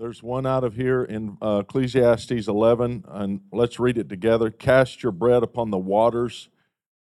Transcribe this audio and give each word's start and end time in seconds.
There's 0.00 0.22
one 0.22 0.46
out 0.46 0.64
of 0.64 0.76
here 0.76 1.04
in 1.04 1.36
uh, 1.42 1.58
Ecclesiastes 1.58 2.48
11, 2.48 3.04
and 3.06 3.40
let's 3.52 3.78
read 3.78 3.98
it 3.98 4.08
together. 4.08 4.50
Cast 4.50 5.02
your 5.02 5.12
bread 5.12 5.42
upon 5.42 5.70
the 5.70 5.76
waters, 5.76 6.48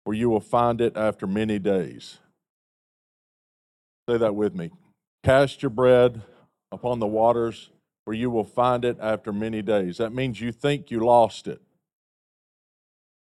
where 0.03 0.17
you 0.17 0.31
will 0.31 0.39
find 0.39 0.81
it 0.81 0.97
after 0.97 1.27
many 1.27 1.59
days. 1.59 2.17
Say 4.09 4.17
that 4.17 4.33
with 4.33 4.55
me. 4.55 4.71
Cast 5.23 5.61
your 5.61 5.69
bread 5.69 6.23
upon 6.71 6.97
the 6.97 7.05
waters, 7.05 7.69
where 8.05 8.15
you 8.15 8.31
will 8.31 8.43
find 8.43 8.83
it 8.83 8.97
after 8.99 9.31
many 9.31 9.61
days. 9.61 9.97
That 9.97 10.11
means 10.11 10.41
you 10.41 10.51
think 10.51 10.89
you 10.89 10.99
lost 11.01 11.45
it. 11.45 11.61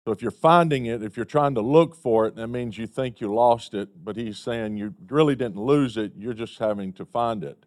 So 0.04 0.12
if 0.12 0.20
you're 0.20 0.32
finding 0.32 0.86
it, 0.86 1.00
if 1.00 1.16
you're 1.16 1.24
trying 1.24 1.54
to 1.54 1.60
look 1.60 1.94
for 1.94 2.26
it, 2.26 2.34
that 2.34 2.48
means 2.48 2.76
you 2.76 2.88
think 2.88 3.20
you 3.20 3.32
lost 3.32 3.74
it, 3.74 4.04
but 4.04 4.16
he's 4.16 4.36
saying 4.36 4.78
you 4.78 4.96
really 5.08 5.36
didn't 5.36 5.62
lose 5.62 5.96
it, 5.96 6.14
you're 6.16 6.34
just 6.34 6.58
having 6.58 6.92
to 6.94 7.04
find 7.04 7.44
it. 7.44 7.66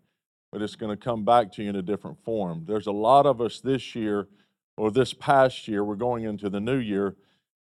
But 0.53 0.61
it's 0.61 0.75
going 0.75 0.95
to 0.95 1.03
come 1.03 1.25
back 1.25 1.51
to 1.53 1.63
you 1.63 1.69
in 1.71 1.75
a 1.75 1.81
different 1.81 2.23
form. 2.23 2.65
There's 2.67 2.85
a 2.85 2.91
lot 2.91 3.25
of 3.25 3.41
us 3.41 3.59
this 3.59 3.95
year 3.95 4.27
or 4.77 4.91
this 4.91 5.11
past 5.11 5.67
year, 5.67 5.83
we're 5.83 5.95
going 5.95 6.25
into 6.25 6.47
the 6.47 6.59
new 6.59 6.77
year, 6.77 7.15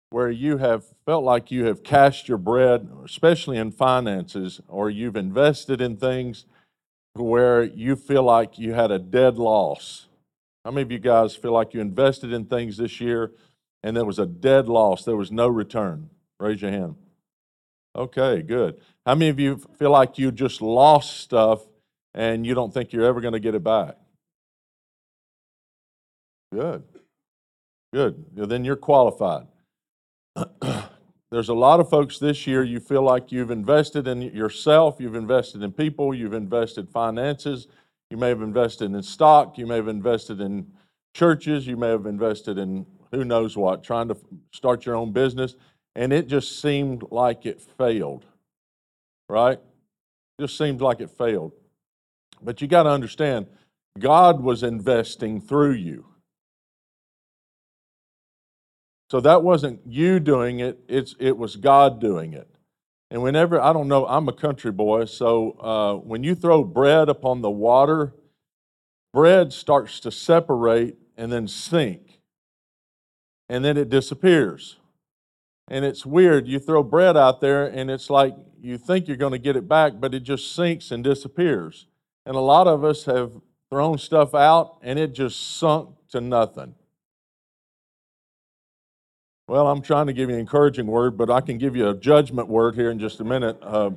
where 0.10 0.32
you 0.32 0.58
have 0.58 0.84
felt 1.06 1.24
like 1.24 1.52
you 1.52 1.66
have 1.66 1.84
cast 1.84 2.28
your 2.28 2.40
bread, 2.40 2.90
especially 3.06 3.58
in 3.58 3.72
finances, 3.72 4.60
or 4.68 4.90
you've 4.90 5.16
invested 5.16 5.82
in 5.82 5.98
things 5.98 6.46
where 7.14 7.64
you 7.64 7.96
feel 7.96 8.24
like 8.24 8.58
you 8.58 8.74
had 8.74 8.90
a 8.90 8.98
dead 8.98 9.38
loss. 9.38 10.08
How 10.66 10.72
many 10.72 10.82
of 10.82 10.92
you 10.92 11.00
guys 11.00 11.36
feel 11.36 11.52
like 11.52 11.76
you 11.76 11.82
invested 11.82 12.34
in 12.34 12.46
things 12.46 12.78
this 12.78 13.00
year 13.00 13.32
and 13.84 13.96
there 13.96 14.06
was 14.06 14.18
a 14.18 14.26
dead 14.26 14.68
loss? 14.68 15.06
There 15.06 15.16
was 15.16 15.32
no 15.32 15.48
return? 15.48 16.10
Raise 16.40 16.62
your 16.62 16.72
hand. 16.72 16.96
Okay, 17.96 18.42
good. 18.42 18.80
How 19.06 19.14
many 19.14 19.30
of 19.30 19.40
you 19.40 19.62
feel 19.78 19.92
like 19.92 20.18
you 20.18 20.32
just 20.32 20.60
lost 20.60 21.18
stuff 21.18 21.66
and 22.20 22.46
you 22.46 22.54
don't 22.54 22.74
think 22.74 22.92
you're 22.92 23.06
ever 23.06 23.22
going 23.22 23.32
to 23.32 23.40
get 23.40 23.56
it 23.56 23.64
back? 23.64 23.96
Good. 26.52 26.84
Good. 27.94 28.26
Then 28.36 28.66
you're 28.66 28.76
qualified. 28.76 29.48
There's 31.32 31.48
a 31.48 31.54
lot 31.54 31.80
of 31.80 31.90
folks 31.90 32.20
this 32.20 32.46
year, 32.46 32.64
you 32.64 32.82
feel 32.82 33.04
like 33.04 33.32
you've 33.32 33.52
invested 33.52 34.06
in 34.06 34.22
yourself, 34.22 34.98
you've 35.00 35.16
invested 35.16 35.64
in 35.64 35.72
people, 35.72 36.14
you've 36.14 36.34
invested 36.34 36.82
in 36.82 36.88
finances, 36.88 37.68
you 38.10 38.18
may 38.18 38.28
have 38.28 38.42
invested 38.42 38.92
in 38.92 39.02
stock, 39.02 39.58
you 39.58 39.66
may 39.66 39.78
have 39.78 39.88
invested 39.88 40.42
in 40.42 40.68
churches, 41.14 41.68
you 41.68 41.78
may 41.78 41.90
have 41.90 42.06
invested 42.06 42.58
in 42.58 42.86
who 43.12 43.24
knows 43.24 43.56
what, 43.56 43.82
trying 43.82 44.10
to 44.10 44.18
start 44.52 44.86
your 44.86 44.96
own 44.96 45.14
business, 45.14 45.56
and 45.96 46.12
it 46.12 46.28
just 46.28 46.62
seemed 46.62 47.04
like 47.12 47.46
it 47.46 47.62
failed, 47.62 48.26
right? 49.30 49.60
Just 50.40 50.58
seemed 50.58 50.82
like 50.82 51.00
it 51.00 51.12
failed. 51.12 51.54
But 52.42 52.62
you 52.62 52.68
got 52.68 52.84
to 52.84 52.90
understand, 52.90 53.48
God 53.98 54.42
was 54.42 54.64
investing 54.64 55.42
through 55.42 55.74
you. 55.74 56.06
So 59.10 59.20
that 59.22 59.42
wasn't 59.42 59.82
you 59.86 60.20
doing 60.20 60.60
it, 60.60 60.80
it's, 60.88 61.16
it 61.20 61.38
was 61.38 61.56
God 61.56 62.00
doing 62.00 62.34
it. 62.34 62.48
And 63.12 63.24
whenever, 63.24 63.60
I 63.60 63.74
don't 63.74 63.88
know, 63.88 64.06
I'm 64.06 64.28
a 64.28 64.34
country 64.34 64.72
boy, 64.72 65.06
so 65.06 65.52
uh, 65.60 65.96
when 65.96 66.24
you 66.24 66.36
throw 66.36 66.64
bread 66.64 67.10
upon 67.10 67.42
the 67.42 67.50
water, 67.50 68.14
bread 69.12 69.52
starts 69.52 70.00
to 70.02 70.12
separate 70.12 70.96
and 71.18 71.32
then 71.32 71.48
sink, 71.48 72.20
and 73.50 73.66
then 73.66 73.78
it 73.78 73.90
disappears. 73.90 74.78
And 75.68 75.86
it's 75.86 76.06
weird. 76.06 76.48
You 76.48 76.60
throw 76.60 76.84
bread 76.84 77.18
out 77.18 77.42
there, 77.42 77.66
and 77.66 77.90
it's 77.90 78.12
like 78.12 78.36
you 78.62 78.78
think 78.78 79.08
you're 79.08 79.18
going 79.18 79.34
to 79.34 79.40
get 79.40 79.56
it 79.56 79.68
back, 79.68 79.94
but 80.00 80.14
it 80.14 80.22
just 80.22 80.54
sinks 80.54 80.92
and 80.92 81.04
disappears. 81.04 81.88
And 82.30 82.38
a 82.38 82.42
lot 82.42 82.68
of 82.68 82.84
us 82.84 83.06
have 83.06 83.32
thrown 83.72 83.98
stuff 83.98 84.36
out, 84.36 84.78
and 84.84 85.00
it 85.00 85.14
just 85.14 85.58
sunk 85.58 85.90
to 86.12 86.22
nothing. 86.22 86.76
Well, 89.48 89.68
I'm 89.68 89.82
trying 89.82 90.06
to 90.06 90.14
give 90.14 90.30
you 90.30 90.36
an 90.36 90.40
encouraging 90.40 90.86
word, 90.86 91.18
but 91.18 91.32
I 91.32 91.42
can 91.42 91.58
give 91.58 91.76
you 91.76 91.90
a 91.90 91.96
judgment 91.96 92.48
word 92.48 92.76
here 92.76 92.92
in 92.92 93.00
just 93.00 93.20
a 93.20 93.24
minute. 93.24 93.58
Uh, 93.64 93.90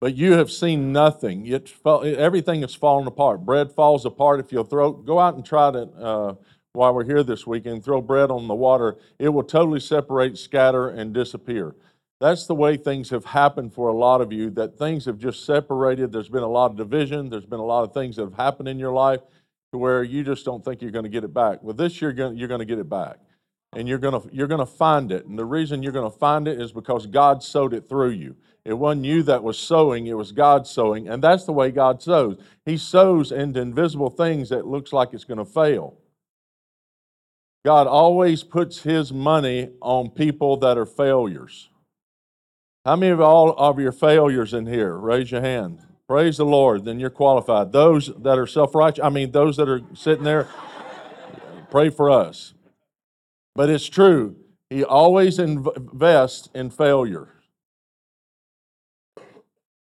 but 0.00 0.14
you 0.14 0.32
have 0.32 0.50
seen 0.50 0.90
nothing. 0.90 1.46
Everything 1.84 2.62
is 2.62 2.74
falling 2.74 3.06
apart. 3.06 3.44
Bread 3.44 3.70
falls 3.72 4.06
apart. 4.06 4.40
If 4.40 4.50
you'll 4.50 4.64
throw, 4.64 4.90
go 4.90 5.18
out 5.18 5.34
and 5.34 5.44
try 5.44 5.70
to, 5.70 5.82
uh, 5.82 6.34
while 6.72 6.94
we're 6.94 7.04
here 7.04 7.22
this 7.22 7.46
weekend, 7.46 7.84
throw 7.84 8.00
bread 8.00 8.30
on 8.30 8.48
the 8.48 8.54
water. 8.54 8.96
It 9.18 9.28
will 9.28 9.44
totally 9.44 9.80
separate, 9.80 10.38
scatter, 10.38 10.88
and 10.88 11.12
disappear. 11.12 11.74
That's 12.20 12.46
the 12.46 12.54
way 12.54 12.76
things 12.76 13.10
have 13.10 13.24
happened 13.24 13.72
for 13.72 13.88
a 13.88 13.96
lot 13.96 14.20
of 14.20 14.32
you, 14.32 14.50
that 14.50 14.78
things 14.78 15.06
have 15.06 15.18
just 15.18 15.46
separated. 15.46 16.12
There's 16.12 16.28
been 16.28 16.42
a 16.42 16.48
lot 16.48 16.70
of 16.70 16.76
division. 16.76 17.30
There's 17.30 17.46
been 17.46 17.60
a 17.60 17.64
lot 17.64 17.82
of 17.82 17.94
things 17.94 18.16
that 18.16 18.22
have 18.22 18.34
happened 18.34 18.68
in 18.68 18.78
your 18.78 18.92
life 18.92 19.20
to 19.72 19.78
where 19.78 20.02
you 20.02 20.22
just 20.22 20.44
don't 20.44 20.64
think 20.64 20.82
you're 20.82 20.90
going 20.90 21.04
to 21.04 21.10
get 21.10 21.24
it 21.24 21.32
back. 21.32 21.62
Well, 21.62 21.74
this 21.74 22.02
year, 22.02 22.10
you're 22.10 22.48
going 22.48 22.58
to 22.58 22.64
get 22.66 22.78
it 22.78 22.90
back 22.90 23.18
and 23.72 23.88
you're 23.88 23.98
going 23.98 24.20
to 24.20 24.28
you're 24.34 24.48
going 24.48 24.60
to 24.60 24.66
find 24.66 25.12
it 25.12 25.26
and 25.26 25.38
the 25.38 25.44
reason 25.44 25.82
you're 25.82 25.92
going 25.92 26.10
to 26.10 26.18
find 26.18 26.48
it 26.48 26.60
is 26.60 26.72
because 26.72 27.06
god 27.06 27.42
sowed 27.42 27.72
it 27.72 27.88
through 27.88 28.10
you 28.10 28.34
it 28.64 28.72
wasn't 28.72 29.04
you 29.04 29.22
that 29.22 29.42
was 29.42 29.58
sowing 29.58 30.06
it 30.06 30.14
was 30.14 30.32
god 30.32 30.66
sowing 30.66 31.08
and 31.08 31.22
that's 31.22 31.44
the 31.44 31.52
way 31.52 31.70
god 31.70 32.02
sows 32.02 32.36
he 32.64 32.76
sows 32.76 33.30
into 33.32 33.60
invisible 33.60 34.10
things 34.10 34.48
that 34.48 34.66
looks 34.66 34.92
like 34.92 35.10
it's 35.12 35.24
going 35.24 35.38
to 35.38 35.44
fail 35.44 35.96
god 37.64 37.86
always 37.86 38.42
puts 38.42 38.82
his 38.82 39.12
money 39.12 39.70
on 39.80 40.10
people 40.10 40.56
that 40.56 40.76
are 40.76 40.86
failures 40.86 41.68
how 42.84 42.96
many 42.96 43.12
of 43.12 43.20
all 43.20 43.50
of 43.56 43.78
your 43.78 43.92
failures 43.92 44.54
in 44.54 44.66
here 44.66 44.96
raise 44.96 45.30
your 45.30 45.40
hand 45.40 45.80
praise 46.08 46.36
the 46.36 46.44
lord 46.44 46.84
then 46.84 46.98
you're 46.98 47.10
qualified 47.10 47.72
those 47.72 48.10
that 48.18 48.38
are 48.38 48.46
self-righteous 48.46 49.04
i 49.04 49.08
mean 49.08 49.30
those 49.30 49.56
that 49.56 49.68
are 49.68 49.82
sitting 49.94 50.24
there 50.24 50.48
pray 51.70 51.88
for 51.88 52.10
us 52.10 52.54
but 53.54 53.68
it's 53.68 53.88
true. 53.88 54.36
He 54.68 54.84
always 54.84 55.38
invests 55.38 56.48
in 56.54 56.70
failure. 56.70 57.28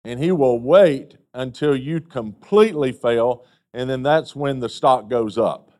And 0.05 0.19
he 0.19 0.33
will 0.33 0.59
wait 0.59 1.19
until 1.35 1.77
you 1.77 2.01
completely 2.01 2.91
fail, 2.91 3.45
and 3.75 3.89
then 3.89 4.03
that's 4.03 4.35
when 4.35 4.61
the 4.61 4.69
stock 4.69 5.09
goes 5.09 5.37
up. 5.37 5.73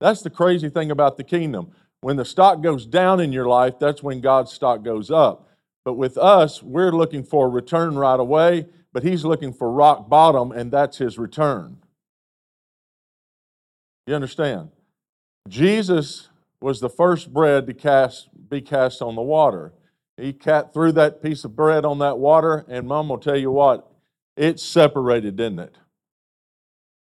That's 0.00 0.22
the 0.22 0.30
crazy 0.30 0.70
thing 0.70 0.90
about 0.90 1.16
the 1.16 1.24
kingdom. 1.24 1.72
When 2.00 2.16
the 2.16 2.24
stock 2.24 2.62
goes 2.62 2.86
down 2.86 3.20
in 3.20 3.32
your 3.32 3.46
life, 3.46 3.74
that's 3.78 4.02
when 4.02 4.20
God's 4.20 4.52
stock 4.52 4.82
goes 4.82 5.10
up. 5.10 5.47
But 5.88 5.94
with 5.94 6.18
us, 6.18 6.62
we're 6.62 6.92
looking 6.92 7.24
for 7.24 7.46
a 7.46 7.48
return 7.48 7.96
right 7.96 8.20
away, 8.20 8.66
but 8.92 9.02
he's 9.02 9.24
looking 9.24 9.54
for 9.54 9.72
rock 9.72 10.06
bottom, 10.06 10.52
and 10.52 10.70
that's 10.70 10.98
his 10.98 11.18
return. 11.18 11.78
You 14.06 14.14
understand? 14.14 14.68
Jesus 15.48 16.28
was 16.60 16.80
the 16.80 16.90
first 16.90 17.32
bread 17.32 17.66
to 17.68 17.72
cast, 17.72 18.28
be 18.50 18.60
cast 18.60 19.00
on 19.00 19.14
the 19.14 19.22
water. 19.22 19.72
He 20.18 20.34
cat 20.34 20.74
threw 20.74 20.92
that 20.92 21.22
piece 21.22 21.42
of 21.42 21.56
bread 21.56 21.86
on 21.86 22.00
that 22.00 22.18
water, 22.18 22.66
and 22.68 22.86
Mom 22.86 23.08
will 23.08 23.16
tell 23.16 23.38
you 23.38 23.50
what, 23.50 23.90
it 24.36 24.60
separated, 24.60 25.36
didn't 25.36 25.60
it? 25.60 25.78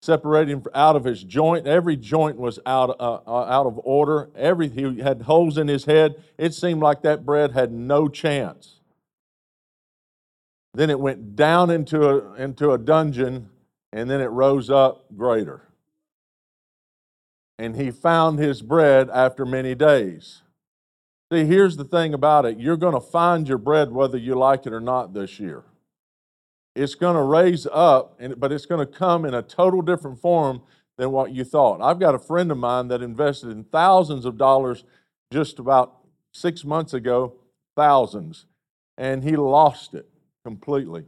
Separated 0.02 0.54
him 0.54 0.64
out 0.74 0.96
of 0.96 1.04
his 1.04 1.26
joint. 1.26 1.68
Every 1.68 1.98
joint 1.98 2.38
was 2.38 2.58
out, 2.66 2.92
uh, 3.02 3.20
uh, 3.28 3.44
out 3.50 3.66
of 3.66 3.82
order. 3.84 4.30
Every, 4.34 4.70
he 4.70 5.02
had 5.02 5.24
holes 5.24 5.58
in 5.58 5.68
his 5.68 5.84
head. 5.84 6.24
It 6.38 6.54
seemed 6.54 6.82
like 6.82 7.02
that 7.02 7.26
bread 7.26 7.52
had 7.52 7.74
no 7.74 8.08
chance. 8.08 8.77
Then 10.78 10.90
it 10.90 11.00
went 11.00 11.36
down 11.36 11.72
into 11.72 12.08
a, 12.08 12.34
into 12.36 12.72
a 12.72 12.78
dungeon, 12.78 13.50
and 13.92 14.10
then 14.10 14.22
it 14.22 14.28
rose 14.28 14.70
up 14.70 15.06
greater 15.16 15.68
and 17.60 17.76
he 17.76 17.92
found 17.92 18.40
his 18.40 18.62
bread 18.62 19.10
after 19.10 19.46
many 19.46 19.74
days. 19.74 20.44
See, 21.32 21.46
here's 21.46 21.78
the 21.78 21.84
thing 21.84 22.14
about 22.14 22.46
it 22.46 22.60
you're 22.60 22.78
going 22.78 22.94
to 22.94 23.02
find 23.02 23.48
your 23.48 23.58
bread 23.58 23.92
whether 23.92 24.18
you 24.18 24.36
like 24.36 24.66
it 24.66 24.74
or 24.74 24.80
not 24.80 25.14
this 25.14 25.40
year. 25.40 25.64
It's 26.76 26.96
going 26.96 27.16
to 27.16 27.24
raise 27.24 27.66
up, 27.72 28.20
but 28.38 28.52
it's 28.52 28.68
going 28.68 28.86
to 28.86 28.92
come 28.92 29.26
in 29.26 29.34
a 29.34 29.42
total 29.42 29.82
different 29.82 30.22
form 30.22 30.62
than 30.98 31.12
what 31.12 31.32
you 31.32 31.44
thought. 31.44 31.82
I've 31.82 32.00
got 32.00 32.14
a 32.14 32.20
friend 32.20 32.52
of 32.52 32.58
mine 32.58 32.88
that 32.90 33.02
invested 33.02 33.50
in 33.50 33.64
thousands 33.64 34.26
of 34.26 34.38
dollars 34.38 34.84
just 35.32 35.58
about 35.58 35.96
six 36.32 36.64
months 36.64 36.94
ago, 36.94 37.34
thousands, 37.76 38.46
and 38.96 39.24
he 39.24 39.36
lost 39.36 39.96
it 39.96 40.08
completely. 40.48 41.04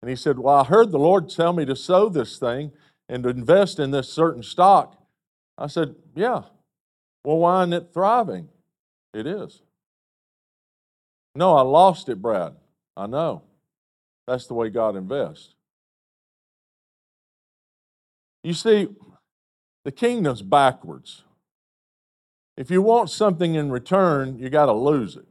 And 0.00 0.08
he 0.08 0.16
said, 0.16 0.38
Well, 0.38 0.54
I 0.54 0.64
heard 0.64 0.90
the 0.90 0.98
Lord 0.98 1.28
tell 1.28 1.52
me 1.52 1.66
to 1.66 1.76
sow 1.76 2.08
this 2.08 2.38
thing 2.38 2.72
and 3.06 3.22
to 3.22 3.28
invest 3.28 3.78
in 3.78 3.90
this 3.90 4.10
certain 4.10 4.42
stock. 4.42 4.96
I 5.58 5.66
said, 5.66 5.94
Yeah. 6.16 6.44
Well, 7.22 7.36
why 7.36 7.60
isn't 7.60 7.74
it 7.74 7.90
thriving? 7.92 8.48
It 9.12 9.26
is. 9.26 9.60
No, 11.34 11.54
I 11.54 11.60
lost 11.60 12.08
it, 12.08 12.22
Brad. 12.22 12.54
I 12.96 13.06
know. 13.06 13.42
That's 14.26 14.46
the 14.46 14.54
way 14.54 14.70
God 14.70 14.96
invests. 14.96 15.54
You 18.42 18.54
see, 18.54 18.88
the 19.84 19.92
kingdom's 19.92 20.40
backwards. 20.40 21.24
If 22.56 22.70
you 22.70 22.80
want 22.80 23.10
something 23.10 23.54
in 23.54 23.70
return, 23.70 24.38
you 24.38 24.48
got 24.48 24.66
to 24.66 24.72
lose 24.72 25.14
it. 25.16 25.29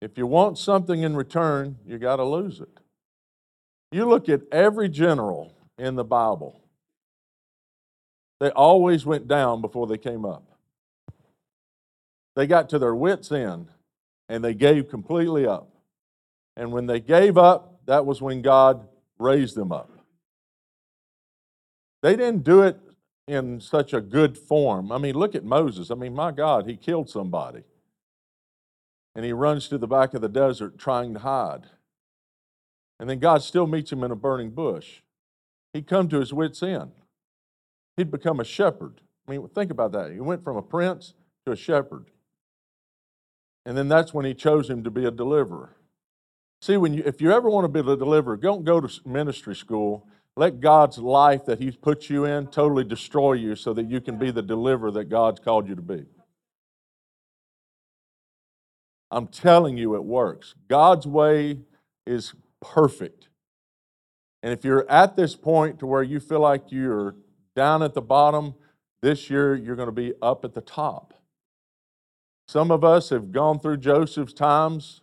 If 0.00 0.16
you 0.16 0.26
want 0.26 0.58
something 0.58 1.02
in 1.02 1.16
return, 1.16 1.78
you 1.86 1.98
got 1.98 2.16
to 2.16 2.24
lose 2.24 2.60
it. 2.60 2.80
You 3.90 4.06
look 4.06 4.28
at 4.28 4.42
every 4.52 4.88
general 4.88 5.54
in 5.76 5.96
the 5.96 6.04
Bible, 6.04 6.60
they 8.40 8.50
always 8.50 9.04
went 9.04 9.26
down 9.26 9.60
before 9.60 9.86
they 9.86 9.98
came 9.98 10.24
up. 10.24 10.44
They 12.36 12.46
got 12.46 12.68
to 12.68 12.78
their 12.78 12.94
wits' 12.94 13.32
end 13.32 13.68
and 14.28 14.44
they 14.44 14.54
gave 14.54 14.88
completely 14.88 15.46
up. 15.46 15.68
And 16.56 16.70
when 16.70 16.86
they 16.86 17.00
gave 17.00 17.36
up, 17.36 17.80
that 17.86 18.06
was 18.06 18.22
when 18.22 18.42
God 18.42 18.86
raised 19.18 19.56
them 19.56 19.72
up. 19.72 19.90
They 22.02 22.14
didn't 22.14 22.44
do 22.44 22.62
it 22.62 22.78
in 23.26 23.60
such 23.60 23.92
a 23.92 24.00
good 24.00 24.38
form. 24.38 24.92
I 24.92 24.98
mean, 24.98 25.14
look 25.14 25.34
at 25.34 25.44
Moses. 25.44 25.90
I 25.90 25.94
mean, 25.94 26.14
my 26.14 26.30
God, 26.30 26.66
he 26.66 26.76
killed 26.76 27.10
somebody. 27.10 27.64
And 29.18 29.24
he 29.24 29.32
runs 29.32 29.66
to 29.66 29.78
the 29.78 29.88
back 29.88 30.14
of 30.14 30.20
the 30.20 30.28
desert 30.28 30.78
trying 30.78 31.12
to 31.14 31.18
hide. 31.18 31.64
And 33.00 33.10
then 33.10 33.18
God 33.18 33.42
still 33.42 33.66
meets 33.66 33.90
him 33.90 34.04
in 34.04 34.12
a 34.12 34.14
burning 34.14 34.50
bush. 34.50 35.00
He'd 35.72 35.88
come 35.88 36.08
to 36.10 36.20
his 36.20 36.32
wits' 36.32 36.62
end. 36.62 36.92
He'd 37.96 38.12
become 38.12 38.38
a 38.38 38.44
shepherd. 38.44 39.00
I 39.26 39.32
mean, 39.32 39.48
think 39.48 39.72
about 39.72 39.90
that. 39.90 40.12
He 40.12 40.20
went 40.20 40.44
from 40.44 40.56
a 40.56 40.62
prince 40.62 41.14
to 41.44 41.50
a 41.50 41.56
shepherd. 41.56 42.12
And 43.66 43.76
then 43.76 43.88
that's 43.88 44.14
when 44.14 44.24
he 44.24 44.34
chose 44.34 44.70
him 44.70 44.84
to 44.84 44.90
be 44.90 45.04
a 45.04 45.10
deliverer. 45.10 45.74
See, 46.60 46.76
when 46.76 46.94
you, 46.94 47.02
if 47.04 47.20
you 47.20 47.32
ever 47.32 47.50
want 47.50 47.64
to 47.64 47.68
be 47.68 47.80
a 47.80 47.96
deliverer, 47.96 48.36
don't 48.36 48.64
go 48.64 48.80
to 48.80 49.00
ministry 49.04 49.56
school. 49.56 50.06
Let 50.36 50.60
God's 50.60 50.98
life 50.98 51.44
that 51.46 51.58
He's 51.58 51.74
put 51.74 52.08
you 52.08 52.24
in 52.24 52.46
totally 52.46 52.84
destroy 52.84 53.32
you 53.32 53.56
so 53.56 53.74
that 53.74 53.90
you 53.90 54.00
can 54.00 54.16
be 54.16 54.30
the 54.30 54.42
deliverer 54.42 54.92
that 54.92 55.06
God's 55.06 55.40
called 55.40 55.68
you 55.68 55.74
to 55.74 55.82
be. 55.82 56.06
I'm 59.10 59.26
telling 59.26 59.76
you, 59.76 59.94
it 59.94 60.04
works. 60.04 60.54
God's 60.68 61.06
way 61.06 61.60
is 62.06 62.34
perfect. 62.60 63.28
And 64.42 64.52
if 64.52 64.64
you're 64.64 64.88
at 64.90 65.16
this 65.16 65.34
point 65.34 65.78
to 65.80 65.86
where 65.86 66.02
you 66.02 66.20
feel 66.20 66.40
like 66.40 66.70
you're 66.70 67.16
down 67.56 67.82
at 67.82 67.94
the 67.94 68.02
bottom, 68.02 68.54
this 69.02 69.30
year 69.30 69.54
you're 69.54 69.76
going 69.76 69.88
to 69.88 69.92
be 69.92 70.12
up 70.22 70.44
at 70.44 70.54
the 70.54 70.60
top. 70.60 71.14
Some 72.46 72.70
of 72.70 72.84
us 72.84 73.10
have 73.10 73.32
gone 73.32 73.58
through 73.58 73.78
Joseph's 73.78 74.32
times. 74.32 75.02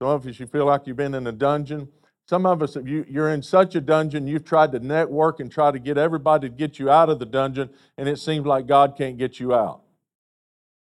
Some 0.00 0.08
of 0.08 0.26
us, 0.26 0.40
you 0.40 0.46
feel 0.46 0.66
like 0.66 0.86
you've 0.86 0.96
been 0.96 1.14
in 1.14 1.26
a 1.26 1.32
dungeon. 1.32 1.88
Some 2.28 2.46
of 2.46 2.62
us, 2.62 2.76
you, 2.76 3.04
you're 3.08 3.30
in 3.30 3.42
such 3.42 3.74
a 3.74 3.80
dungeon, 3.80 4.26
you've 4.26 4.44
tried 4.44 4.72
to 4.72 4.80
network 4.80 5.38
and 5.38 5.50
try 5.50 5.70
to 5.70 5.78
get 5.78 5.98
everybody 5.98 6.48
to 6.48 6.54
get 6.54 6.78
you 6.78 6.90
out 6.90 7.10
of 7.10 7.18
the 7.18 7.26
dungeon, 7.26 7.70
and 7.98 8.08
it 8.08 8.18
seems 8.18 8.46
like 8.46 8.66
God 8.66 8.96
can't 8.96 9.18
get 9.18 9.38
you 9.38 9.54
out. 9.54 9.81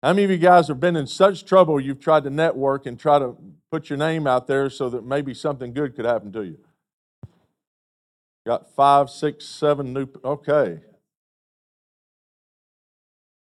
How 0.03 0.15
many 0.15 0.25
of 0.25 0.31
you 0.31 0.39
guys 0.39 0.69
have 0.69 0.81
been 0.81 0.97
in 0.97 1.07
such 1.07 1.45
trouble 1.45 1.79
you've 1.79 2.01
tried 2.01 2.25
to 2.25 2.31
network 2.31 2.87
and 2.87 2.99
try 2.99 3.19
to 3.19 3.37
put 3.71 3.91
your 3.91 3.99
name 3.99 4.27
out 4.27 4.47
there 4.47 4.71
so 4.71 4.89
that 4.89 5.05
maybe 5.05 5.35
something 5.35 5.75
good 5.75 5.95
could 5.95 6.07
happen 6.07 6.33
to 6.33 6.43
you? 6.43 6.59
Got 8.47 8.75
five, 8.75 9.11
six, 9.11 9.45
seven 9.45 9.93
new, 9.93 10.09
okay. 10.25 10.81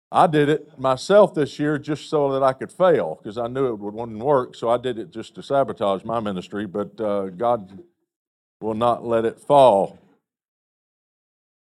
I 0.10 0.28
did 0.28 0.48
it 0.48 0.80
myself 0.80 1.34
this 1.34 1.60
year 1.60 1.78
just 1.78 2.10
so 2.10 2.32
that 2.32 2.42
I 2.42 2.54
could 2.54 2.72
fail 2.72 3.20
because 3.22 3.38
I 3.38 3.48
knew 3.48 3.68
it 3.68 3.80
wouldn't 3.80 4.20
work. 4.20 4.56
So 4.56 4.70
I 4.70 4.78
did 4.78 4.98
it 4.98 5.12
just 5.12 5.36
to 5.36 5.44
sabotage 5.44 6.06
my 6.06 6.22
ministry, 6.22 6.66
but 6.66 7.00
uh, 7.02 7.26
God 7.32 7.84
will 8.62 8.76
not 8.76 9.06
let 9.06 9.26
it 9.26 9.42
fall. 9.42 10.00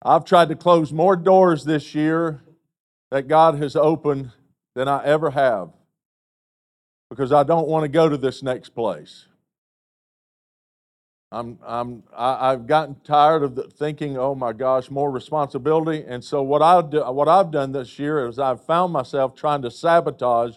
I've 0.01 0.23
tried 0.23 0.47
to 0.49 0.55
close 0.55 0.93
more 0.93 1.17
doors 1.17 1.65
this 1.65 1.93
year 1.93 2.43
that 3.11 3.27
God 3.27 3.55
has 3.55 3.75
opened 3.75 4.31
than 4.75 4.87
I 4.87 5.03
ever 5.05 5.31
have 5.31 5.69
because 7.09 7.31
I 7.31 7.43
don't 7.43 7.67
want 7.67 7.83
to 7.83 7.87
go 7.87 8.09
to 8.09 8.17
this 8.17 8.43
next 8.43 8.69
place. 8.69 9.25
I'm, 11.31 11.59
I'm, 11.65 12.03
I, 12.15 12.51
I've 12.51 12.67
gotten 12.67 12.95
tired 13.03 13.43
of 13.43 13.55
the, 13.55 13.63
thinking, 13.63 14.17
oh 14.17 14.35
my 14.35 14.53
gosh, 14.53 14.89
more 14.89 15.11
responsibility. 15.11 16.03
And 16.07 16.23
so 16.23 16.41
what, 16.43 16.61
I 16.61 16.81
do, 16.81 17.01
what 17.11 17.27
I've 17.27 17.51
done 17.51 17.71
this 17.71 17.99
year 17.99 18.27
is 18.27 18.39
I've 18.39 18.63
found 18.65 18.93
myself 18.93 19.35
trying 19.35 19.61
to 19.63 19.71
sabotage 19.71 20.55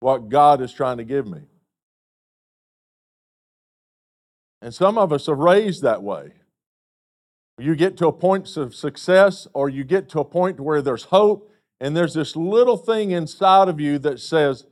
what 0.00 0.28
God 0.28 0.60
is 0.60 0.72
trying 0.72 0.98
to 0.98 1.04
give 1.04 1.26
me. 1.26 1.42
And 4.60 4.72
some 4.72 4.96
of 4.96 5.12
us 5.12 5.28
are 5.28 5.34
raised 5.34 5.82
that 5.82 6.02
way. 6.02 6.32
You 7.58 7.74
get 7.74 7.96
to 7.98 8.06
a 8.06 8.12
point 8.12 8.56
of 8.56 8.74
success, 8.74 9.46
or 9.52 9.68
you 9.68 9.84
get 9.84 10.08
to 10.10 10.20
a 10.20 10.24
point 10.24 10.60
where 10.60 10.82
there's 10.82 11.04
hope, 11.04 11.51
and 11.82 11.96
there's 11.96 12.14
this 12.14 12.36
little 12.36 12.76
thing 12.76 13.10
inside 13.10 13.68
of 13.68 13.80
you 13.80 13.98
that 13.98 14.20
says, 14.20 14.66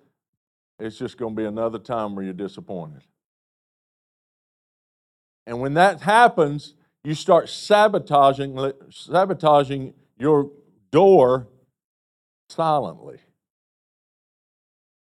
it's 0.78 0.96
just 0.96 1.18
going 1.18 1.34
to 1.34 1.42
be 1.42 1.44
another 1.44 1.80
time 1.80 2.14
where 2.14 2.24
you're 2.24 2.32
disappointed. 2.32 3.02
And 5.44 5.60
when 5.60 5.74
that 5.74 6.02
happens, 6.02 6.74
you 7.02 7.14
start 7.14 7.48
sabotaging, 7.48 8.72
sabotaging 8.90 9.92
your 10.20 10.52
door 10.92 11.48
silently. 12.48 13.18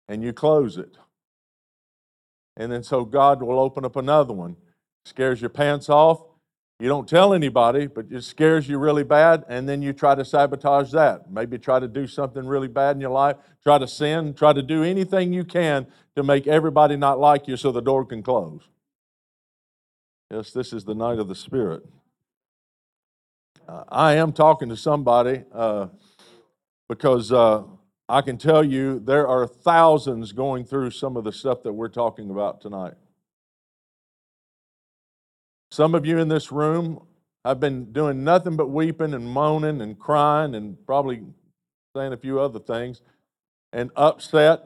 And 0.09 0.25
you 0.25 0.33
close 0.33 0.79
it. 0.79 0.99
And 2.57 2.73
then 2.73 2.83
so 2.83 3.05
God 3.05 3.45
will 3.45 3.61
open 3.61 3.85
up 3.85 3.95
another 3.95 4.33
one. 4.33 4.57
Scares 5.05 5.41
your 5.41 5.51
pants 5.51 5.89
off. 5.89 6.21
You 6.83 6.89
don't 6.89 7.09
tell 7.09 7.33
anybody, 7.33 7.87
but 7.87 8.07
it 8.11 8.25
scares 8.25 8.69
you 8.69 8.77
really 8.77 9.05
bad, 9.05 9.45
and 9.49 9.69
then 9.69 9.83
you 9.83 9.93
try 9.93 10.17
to 10.17 10.25
sabotage 10.25 10.91
that. 10.91 11.31
Maybe 11.31 11.57
try 11.57 11.79
to 11.79 11.87
do 11.87 12.09
something 12.09 12.45
really 12.45 12.67
bad 12.67 12.97
in 12.97 13.01
your 13.01 13.11
life, 13.11 13.37
try 13.63 13.79
to 13.79 13.87
sin, 13.87 14.35
try 14.35 14.53
to 14.53 14.63
do 14.63 14.83
anything 14.83 15.33
you 15.33 15.45
can 15.45 15.87
to 16.17 16.25
make 16.25 16.49
everybody 16.49 16.97
not 16.97 17.21
like 17.21 17.47
you 17.47 17.57
so 17.57 17.71
the 17.71 17.81
door 17.81 18.05
can 18.05 18.21
close. 18.21 18.63
Yes, 20.29 20.51
this 20.51 20.73
is 20.73 20.85
the 20.85 20.97
night 20.97 21.21
of 21.21 21.29
the 21.29 21.37
Spirit. 21.37 21.85
Uh, 23.69 23.85
I 23.89 24.15
am 24.15 24.33
talking 24.33 24.69
to 24.69 24.77
somebody 24.77 25.45
uh, 25.55 25.87
because 26.89 27.31
uh, 27.31 27.63
I 28.09 28.23
can 28.23 28.39
tell 28.39 28.65
you 28.65 28.99
there 28.99 29.29
are 29.29 29.47
thousands 29.47 30.33
going 30.33 30.65
through 30.65 30.91
some 30.91 31.17
of 31.17 31.23
the 31.23 31.33
stuff 31.33 31.63
that 31.63 31.75
we're 31.75 31.87
talking 31.87 32.29
about 32.29 32.61
tonight. 32.61 32.95
Some 35.73 35.95
of 35.95 36.05
you 36.05 36.19
in 36.19 36.29
this 36.29 36.53
room 36.53 37.03
have 37.47 37.59
been 37.59 37.95
doing 37.95 38.23
nothing 38.23 38.57
but 38.57 38.69
weeping 38.69 39.15
and 39.15 39.27
moaning 39.27 39.81
and 39.81 39.99
crying 39.99 40.55
and 40.55 40.77
probably 40.85 41.23
saying 41.97 42.13
a 42.13 42.19
few 42.19 42.39
other 42.39 42.59
things 42.59 43.01
and 43.73 43.91
upset. 43.97 44.61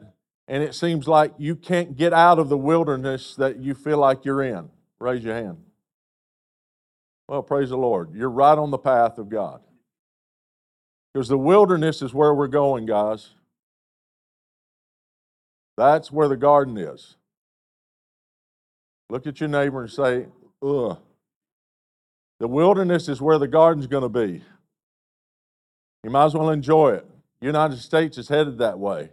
And 0.49 0.61
it 0.61 0.75
seems 0.75 1.07
like 1.07 1.31
you 1.37 1.55
can't 1.55 1.95
get 1.95 2.11
out 2.11 2.39
of 2.39 2.49
the 2.49 2.57
wilderness 2.57 3.35
that 3.35 3.55
you 3.55 3.73
feel 3.73 3.99
like 3.99 4.25
you're 4.25 4.43
in. 4.43 4.69
Raise 4.99 5.23
your 5.23 5.33
hand. 5.33 5.59
Well, 7.29 7.41
praise 7.41 7.69
the 7.69 7.77
Lord. 7.77 8.13
You're 8.13 8.29
right 8.29 8.57
on 8.57 8.71
the 8.71 8.77
path 8.77 9.17
of 9.17 9.29
God. 9.29 9.61
Because 11.13 11.29
the 11.29 11.37
wilderness 11.37 12.01
is 12.01 12.13
where 12.13 12.33
we're 12.33 12.47
going, 12.47 12.85
guys. 12.85 13.29
That's 15.77 16.11
where 16.11 16.27
the 16.27 16.35
garden 16.35 16.77
is. 16.77 17.15
Look 19.09 19.25
at 19.25 19.39
your 19.39 19.47
neighbor 19.47 19.83
and 19.83 19.89
say, 19.89 20.25
ugh. 20.63 20.97
The 22.39 22.47
wilderness 22.47 23.09
is 23.09 23.21
where 23.21 23.39
the 23.39 23.47
garden's 23.47 23.87
going 23.87 24.03
to 24.03 24.09
be. 24.09 24.43
You 26.03 26.09
might 26.09 26.25
as 26.25 26.33
well 26.35 26.49
enjoy 26.49 26.93
it. 26.93 27.05
United 27.41 27.79
States 27.79 28.17
is 28.17 28.29
headed 28.29 28.57
that 28.59 28.79
way. 28.79 29.09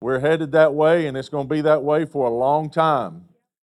We're 0.00 0.20
headed 0.20 0.52
that 0.52 0.74
way, 0.74 1.06
and 1.06 1.16
it's 1.16 1.28
going 1.28 1.46
to 1.48 1.54
be 1.54 1.60
that 1.60 1.82
way 1.82 2.04
for 2.04 2.26
a 2.26 2.30
long 2.30 2.70
time. 2.70 3.26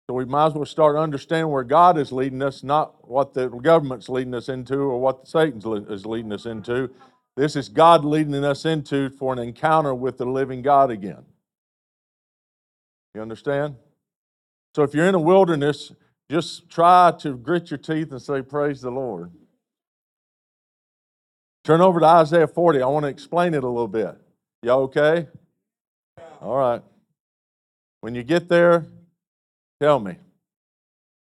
So 0.08 0.14
we 0.14 0.26
might 0.26 0.48
as 0.48 0.54
well 0.54 0.66
start 0.66 0.96
understanding 0.96 1.52
where 1.52 1.64
God 1.64 1.98
is 1.98 2.12
leading 2.12 2.42
us, 2.42 2.64
not 2.64 3.08
what 3.08 3.34
the 3.34 3.50
government's 3.50 4.08
leading 4.10 4.34
us 4.34 4.50
into 4.50 4.76
or 4.76 5.00
what 5.00 5.28
Satan 5.28 5.62
is 5.90 6.06
leading 6.06 6.32
us 6.32 6.46
into. 6.46 6.90
This 7.36 7.56
is 7.56 7.70
God 7.70 8.06
leading 8.06 8.44
us 8.46 8.66
into 8.66 9.10
for 9.10 9.34
an 9.34 9.40
encounter 9.40 9.94
with 9.94 10.18
the 10.18 10.26
living 10.26 10.62
God 10.62 10.92
again. 10.92 11.26
You 13.14 13.22
understand? 13.22 13.76
So 14.76 14.84
if 14.84 14.94
you're 14.94 15.08
in 15.08 15.16
a 15.16 15.20
wilderness, 15.20 15.92
just 16.30 16.70
try 16.70 17.14
to 17.20 17.36
grit 17.38 17.72
your 17.72 17.78
teeth 17.78 18.12
and 18.12 18.22
say, 18.22 18.42
Praise 18.42 18.82
the 18.82 18.92
Lord. 18.92 19.32
Turn 21.64 21.82
over 21.82 22.00
to 22.00 22.06
Isaiah 22.06 22.48
40. 22.48 22.82
I 22.82 22.88
want 22.88 23.04
to 23.04 23.10
explain 23.10 23.54
it 23.54 23.64
a 23.64 23.68
little 23.68 23.88
bit. 23.88 24.16
Y'all 24.62 24.84
okay? 24.84 25.28
All 26.42 26.58
right. 26.58 26.82
When 28.02 28.14
you 28.14 28.22
get 28.24 28.50
there, 28.50 28.86
Tell 29.82 30.00
me. 30.00 30.16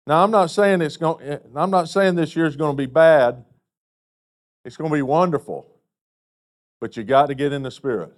Now, 0.06 0.22
I'm 0.22 0.30
not 0.30 0.50
saying 0.50 0.82
it's 0.82 0.96
going. 0.96 1.26
Eh, 1.26 1.38
I'm 1.54 1.70
not 1.70 1.88
saying 1.88 2.14
this 2.14 2.36
year 2.36 2.46
is 2.46 2.56
going 2.56 2.76
to 2.76 2.76
be 2.76 2.86
bad. 2.86 3.44
It's 4.64 4.76
going 4.76 4.90
to 4.90 4.94
be 4.94 5.02
wonderful, 5.02 5.66
but 6.80 6.96
you 6.96 7.04
got 7.04 7.26
to 7.26 7.34
get 7.34 7.52
in 7.52 7.62
the 7.62 7.70
spirit. 7.70 8.12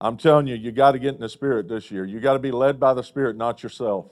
I'm 0.00 0.16
telling 0.16 0.46
you, 0.46 0.54
you 0.54 0.70
got 0.70 0.92
to 0.92 0.98
get 0.98 1.14
in 1.14 1.20
the 1.20 1.28
spirit 1.28 1.68
this 1.68 1.90
year. 1.90 2.04
You 2.04 2.20
got 2.20 2.34
to 2.34 2.38
be 2.38 2.52
led 2.52 2.78
by 2.78 2.94
the 2.94 3.02
spirit, 3.02 3.36
not 3.36 3.62
yourself. 3.62 4.06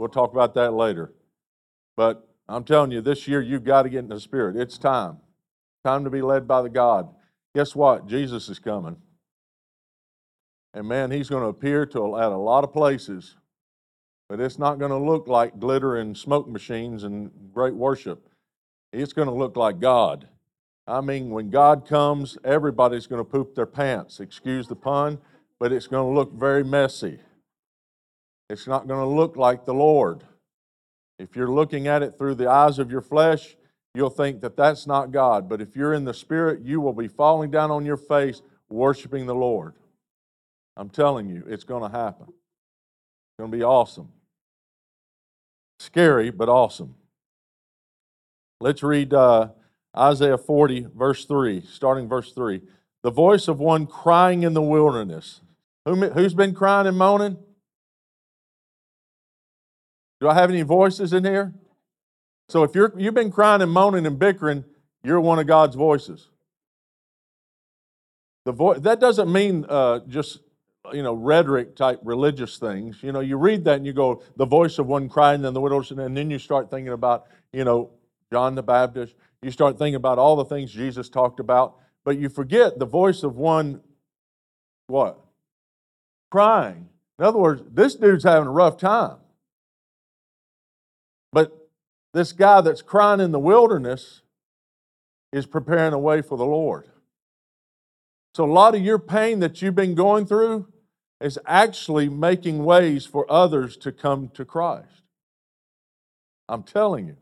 We'll 0.00 0.08
talk 0.08 0.32
about 0.32 0.54
that 0.54 0.72
later. 0.72 1.12
But 1.96 2.28
I'm 2.48 2.64
telling 2.64 2.90
you, 2.90 3.00
this 3.00 3.28
year 3.28 3.40
you've 3.40 3.64
got 3.64 3.82
to 3.82 3.88
get 3.88 4.00
in 4.00 4.08
the 4.08 4.18
spirit. 4.18 4.56
It's 4.56 4.78
time. 4.78 5.18
Time 5.84 6.04
to 6.04 6.10
be 6.10 6.22
led 6.22 6.48
by 6.48 6.62
the 6.62 6.68
God. 6.68 7.08
Guess 7.54 7.74
what? 7.76 8.06
Jesus 8.06 8.48
is 8.48 8.58
coming. 8.58 8.96
And 10.74 10.88
man, 10.88 11.10
he's 11.10 11.28
going 11.28 11.42
to 11.42 11.48
appear 11.48 11.86
to 11.86 12.18
at 12.18 12.32
a 12.32 12.36
lot 12.36 12.64
of 12.64 12.72
places 12.72 13.36
but 14.30 14.38
it's 14.38 14.60
not 14.60 14.78
going 14.78 14.92
to 14.92 14.96
look 14.96 15.26
like 15.26 15.58
glitter 15.58 15.96
and 15.96 16.16
smoke 16.16 16.48
machines 16.48 17.02
and 17.02 17.32
great 17.52 17.74
worship. 17.74 18.28
It's 18.92 19.12
going 19.12 19.26
to 19.26 19.34
look 19.34 19.56
like 19.56 19.80
God. 19.80 20.28
I 20.86 21.00
mean, 21.00 21.30
when 21.30 21.50
God 21.50 21.84
comes, 21.84 22.38
everybody's 22.44 23.08
going 23.08 23.18
to 23.18 23.28
poop 23.28 23.56
their 23.56 23.66
pants. 23.66 24.20
Excuse 24.20 24.68
the 24.68 24.76
pun, 24.76 25.18
but 25.58 25.72
it's 25.72 25.88
going 25.88 26.06
to 26.06 26.16
look 26.16 26.32
very 26.32 26.62
messy. 26.62 27.18
It's 28.50 28.66
not 28.66 28.88
going 28.88 28.98
to 28.98 29.06
look 29.06 29.36
like 29.36 29.64
the 29.64 29.72
Lord. 29.72 30.24
If 31.20 31.36
you're 31.36 31.50
looking 31.50 31.86
at 31.86 32.02
it 32.02 32.18
through 32.18 32.34
the 32.34 32.50
eyes 32.50 32.80
of 32.80 32.90
your 32.90 33.00
flesh, 33.00 33.56
you'll 33.94 34.10
think 34.10 34.40
that 34.40 34.56
that's 34.56 34.88
not 34.88 35.12
God. 35.12 35.48
But 35.48 35.60
if 35.60 35.76
you're 35.76 35.94
in 35.94 36.04
the 36.04 36.12
Spirit, 36.12 36.62
you 36.64 36.80
will 36.80 36.92
be 36.92 37.06
falling 37.06 37.52
down 37.52 37.70
on 37.70 37.86
your 37.86 37.96
face 37.96 38.42
worshiping 38.68 39.26
the 39.26 39.36
Lord. 39.36 39.74
I'm 40.76 40.88
telling 40.88 41.28
you, 41.28 41.44
it's 41.46 41.62
going 41.62 41.88
to 41.88 41.96
happen. 41.96 42.26
It's 42.26 43.38
going 43.38 43.52
to 43.52 43.56
be 43.56 43.62
awesome. 43.62 44.08
Scary, 45.78 46.30
but 46.30 46.48
awesome. 46.48 46.96
Let's 48.60 48.82
read 48.82 49.14
uh, 49.14 49.50
Isaiah 49.96 50.38
40, 50.38 50.88
verse 50.92 51.24
3, 51.24 51.62
starting 51.70 52.08
verse 52.08 52.32
3. 52.32 52.62
The 53.04 53.12
voice 53.12 53.46
of 53.46 53.60
one 53.60 53.86
crying 53.86 54.42
in 54.42 54.54
the 54.54 54.62
wilderness. 54.62 55.40
Who, 55.84 55.94
who's 56.10 56.34
been 56.34 56.52
crying 56.52 56.88
and 56.88 56.98
moaning? 56.98 57.38
Do 60.20 60.28
I 60.28 60.34
have 60.34 60.50
any 60.50 60.62
voices 60.62 61.12
in 61.12 61.24
here? 61.24 61.54
So 62.48 62.62
if 62.62 62.74
you're, 62.74 62.92
you've 62.98 63.14
been 63.14 63.30
crying 63.30 63.62
and 63.62 63.70
moaning 63.70 64.06
and 64.06 64.18
bickering, 64.18 64.64
you're 65.02 65.20
one 65.20 65.38
of 65.38 65.46
God's 65.46 65.76
voices. 65.76 66.28
The 68.44 68.52
vo- 68.52 68.74
that 68.74 69.00
doesn't 69.00 69.32
mean 69.32 69.64
uh, 69.68 70.00
just 70.08 70.40
you 70.92 71.02
know 71.02 71.14
rhetoric 71.14 71.76
type 71.76 72.00
religious 72.02 72.58
things. 72.58 73.02
You 73.02 73.12
know, 73.12 73.20
you 73.20 73.36
read 73.36 73.64
that 73.64 73.76
and 73.76 73.86
you 73.86 73.92
go, 73.92 74.22
the 74.36 74.46
voice 74.46 74.78
of 74.78 74.86
one 74.86 75.08
crying 75.08 75.44
in 75.44 75.54
the 75.54 75.60
widows, 75.60 75.90
and 75.90 76.16
then 76.16 76.30
you 76.30 76.38
start 76.38 76.70
thinking 76.70 76.92
about 76.92 77.26
you 77.52 77.64
know 77.64 77.90
John 78.32 78.54
the 78.54 78.62
Baptist. 78.62 79.14
You 79.42 79.50
start 79.50 79.78
thinking 79.78 79.94
about 79.94 80.18
all 80.18 80.36
the 80.36 80.44
things 80.44 80.72
Jesus 80.72 81.08
talked 81.08 81.40
about, 81.40 81.76
but 82.04 82.18
you 82.18 82.28
forget 82.28 82.78
the 82.78 82.86
voice 82.86 83.22
of 83.22 83.36
one 83.36 83.80
what 84.86 85.18
crying. 86.30 86.88
In 87.18 87.24
other 87.24 87.38
words, 87.38 87.62
this 87.70 87.94
dude's 87.94 88.24
having 88.24 88.48
a 88.48 88.52
rough 88.52 88.76
time. 88.76 89.16
But 91.32 91.68
this 92.12 92.32
guy 92.32 92.60
that's 92.60 92.82
crying 92.82 93.20
in 93.20 93.32
the 93.32 93.38
wilderness 93.38 94.22
is 95.32 95.46
preparing 95.46 95.92
a 95.92 95.98
way 95.98 96.22
for 96.22 96.36
the 96.36 96.44
Lord. 96.44 96.86
So, 98.34 98.44
a 98.44 98.52
lot 98.52 98.74
of 98.74 98.82
your 98.82 98.98
pain 98.98 99.40
that 99.40 99.60
you've 99.60 99.74
been 99.74 99.94
going 99.94 100.26
through 100.26 100.68
is 101.20 101.38
actually 101.46 102.08
making 102.08 102.64
ways 102.64 103.04
for 103.04 103.30
others 103.30 103.76
to 103.78 103.92
come 103.92 104.28
to 104.34 104.44
Christ. 104.44 105.02
I'm 106.48 106.62
telling 106.62 107.06
you. 107.06 107.16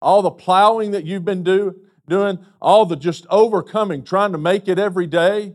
All 0.00 0.22
the 0.22 0.30
plowing 0.30 0.90
that 0.90 1.04
you've 1.04 1.24
been 1.24 1.42
do, 1.42 1.76
doing, 2.08 2.38
all 2.60 2.86
the 2.86 2.96
just 2.96 3.26
overcoming, 3.30 4.04
trying 4.04 4.32
to 4.32 4.38
make 4.38 4.68
it 4.68 4.78
every 4.78 5.06
day, 5.06 5.54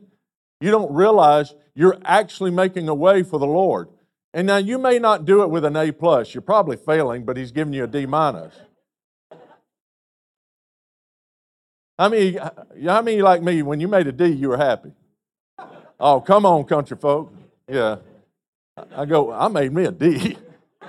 you 0.62 0.72
don't 0.72 0.91
realize 0.94 1.53
you're 1.75 2.00
actually 2.03 2.51
making 2.51 2.89
a 2.89 2.96
way 2.96 3.24
for 3.24 3.39
the 3.39 3.48
Lord. 3.48 3.89
And 4.34 4.46
now 4.46 4.58
you 4.58 4.78
may 4.78 5.00
not 5.00 5.26
do 5.26 5.42
it 5.42 5.50
with 5.50 5.66
an 5.66 5.76
A 5.76 5.92
plus. 5.92 6.34
You're 6.34 6.42
probably 6.42 6.78
failing, 6.78 7.26
but 7.26 7.36
he's 7.38 7.52
giving 7.52 7.74
you 7.74 7.86
a 7.86 7.88
D 7.88 8.06
minus. 8.06 8.54
How 11.98 12.10
many, 12.10 12.38
how 12.38 13.02
many 13.02 13.22
like 13.22 13.42
me, 13.42 13.62
when 13.62 13.80
you 13.80 13.88
made 13.88 14.08
a 14.08 14.12
D, 14.12 14.28
you 14.28 14.50
were 14.50 14.58
happy? 14.58 14.92
Oh, 16.00 16.22
come 16.22 16.46
on, 16.46 16.64
country 16.64 16.96
folk. 16.96 17.34
Yeah. 17.68 17.98
I 18.96 19.06
go, 19.06 19.34
I 19.34 19.50
made 19.50 19.74
me 19.74 19.84
a 19.86 19.92
D. 19.92 20.38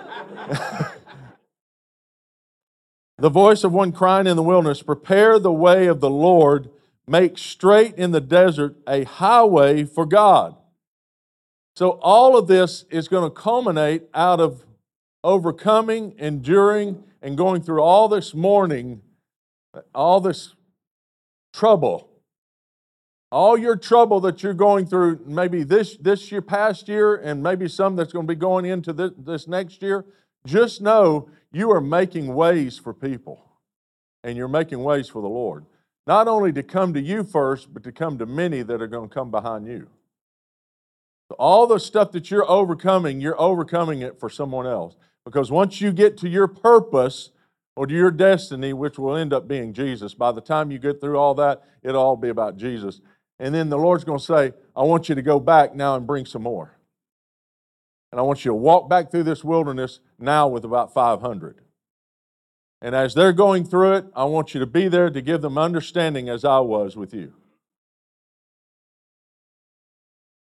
the 3.19 3.29
voice 3.29 3.65
of 3.65 3.73
one 3.73 3.91
crying 3.91 4.29
in 4.29 4.37
the 4.37 4.43
wilderness, 4.43 4.83
prepare 4.83 5.39
the 5.39 5.53
way 5.53 5.87
of 5.87 6.01
the 6.01 6.11
Lord, 6.11 6.71
make 7.09 7.39
straight 7.39 7.95
in 7.97 8.13
the 8.13 8.21
desert 8.21 8.77
a 8.87 9.03
highway 9.05 9.85
for 9.85 10.07
God. 10.07 10.55
So, 11.77 11.91
all 12.03 12.37
of 12.37 12.47
this 12.47 12.85
is 12.91 13.09
going 13.09 13.25
to 13.25 13.31
culminate 13.31 14.05
out 14.13 14.41
of 14.41 14.65
overcoming, 15.23 16.15
enduring, 16.19 17.05
and 17.23 17.37
going 17.37 17.63
through 17.63 17.83
all 17.83 18.09
this 18.09 18.35
mourning, 18.35 19.03
all 19.95 20.21
this 20.21 20.55
trouble. 21.53 22.09
All 23.33 23.57
your 23.57 23.77
trouble 23.77 24.21
that 24.21 24.43
you're 24.43 24.55
going 24.55 24.87
through, 24.87 25.21
maybe 25.25 25.63
this, 25.63 25.97
this 25.97 26.33
year, 26.33 26.43
past 26.43 26.89
year, 26.89 27.15
and 27.15 27.43
maybe 27.43 27.69
some 27.69 27.95
that's 27.95 28.13
going 28.13 28.27
to 28.27 28.35
be 28.35 28.39
going 28.39 28.65
into 28.65 28.93
this, 28.93 29.13
this 29.17 29.47
next 29.47 29.83
year, 29.83 30.05
just 30.45 30.81
know 30.81 31.29
you 31.53 31.71
are 31.71 31.81
making 31.81 32.35
ways 32.35 32.77
for 32.77 32.93
people. 32.93 33.47
And 34.25 34.37
you're 34.37 34.49
making 34.49 34.83
ways 34.83 35.09
for 35.09 35.23
the 35.23 35.29
Lord. 35.29 35.65
Not 36.07 36.29
only 36.29 36.53
to 36.53 36.63
come 36.63 36.93
to 36.95 37.01
you 37.01 37.23
first, 37.23 37.73
but 37.73 37.85
to 37.85 37.93
come 37.93 38.19
to 38.19 38.27
many 38.27 38.63
that 38.63 38.83
are 38.83 38.89
going 38.89 39.09
to 39.09 39.15
come 39.15 39.31
behind 39.31 39.67
you. 39.67 39.89
All 41.39 41.67
the 41.67 41.79
stuff 41.79 42.13
that 42.13 42.31
you're 42.31 42.49
overcoming, 42.51 43.21
you're 43.21 43.41
overcoming 43.41 44.03
it 44.03 44.19
for 44.19 44.29
someone 44.29 44.67
else. 44.67 44.97
Because 45.25 45.51
once 45.51 45.81
you 45.81 45.93
get 45.93 46.17
to 46.19 46.29
your 46.29 46.49
purpose 46.49 47.31
or 47.77 47.87
to 47.87 47.95
your 47.95 48.11
destiny, 48.11 48.73
which 48.73 48.99
will 48.99 49.17
end 49.17 49.33
up 49.33 49.47
being 49.47 49.73
Jesus, 49.73 50.13
by 50.15 50.33
the 50.33 50.41
time 50.41 50.71
you 50.71 50.79
get 50.79 51.01
through 51.01 51.19
all 51.19 51.35
that, 51.35 51.63
it'll 51.83 52.03
all 52.03 52.17
be 52.17 52.29
about 52.31 52.57
Jesus. 52.57 53.01
And 53.39 53.55
then 53.55 53.69
the 53.69 53.79
Lord's 53.79 54.05
going 54.05 54.19
to 54.19 54.25
say, 54.25 54.53
I 54.77 54.83
want 54.83 55.09
you 55.09 55.15
to 55.15 55.23
go 55.23 55.41
back 55.41 55.75
now 55.75 55.95
and 55.95 56.07
bring 56.07 56.27
some 56.27 56.43
more. 56.43 56.77
And 58.13 58.19
I 58.19 58.23
want 58.23 58.45
you 58.45 58.51
to 58.51 58.55
walk 58.55 58.89
back 58.89 59.11
through 59.11 59.23
this 59.23 59.45
wilderness 59.45 60.01
now 60.19 60.49
with 60.49 60.65
about 60.65 60.93
500. 60.93 61.61
And 62.83 62.95
as 62.95 63.15
they're 63.15 63.33
going 63.33 63.65
through 63.65 63.93
it, 63.93 64.07
I 64.17 64.25
want 64.25 64.53
you 64.53 64.61
to 64.61 64.67
be 64.67 64.89
there 64.89 65.11
to 65.11 65.21
give 65.21 65.43
them 65.43 65.59
understanding 65.59 66.29
as 66.29 66.45
I 66.45 66.59
was 66.61 66.97
with 66.97 67.15
you. 67.15 67.35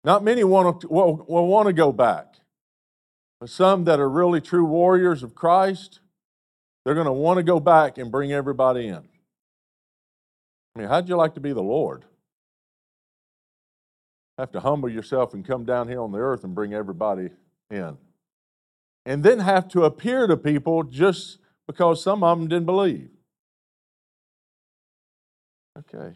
Not 0.04 0.24
many 0.24 0.44
want 0.44 0.80
to, 0.80 0.88
will, 0.88 1.24
will 1.28 1.46
want 1.46 1.66
to 1.66 1.72
go 1.72 1.92
back. 1.92 2.36
But 3.40 3.50
some 3.50 3.84
that 3.84 4.00
are 4.00 4.08
really 4.08 4.40
true 4.40 4.64
warriors 4.64 5.22
of 5.22 5.34
Christ, 5.34 6.00
they're 6.84 6.94
going 6.94 7.06
to 7.06 7.12
want 7.12 7.38
to 7.38 7.42
go 7.42 7.60
back 7.60 7.98
and 7.98 8.10
bring 8.10 8.32
everybody 8.32 8.88
in. 8.88 9.02
I 10.74 10.78
mean, 10.78 10.88
how'd 10.88 11.08
you 11.08 11.16
like 11.16 11.34
to 11.34 11.40
be 11.40 11.52
the 11.52 11.62
Lord? 11.62 12.04
Have 14.38 14.52
to 14.52 14.60
humble 14.60 14.88
yourself 14.88 15.34
and 15.34 15.46
come 15.46 15.64
down 15.64 15.88
here 15.88 16.00
on 16.00 16.12
the 16.12 16.18
earth 16.18 16.44
and 16.44 16.54
bring 16.54 16.72
everybody 16.72 17.30
in. 17.70 17.98
And 19.04 19.22
then 19.22 19.40
have 19.40 19.68
to 19.68 19.84
appear 19.84 20.26
to 20.26 20.36
people 20.36 20.82
just 20.82 21.38
because 21.66 22.02
some 22.02 22.22
of 22.22 22.38
them 22.38 22.48
didn't 22.48 22.66
believe. 22.66 23.10
Okay. 25.78 26.14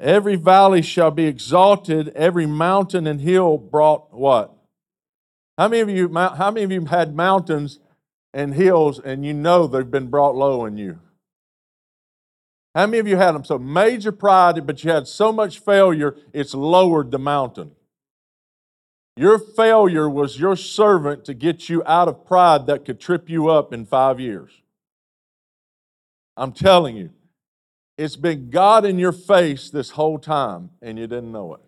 Every 0.00 0.36
valley 0.36 0.80
shall 0.80 1.10
be 1.10 1.26
exalted, 1.26 2.08
every 2.16 2.46
mountain 2.46 3.06
and 3.06 3.20
hill 3.20 3.58
brought 3.58 4.14
what? 4.14 4.54
How 5.58 5.68
many 5.68 5.82
of 5.82 5.90
you 5.90 6.08
how 6.14 6.50
many 6.50 6.64
of 6.64 6.72
you 6.72 6.86
had 6.86 7.14
mountains 7.14 7.80
and 8.32 8.54
hills 8.54 8.98
and 8.98 9.26
you 9.26 9.34
know 9.34 9.66
they've 9.66 9.90
been 9.90 10.08
brought 10.08 10.34
low 10.34 10.64
in 10.64 10.78
you? 10.78 11.00
How 12.74 12.86
many 12.86 12.98
of 12.98 13.06
you 13.06 13.18
had 13.18 13.32
them? 13.32 13.44
So 13.44 13.58
major 13.58 14.10
pride, 14.10 14.66
but 14.66 14.82
you 14.82 14.90
had 14.90 15.06
so 15.06 15.32
much 15.32 15.58
failure, 15.58 16.16
it's 16.32 16.54
lowered 16.54 17.10
the 17.10 17.18
mountain. 17.18 17.72
Your 19.16 19.38
failure 19.38 20.08
was 20.08 20.40
your 20.40 20.56
servant 20.56 21.26
to 21.26 21.34
get 21.34 21.68
you 21.68 21.82
out 21.84 22.08
of 22.08 22.24
pride 22.24 22.66
that 22.68 22.86
could 22.86 23.00
trip 23.00 23.28
you 23.28 23.50
up 23.50 23.74
in 23.74 23.84
five 23.84 24.18
years. 24.18 24.50
I'm 26.38 26.52
telling 26.52 26.96
you. 26.96 27.10
It's 28.00 28.16
been 28.16 28.48
God 28.48 28.86
in 28.86 28.98
your 28.98 29.12
face 29.12 29.68
this 29.68 29.90
whole 29.90 30.18
time, 30.18 30.70
and 30.80 30.98
you 30.98 31.06
didn't 31.06 31.32
know 31.32 31.52
it. 31.52 31.60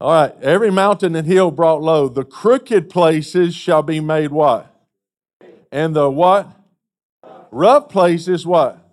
All 0.00 0.10
right, 0.10 0.34
every 0.42 0.72
mountain 0.72 1.14
and 1.14 1.28
hill 1.28 1.52
brought 1.52 1.80
low. 1.80 2.08
The 2.08 2.24
crooked 2.24 2.90
places 2.90 3.54
shall 3.54 3.84
be 3.84 4.00
made 4.00 4.32
what? 4.32 4.66
And 5.70 5.94
the 5.94 6.10
what? 6.10 6.50
Rough 7.52 7.88
places 7.88 8.44
what? 8.44 8.84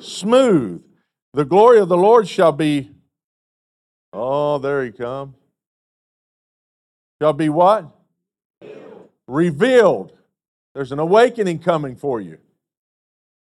Smooth. 0.00 0.82
The 1.32 1.44
glory 1.44 1.78
of 1.78 1.88
the 1.88 1.96
Lord 1.96 2.26
shall 2.26 2.50
be. 2.50 2.90
Oh, 4.12 4.58
there 4.58 4.84
he 4.84 4.90
comes. 4.90 5.36
Shall 7.20 7.34
be 7.34 7.50
what? 7.50 7.86
Revealed. 9.28 10.12
There's 10.74 10.90
an 10.90 10.98
awakening 10.98 11.60
coming 11.60 11.94
for 11.94 12.20
you 12.20 12.38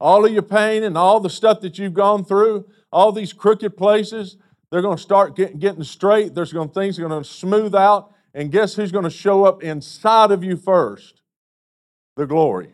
all 0.02 0.26
of 0.26 0.34
your 0.34 0.42
pain 0.42 0.84
and 0.84 0.98
all 0.98 1.20
the 1.20 1.30
stuff 1.30 1.62
that 1.62 1.78
you've 1.78 1.94
gone 1.94 2.26
through, 2.26 2.66
all 2.92 3.12
these 3.12 3.32
crooked 3.32 3.78
places, 3.78 4.36
they're 4.72 4.82
going 4.82 4.98
to 4.98 5.02
start 5.02 5.36
get, 5.36 5.60
getting 5.60 5.84
straight. 5.84 6.34
There's 6.34 6.52
going 6.52 6.70
things 6.70 6.98
are 6.98 7.08
going 7.08 7.22
to 7.22 7.30
smooth 7.30 7.76
out, 7.76 8.12
and 8.34 8.52
guess 8.52 8.74
who's 8.74 8.92
going 8.92 9.04
to 9.04 9.12
show 9.12 9.46
up 9.46 9.62
inside 9.62 10.32
of 10.32 10.44
you 10.44 10.58
first? 10.58 11.22
The 12.18 12.26
glory. 12.26 12.74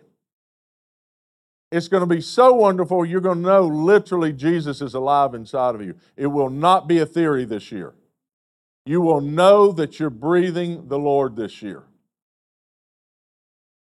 It's 1.70 1.90
going 1.90 2.02
to 2.02 2.08
be 2.08 2.22
so 2.22 2.54
wonderful. 2.54 3.06
You're 3.06 3.20
going 3.20 3.44
to 3.44 3.48
know 3.48 3.68
literally 3.68 4.32
Jesus 4.32 4.82
is 4.82 4.94
alive 4.94 5.34
inside 5.34 5.76
of 5.76 5.82
you. 5.82 5.96
It 6.16 6.28
will 6.28 6.50
not 6.50 6.88
be 6.88 7.00
a 7.00 7.06
theory 7.06 7.44
this 7.44 7.74
year. 7.74 7.94
You 8.86 9.02
will 9.02 9.20
know 9.20 9.74
that 9.74 10.00
you're 10.00 10.10
breathing 10.10 10.88
the 10.88 10.98
Lord 10.98 11.36
this 11.36 11.62
year. 11.62 11.84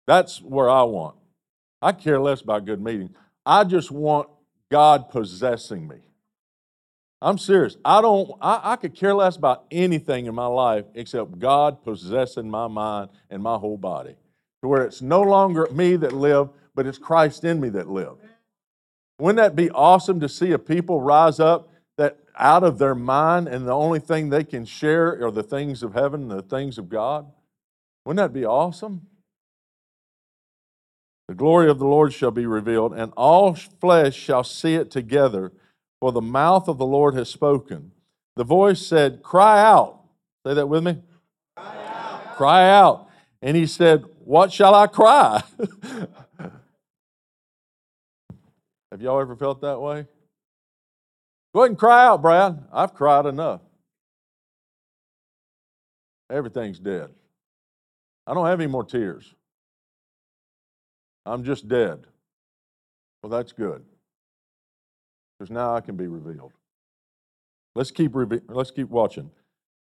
That's 0.08 0.42
where 0.42 0.70
I 0.70 0.84
want. 0.84 1.16
I 1.82 1.94
care 1.94 2.20
less 2.20 2.42
about 2.42 2.66
good 2.66 2.82
meetings. 2.82 3.16
I 3.46 3.64
just 3.64 3.92
want 3.92 4.30
God 4.70 5.10
possessing 5.10 5.88
me. 5.88 5.98
I'm 7.22 7.38
serious. 7.38 7.76
I 7.84 8.02
don't, 8.02 8.32
I, 8.40 8.62
I 8.64 8.76
could 8.78 8.96
care 8.96 9.14
less 9.14 9.36
about 9.36 9.66
anything 9.72 10.26
in 10.26 10.36
my 10.36 10.46
life 10.46 10.86
except 10.96 11.38
God 11.40 11.84
possessing 11.84 12.50
my 12.50 12.68
mind 12.68 13.10
and 13.30 13.44
my 13.44 13.58
whole 13.58 13.78
body. 13.78 14.16
To 14.62 14.68
where 14.68 14.84
it's 14.84 15.02
no 15.02 15.22
longer 15.22 15.68
me 15.72 15.96
that 15.98 16.14
live, 16.14 16.50
but 16.76 16.86
it's 16.86 16.98
Christ 16.98 17.44
in 17.44 17.60
me 17.60 17.70
that 17.70 17.90
live. 17.90 18.18
Wouldn't 19.20 19.38
that 19.38 19.56
be 19.56 19.70
awesome 19.72 20.22
to 20.22 20.30
see 20.30 20.52
a 20.52 20.60
people 20.60 21.02
rise 21.02 21.42
up 21.42 21.70
that 21.98 22.20
out 22.38 22.64
of 22.64 22.78
their 22.78 22.96
mind 22.96 23.50
and 23.50 23.68
the 23.68 23.74
only 23.74 24.00
thing 24.00 24.30
they 24.30 24.46
can 24.46 24.64
share 24.64 25.26
are 25.26 25.32
the 25.32 25.44
things 25.44 25.84
of 25.84 25.94
heaven, 25.94 26.30
the 26.30 26.42
things 26.42 26.78
of 26.78 26.88
God? 26.88 27.30
Wouldn't 28.06 28.18
that 28.18 28.38
be 28.38 28.46
awesome? 28.46 29.08
The 31.30 31.36
glory 31.36 31.70
of 31.70 31.78
the 31.78 31.86
Lord 31.86 32.12
shall 32.12 32.32
be 32.32 32.48
revealed, 32.48 32.92
and 32.92 33.14
all 33.16 33.54
flesh 33.54 34.16
shall 34.16 34.44
see 34.44 34.74
it 34.74 34.90
together 34.90 35.52
for 36.00 36.12
the 36.12 36.22
mouth 36.22 36.68
of 36.68 36.80
the 36.80 36.88
Lord 36.88 37.14
has 37.14 37.30
spoken. 37.30 37.92
The 38.36 38.44
voice 38.44 38.84
said, 38.84 39.22
Cry 39.22 39.62
out. 39.62 40.02
Say 40.44 40.56
that 40.56 40.68
with 40.68 40.84
me. 40.84 40.98
Cry 41.56 42.72
out. 42.72 43.10
And 43.44 43.56
he 43.56 43.68
said, 43.68 44.06
What 44.26 44.52
shall 44.52 44.74
I 44.74 44.88
cry? 44.88 45.44
Have 48.92 49.00
y'all 49.00 49.22
ever 49.22 49.36
felt 49.36 49.62
that 49.62 49.80
way? 49.80 50.08
Go 51.54 51.60
ahead 51.60 51.70
and 51.70 51.78
cry 51.78 52.08
out, 52.08 52.24
Brad. 52.24 52.66
I've 52.74 52.96
cried 52.96 53.28
enough. 53.28 53.62
Everything's 56.32 56.80
dead. 56.80 57.12
I 58.26 58.34
don't 58.34 58.48
have 58.48 58.60
any 58.60 58.72
more 58.72 58.84
tears. 58.84 59.36
I'm 61.26 61.44
just 61.44 61.68
dead. 61.68 62.06
Well, 63.22 63.30
that's 63.30 63.52
good 63.52 63.84
because 65.40 65.52
now 65.52 65.76
I 65.76 65.82
can 65.82 65.96
be 65.96 66.08
revealed. 66.08 66.54
Let's 67.76 67.92
keep, 67.92 68.14
let's 68.50 68.72
keep 68.72 68.90
watching 68.90 69.32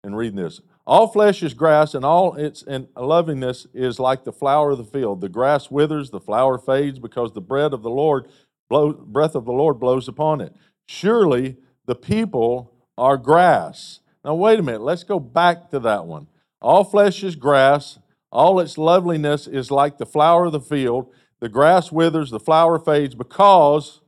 and 0.05 0.17
reading 0.17 0.37
this. 0.37 0.61
All 0.87 1.09
flesh 1.09 1.43
is 1.43 1.53
grass, 1.55 1.95
and 1.95 2.05
all 2.05 2.35
its 2.35 2.63
and 2.63 2.89
loveliness 2.97 3.67
is 3.75 3.99
like 3.99 4.25
the 4.25 4.33
flower 4.33 4.71
of 4.71 4.79
the 4.79 4.85
field. 4.85 5.21
The 5.21 5.29
grass 5.29 5.71
withers, 5.71 6.11
the 6.11 6.21
flower 6.21 6.59
fades, 6.59 6.99
because 6.99 7.33
the 7.33 7.41
breath 7.41 7.73
of 7.73 7.83
the 7.83 7.91
Lord, 7.91 8.29
blow, 8.71 8.93
breath 8.93 9.35
of 9.35 9.45
the 9.45 9.53
Lord 9.53 9.81
blows 9.81 10.09
upon 10.09 10.41
it. 10.41 10.55
Surely 10.87 11.57
the 11.87 11.95
people 11.95 12.73
are 12.97 13.17
grass. 13.17 14.01
Now 14.25 14.35
wait 14.35 14.59
a 14.59 14.63
minute. 14.63 14.83
Let's 14.83 15.05
go 15.05 15.19
back 15.19 15.71
to 15.71 15.79
that 15.81 16.07
one. 16.07 16.29
All 16.63 16.85
flesh 16.85 17.23
is 17.23 17.37
grass. 17.37 17.99
All 18.31 18.61
its 18.61 18.79
loveliness 18.79 19.47
is 19.47 19.71
like 19.71 19.99
the 19.99 20.07
flower 20.07 20.47
of 20.47 20.53
the 20.53 20.61
field. 20.61 21.13
The 21.41 21.49
grass 21.49 21.93
withers, 21.93 22.31
the 22.31 22.41
flower 22.41 22.79
fades, 22.79 23.15
because 23.15 24.01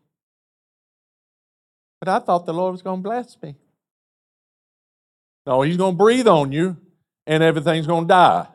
but 2.01 2.09
I 2.09 2.19
thought 2.19 2.47
the 2.47 2.55
Lord 2.55 2.73
was 2.73 2.83
going 2.83 3.01
to 3.01 3.03
bless 3.03 3.37
me. 3.43 3.57
No, 5.47 5.63
He's 5.63 5.77
going 5.77 5.93
to 5.93 5.99
breathe 5.99 6.27
on 6.27 6.51
you 6.51 6.77
and 7.27 7.43
everything's 7.43 7.87
going 7.87 8.05
to 8.05 8.09
die. 8.09 8.47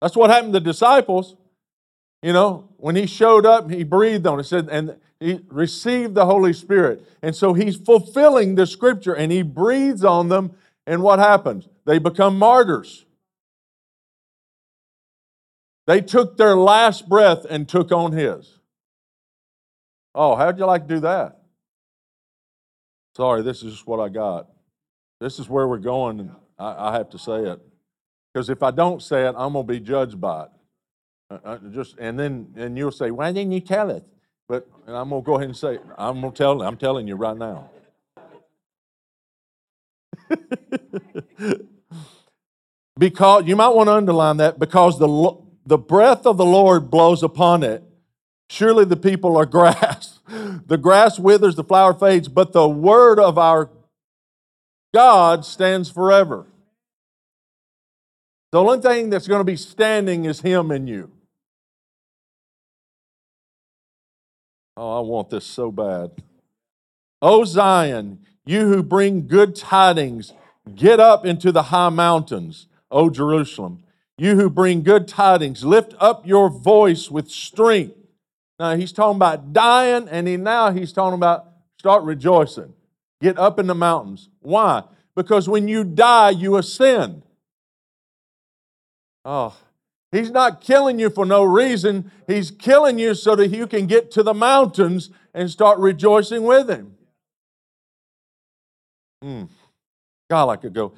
That's 0.00 0.16
what 0.16 0.30
happened 0.30 0.52
to 0.54 0.60
the 0.60 0.64
disciples. 0.64 1.34
You 2.22 2.32
know, 2.32 2.68
when 2.76 2.94
he 2.94 3.06
showed 3.06 3.44
up, 3.44 3.70
he 3.70 3.82
breathed 3.82 4.26
on 4.26 4.38
it. 4.38 4.44
Said, 4.44 4.68
and 4.70 4.96
he 5.18 5.40
received 5.48 6.14
the 6.14 6.24
Holy 6.24 6.52
Spirit. 6.52 7.04
And 7.20 7.34
so 7.34 7.52
he's 7.52 7.76
fulfilling 7.76 8.54
the 8.54 8.66
scripture 8.66 9.14
and 9.14 9.32
he 9.32 9.42
breathes 9.42 10.04
on 10.04 10.28
them. 10.28 10.52
And 10.86 11.02
what 11.02 11.18
happens? 11.18 11.68
They 11.84 11.98
become 11.98 12.38
martyrs. 12.38 13.04
They 15.88 16.00
took 16.02 16.36
their 16.36 16.54
last 16.54 17.08
breath 17.08 17.46
and 17.48 17.66
took 17.66 17.90
on 17.92 18.12
his. 18.12 18.58
Oh, 20.14 20.36
how'd 20.36 20.58
you 20.58 20.66
like 20.66 20.86
to 20.86 20.94
do 20.96 21.00
that? 21.00 21.40
Sorry, 23.16 23.40
this 23.40 23.62
is 23.62 23.86
what 23.86 23.98
I 23.98 24.10
got. 24.10 24.48
This 25.18 25.38
is 25.38 25.48
where 25.48 25.66
we're 25.66 25.78
going, 25.78 26.30
I, 26.58 26.90
I 26.90 26.92
have 26.92 27.08
to 27.10 27.18
say 27.18 27.38
it. 27.38 27.58
Because 28.32 28.50
if 28.50 28.62
I 28.62 28.70
don't 28.70 29.00
say 29.02 29.26
it, 29.26 29.34
I'm 29.34 29.54
going 29.54 29.66
to 29.66 29.72
be 29.72 29.80
judged 29.80 30.20
by 30.20 30.44
it. 30.44 30.50
Uh, 31.30 31.38
uh, 31.42 31.58
just 31.72 31.96
and 31.98 32.20
then 32.20 32.52
and 32.56 32.76
you'll 32.76 32.90
say, 32.90 33.10
"Why 33.10 33.32
didn't 33.32 33.52
you 33.52 33.60
tell 33.60 33.90
it?" 33.90 34.04
But 34.46 34.68
and 34.86 34.94
I'm 34.94 35.08
to 35.10 35.20
go 35.22 35.36
ahead 35.36 35.48
and 35.48 35.56
say. 35.56 35.78
I'm 35.96 36.20
to 36.22 36.30
tell. 36.30 36.62
I'm 36.62 36.76
telling 36.76 37.08
you 37.08 37.16
right 37.16 37.36
now. 37.36 37.70
because 42.98 43.44
you 43.46 43.56
might 43.56 43.74
want 43.74 43.88
to 43.88 43.92
underline 43.92 44.36
that 44.38 44.58
because 44.58 44.98
the 44.98 45.08
the 45.68 45.78
breath 45.78 46.26
of 46.26 46.36
the 46.36 46.44
Lord 46.44 46.90
blows 46.90 47.22
upon 47.22 47.62
it, 47.62 47.82
Surely 48.50 48.84
the 48.84 48.96
people 48.96 49.36
are 49.36 49.46
grass. 49.58 50.18
The 50.28 50.78
grass 50.78 51.18
withers, 51.18 51.54
the 51.54 51.64
flower 51.64 51.94
fades, 51.94 52.28
but 52.28 52.52
the 52.52 52.68
word 52.68 53.18
of 53.18 53.38
our 53.38 53.70
God 54.94 55.44
stands 55.44 55.90
forever. 55.90 56.46
The 58.52 58.60
only 58.60 58.80
thing 58.80 59.10
that's 59.10 59.28
going 59.28 59.40
to 59.40 59.44
be 59.44 59.56
standing 59.56 60.24
is 60.24 60.40
Him 60.40 60.70
in 60.70 60.86
you. 60.86 61.10
Oh, 64.76 64.98
I 64.98 65.00
want 65.00 65.30
this 65.30 65.44
so 65.44 65.70
bad. 65.70 66.10
O 67.20 67.44
Zion, 67.44 68.20
you 68.46 68.68
who 68.68 68.82
bring 68.82 69.26
good 69.26 69.56
tidings, 69.56 70.32
get 70.74 71.00
up 71.00 71.26
into 71.26 71.52
the 71.52 71.64
high 71.64 71.88
mountains, 71.88 72.68
O 72.90 73.10
Jerusalem. 73.10 73.82
You 74.18 74.34
who 74.34 74.50
bring 74.50 74.82
good 74.82 75.06
tidings, 75.06 75.64
lift 75.64 75.94
up 76.00 76.26
your 76.26 76.50
voice 76.50 77.08
with 77.08 77.30
strength. 77.30 77.94
Now 78.58 78.74
he's 78.74 78.92
talking 78.92 79.16
about 79.16 79.52
dying, 79.52 80.08
and 80.08 80.26
he, 80.26 80.36
now 80.36 80.72
he's 80.72 80.92
talking 80.92 81.14
about 81.14 81.46
start 81.78 82.02
rejoicing. 82.02 82.74
Get 83.20 83.38
up 83.38 83.60
in 83.60 83.68
the 83.68 83.74
mountains. 83.74 84.28
Why? 84.40 84.82
Because 85.14 85.48
when 85.48 85.68
you 85.68 85.84
die, 85.84 86.30
you 86.30 86.56
ascend. 86.56 87.22
Oh, 89.24 89.56
he's 90.10 90.30
not 90.30 90.60
killing 90.60 90.98
you 90.98 91.10
for 91.10 91.24
no 91.24 91.44
reason. 91.44 92.10
He's 92.26 92.50
killing 92.50 92.98
you 92.98 93.14
so 93.14 93.36
that 93.36 93.48
you 93.48 93.66
can 93.66 93.86
get 93.86 94.10
to 94.12 94.22
the 94.22 94.34
mountains 94.34 95.10
and 95.34 95.50
start 95.50 95.78
rejoicing 95.78 96.42
with 96.42 96.68
him. 96.68 96.96
Hmm. 99.22 99.44
God, 100.30 100.48
I 100.48 100.56
could 100.56 100.74
go. 100.74 100.92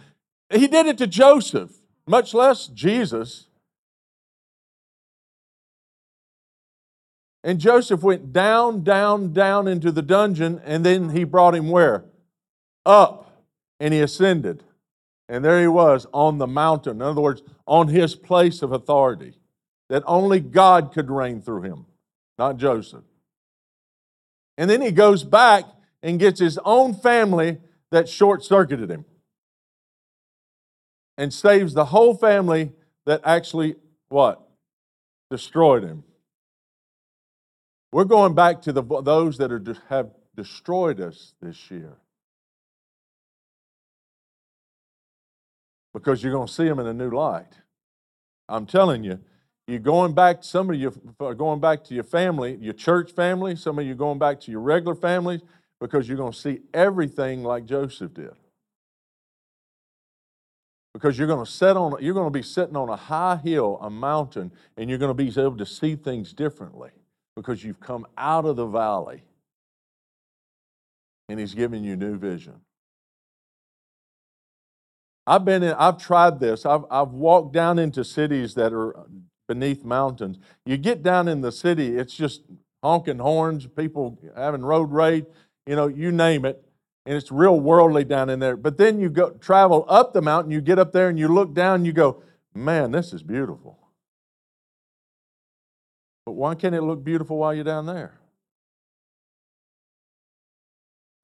He 0.52 0.66
did 0.66 0.86
it 0.86 0.98
to 0.98 1.06
Joseph, 1.06 1.79
much 2.10 2.34
less 2.34 2.66
Jesus. 2.66 3.46
And 7.44 7.58
Joseph 7.58 8.02
went 8.02 8.32
down, 8.32 8.82
down, 8.82 9.32
down 9.32 9.68
into 9.68 9.92
the 9.92 10.02
dungeon, 10.02 10.60
and 10.64 10.84
then 10.84 11.10
he 11.10 11.24
brought 11.24 11.54
him 11.54 11.70
where? 11.70 12.04
Up, 12.84 13.44
and 13.78 13.94
he 13.94 14.00
ascended. 14.00 14.64
And 15.28 15.44
there 15.44 15.60
he 15.60 15.68
was 15.68 16.06
on 16.12 16.38
the 16.38 16.48
mountain. 16.48 16.96
In 16.96 17.02
other 17.02 17.20
words, 17.20 17.42
on 17.64 17.88
his 17.88 18.16
place 18.16 18.60
of 18.60 18.72
authority, 18.72 19.38
that 19.88 20.02
only 20.04 20.40
God 20.40 20.92
could 20.92 21.10
reign 21.10 21.40
through 21.40 21.62
him, 21.62 21.86
not 22.36 22.56
Joseph. 22.56 23.04
And 24.58 24.68
then 24.68 24.82
he 24.82 24.90
goes 24.90 25.22
back 25.22 25.64
and 26.02 26.18
gets 26.18 26.40
his 26.40 26.58
own 26.64 26.92
family 26.92 27.58
that 27.90 28.08
short 28.08 28.44
circuited 28.44 28.90
him 28.90 29.04
and 31.20 31.34
saves 31.34 31.74
the 31.74 31.84
whole 31.84 32.14
family 32.14 32.72
that 33.04 33.20
actually 33.24 33.76
what? 34.08 34.40
Destroyed 35.30 35.84
him. 35.84 36.02
We're 37.92 38.04
going 38.04 38.34
back 38.34 38.62
to 38.62 38.72
the, 38.72 38.82
those 39.02 39.36
that 39.36 39.52
are, 39.52 39.62
have 39.90 40.12
destroyed 40.34 40.98
us 40.98 41.34
this 41.42 41.70
year. 41.70 41.98
Because 45.92 46.22
you're 46.22 46.32
going 46.32 46.46
to 46.46 46.52
see 46.52 46.64
them 46.64 46.78
in 46.78 46.86
a 46.86 46.94
new 46.94 47.10
light. 47.10 47.52
I'm 48.48 48.64
telling 48.64 49.04
you, 49.04 49.20
you're 49.66 49.78
going 49.78 50.14
back, 50.14 50.42
some 50.42 50.70
of 50.70 50.76
you 50.76 51.14
are 51.20 51.34
going 51.34 51.60
back 51.60 51.84
to 51.84 51.94
your 51.94 52.04
family, 52.04 52.56
your 52.62 52.72
church 52.72 53.12
family, 53.12 53.56
some 53.56 53.78
of 53.78 53.84
you 53.84 53.92
are 53.92 53.96
going 54.06 54.18
back 54.18 54.40
to 54.40 54.50
your 54.50 54.60
regular 54.60 54.94
families, 54.94 55.42
because 55.82 56.08
you're 56.08 56.16
going 56.16 56.32
to 56.32 56.38
see 56.38 56.60
everything 56.72 57.42
like 57.44 57.66
Joseph 57.66 58.14
did. 58.14 58.32
Because 60.92 61.16
you're 61.16 61.28
going 61.28 61.44
to 61.44 61.50
set 61.50 61.76
on, 61.76 61.96
you're 62.00 62.14
going 62.14 62.32
to 62.32 62.36
be 62.36 62.42
sitting 62.42 62.76
on 62.76 62.88
a 62.88 62.96
high 62.96 63.36
hill, 63.36 63.78
a 63.80 63.88
mountain, 63.88 64.50
and 64.76 64.90
you're 64.90 64.98
going 64.98 65.10
to 65.10 65.14
be 65.14 65.28
able 65.40 65.56
to 65.56 65.66
see 65.66 65.94
things 65.94 66.32
differently 66.32 66.90
because 67.36 67.62
you've 67.62 67.80
come 67.80 68.06
out 68.18 68.44
of 68.44 68.56
the 68.56 68.66
valley 68.66 69.22
and 71.28 71.38
he's 71.38 71.54
giving 71.54 71.84
you 71.84 71.96
new 71.96 72.16
vision. 72.16 72.60
I've 75.26 75.44
been 75.44 75.62
in, 75.62 75.74
I've 75.74 75.96
tried 75.96 76.40
this. 76.40 76.66
I've, 76.66 76.84
I've 76.90 77.10
walked 77.10 77.52
down 77.52 77.78
into 77.78 78.02
cities 78.02 78.54
that 78.54 78.72
are 78.72 78.98
uh, 78.98 79.02
beneath 79.46 79.84
mountains. 79.84 80.38
You 80.66 80.76
get 80.76 81.02
down 81.02 81.28
in 81.28 81.40
the 81.40 81.52
city, 81.52 81.96
it's 81.96 82.14
just 82.14 82.42
honking 82.82 83.18
horns, 83.18 83.66
people 83.66 84.18
having 84.36 84.62
road 84.62 84.90
rage, 84.90 85.26
you 85.66 85.76
know, 85.76 85.86
you 85.86 86.10
name 86.10 86.44
it. 86.44 86.64
And 87.06 87.16
it's 87.16 87.32
real 87.32 87.58
worldly 87.58 88.04
down 88.04 88.28
in 88.28 88.40
there. 88.40 88.56
But 88.56 88.78
then 88.78 89.00
you 89.00 89.08
go 89.08 89.30
travel 89.30 89.84
up 89.88 90.12
the 90.12 90.22
mountain, 90.22 90.52
you 90.52 90.60
get 90.60 90.78
up 90.78 90.92
there 90.92 91.08
and 91.08 91.18
you 91.18 91.28
look 91.28 91.54
down, 91.54 91.76
and 91.76 91.86
you 91.86 91.92
go, 91.92 92.22
man, 92.54 92.90
this 92.90 93.12
is 93.12 93.22
beautiful. 93.22 93.78
But 96.26 96.32
why 96.32 96.54
can't 96.54 96.74
it 96.74 96.82
look 96.82 97.02
beautiful 97.02 97.38
while 97.38 97.54
you're 97.54 97.64
down 97.64 97.86
there? 97.86 98.20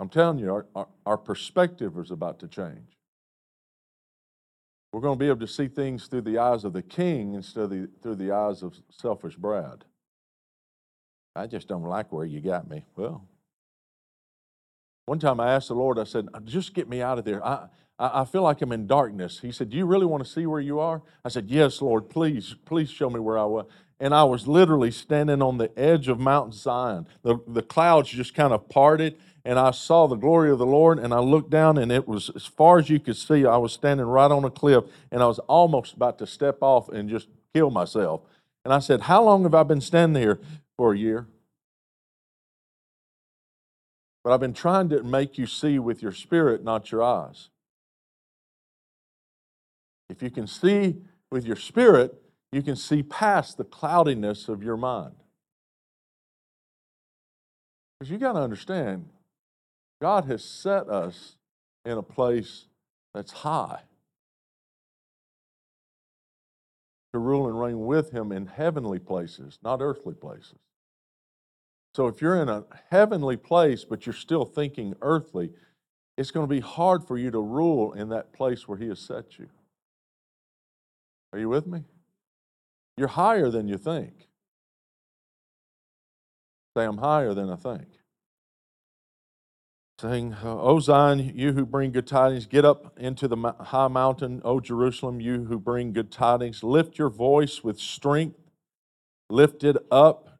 I'm 0.01 0.09
telling 0.09 0.39
you, 0.39 0.53
our, 0.53 0.67
our, 0.75 0.89
our 1.05 1.17
perspective 1.17 1.99
is 1.99 2.11
about 2.11 2.39
to 2.41 2.49
change. 2.49 2.97
We're 4.93 5.01
going 5.01 5.19
to 5.19 5.19
be 5.19 5.29
able 5.29 5.41
to 5.41 5.49
see 5.49 5.69
things 5.69 6.07
through 6.07 6.23
the 6.23 6.39
eyes 6.39 6.65
of 6.65 6.73
the 6.73 6.83
king 6.83 7.35
instead 7.35 7.65
of 7.65 7.71
the, 7.71 7.89
through 8.03 8.17
the 8.17 8.33
eyes 8.33 8.63
of 8.63 8.75
selfish 8.91 9.37
Brad. 9.37 9.85
I 11.35 11.47
just 11.47 11.69
don't 11.69 11.83
like 11.83 12.13
where 12.13 12.25
you 12.25 12.41
got 12.41 12.69
me. 12.69 12.85
Well, 12.97 13.27
one 15.07 15.21
time 15.21 15.39
I 15.39 15.53
asked 15.53 15.69
the 15.69 15.75
Lord, 15.75 15.99
I 15.99 16.05
said, 16.05 16.29
uh, 16.35 16.41
just 16.41 16.75
get 16.75 16.89
me 16.89 17.01
out 17.01 17.19
of 17.19 17.25
there. 17.25 17.45
I, 17.45 17.69
I, 17.99 18.23
I 18.23 18.25
feel 18.25 18.43
like 18.43 18.61
I'm 18.61 18.73
in 18.73 18.87
darkness. 18.89 19.39
He 19.41 19.53
said, 19.53 19.71
Do 19.71 19.77
you 19.77 19.87
really 19.87 20.05
want 20.05 20.25
to 20.25 20.31
see 20.31 20.47
where 20.47 20.61
you 20.61 20.81
are? 20.81 21.01
I 21.25 21.29
said, 21.29 21.49
Yes, 21.49 21.81
Lord, 21.81 22.11
please, 22.11 22.57
please 22.65 22.91
show 22.91 23.09
me 23.09 23.21
where 23.21 23.39
I 23.39 23.45
was. 23.45 23.67
And 23.99 24.13
I 24.13 24.25
was 24.25 24.47
literally 24.47 24.91
standing 24.91 25.41
on 25.41 25.57
the 25.57 25.71
edge 25.79 26.09
of 26.09 26.19
Mount 26.19 26.53
Zion. 26.53 27.07
The, 27.23 27.39
the 27.47 27.63
clouds 27.63 28.11
just 28.11 28.35
kind 28.35 28.53
of 28.53 28.69
parted, 28.69 29.17
and 29.45 29.59
I 29.59 29.71
saw 29.71 30.07
the 30.07 30.17
glory 30.17 30.51
of 30.51 30.59
the 30.59 30.67
Lord, 30.67 30.99
and 30.99 31.15
I 31.15 31.21
looked 31.21 31.51
down, 31.51 31.79
and 31.79 31.91
it 31.91 32.07
was 32.07 32.31
as 32.35 32.45
far 32.45 32.79
as 32.79 32.91
you 32.91 33.01
could 33.01 33.17
see. 33.17 33.47
I 33.47 33.57
was 33.57 33.73
standing 33.73 34.05
right 34.05 34.31
on 34.31 34.45
a 34.45 34.51
cliff, 34.51 34.85
and 35.11 35.23
I 35.23 35.27
was 35.27 35.39
almost 35.41 35.95
about 35.95 36.19
to 36.19 36.27
step 36.27 36.59
off 36.61 36.89
and 36.91 37.09
just 37.09 37.29
kill 37.55 37.71
myself. 37.71 38.23
And 38.65 38.75
I 38.75 38.81
said, 38.81 39.03
How 39.03 39.23
long 39.23 39.45
have 39.45 39.55
I 39.55 39.63
been 39.63 39.81
standing 39.81 40.21
here? 40.21 40.41
For 40.77 40.93
a 40.93 40.99
year. 40.99 41.27
But 44.27 44.33
I've 44.33 44.41
been 44.41 44.55
trying 44.55 44.89
to 44.89 45.05
make 45.05 45.39
you 45.39 45.47
see 45.47 45.79
with 45.79 46.03
your 46.03 46.11
spirit, 46.11 46.65
not 46.65 46.91
your 46.91 47.01
eyes. 47.01 47.51
If 50.11 50.21
you 50.21 50.31
can 50.31 50.49
see 50.49 50.97
with 51.31 51.47
your 51.47 51.55
spirit, 51.55 52.13
you 52.51 52.61
can 52.61 52.75
see 52.75 53.05
past 53.05 53.57
the 53.57 53.63
cloudiness 53.63 54.49
of 54.49 54.65
your 54.65 54.77
mind. 54.77 55.15
Because 58.01 58.11
you 58.11 58.19
got 58.19 58.33
to 58.33 58.41
understand, 58.41 59.11
God 60.03 60.25
has 60.25 60.45
set 60.45 60.89
us 60.89 61.37
in 61.85 61.93
a 61.93 62.03
place 62.03 62.67
that's 63.15 63.31
high 63.31 63.83
to 67.13 67.21
rule 67.21 67.47
and 67.47 67.61
reign 67.61 67.87
with 67.87 68.11
Him 68.11 68.33
in 68.33 68.47
heavenly 68.47 68.99
places, 68.99 69.61
not 69.63 69.81
earthly 69.81 70.15
places. 70.15 70.59
So 71.97 72.09
if 72.09 72.21
you're 72.21 72.43
in 72.43 72.51
a 72.51 72.63
heavenly 72.91 73.39
place, 73.39 73.87
but 73.87 74.05
you're 74.05 74.13
still 74.13 74.45
thinking 74.45 74.95
earthly, 75.01 75.53
it's 76.19 76.31
going 76.31 76.47
to 76.47 76.55
be 76.55 76.61
hard 76.61 77.03
for 77.07 77.17
you 77.17 77.31
to 77.31 77.41
rule 77.41 77.95
in 77.95 78.11
that 78.11 78.35
place 78.35 78.69
where 78.69 78.77
He 78.77 78.89
has 78.89 78.99
set 78.99 79.39
you. 79.39 79.49
Are 81.33 81.39
you 81.39 81.49
with 81.49 81.67
me? 81.67 81.85
You're 82.99 83.09
higher 83.09 83.49
than 83.49 83.67
you 83.67 83.79
think. 83.79 84.29
Say, 86.77 86.85
I'm 86.85 86.99
higher 86.99 87.33
than 87.33 87.49
I 87.49 87.57
think. 87.57 87.87
Saying, 89.99 90.37
O 90.45 90.79
Zion, 90.81 91.33
you 91.35 91.55
who 91.55 91.65
bring 91.65 91.93
good 91.93 92.07
tidings, 92.07 92.45
get 92.45 92.67
up 92.67 92.93
into 92.99 93.27
the 93.27 93.55
high 93.59 93.89
mountain, 93.89 94.43
O 94.45 94.61
Jerusalem, 94.61 95.23
you 95.23 95.45
who 95.45 95.59
bring 95.59 95.95
good 95.95 96.13
tidings. 96.13 96.63
Lift 96.63 96.99
your 96.99 97.09
voice 97.09 97.65
with 97.65 97.81
strength. 97.81 98.37
Lift 99.31 99.65
it 99.65 99.79
up. 99.91 100.36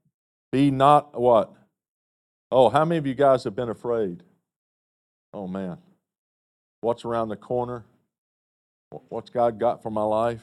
Be 0.53 0.71
not 0.71 1.19
what? 1.19 1.53
Oh, 2.51 2.69
how 2.69 2.85
many 2.85 2.99
of 2.99 3.07
you 3.07 3.15
guys 3.15 3.45
have 3.45 3.57
been 3.57 3.69
afraid? 3.69 4.23
Oh, 5.33 5.47
man. 5.47 5.79
What's 6.81 7.05
around 7.05 7.29
the 7.29 7.37
corner? 7.37 7.85
What's 9.09 9.31
God 9.31 9.59
got 9.59 9.83
for 9.83 9.91
my 9.91 10.05
life? 10.05 10.43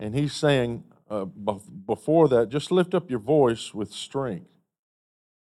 And 0.00 0.14
he's 0.14 0.32
saying, 0.32 0.84
uh, 1.08 1.24
before 1.24 2.28
that, 2.28 2.48
just 2.48 2.70
lift 2.70 2.94
up 2.94 3.08
your 3.10 3.20
voice 3.20 3.72
with 3.72 3.92
strength. 3.92 4.50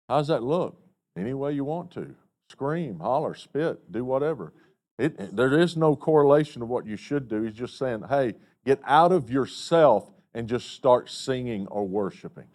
How 0.08 0.20
does 0.20 0.28
that 0.28 0.44
look? 0.44 0.80
Any 1.18 1.34
way 1.34 1.54
you 1.54 1.66
want 1.66 1.92
to. 1.92 2.16
Scream, 2.50 3.00
holler, 3.00 3.34
spit, 3.36 3.92
do 3.92 4.06
whatever. 4.06 4.54
It, 4.98 5.36
there 5.36 5.60
is 5.60 5.76
no 5.76 5.96
correlation 5.96 6.62
to 6.62 6.66
what 6.66 6.86
you 6.86 6.96
should 6.96 7.28
do. 7.28 7.44
He's 7.44 7.54
just 7.54 7.78
saying, 7.78 8.06
hey, 8.10 8.36
get 8.66 8.80
out 8.86 9.12
of 9.12 9.30
yourself 9.30 10.10
and 10.34 10.48
just 10.48 10.72
start 10.72 11.10
singing 11.10 11.68
or 11.68 11.88
worshiping. 11.88 12.48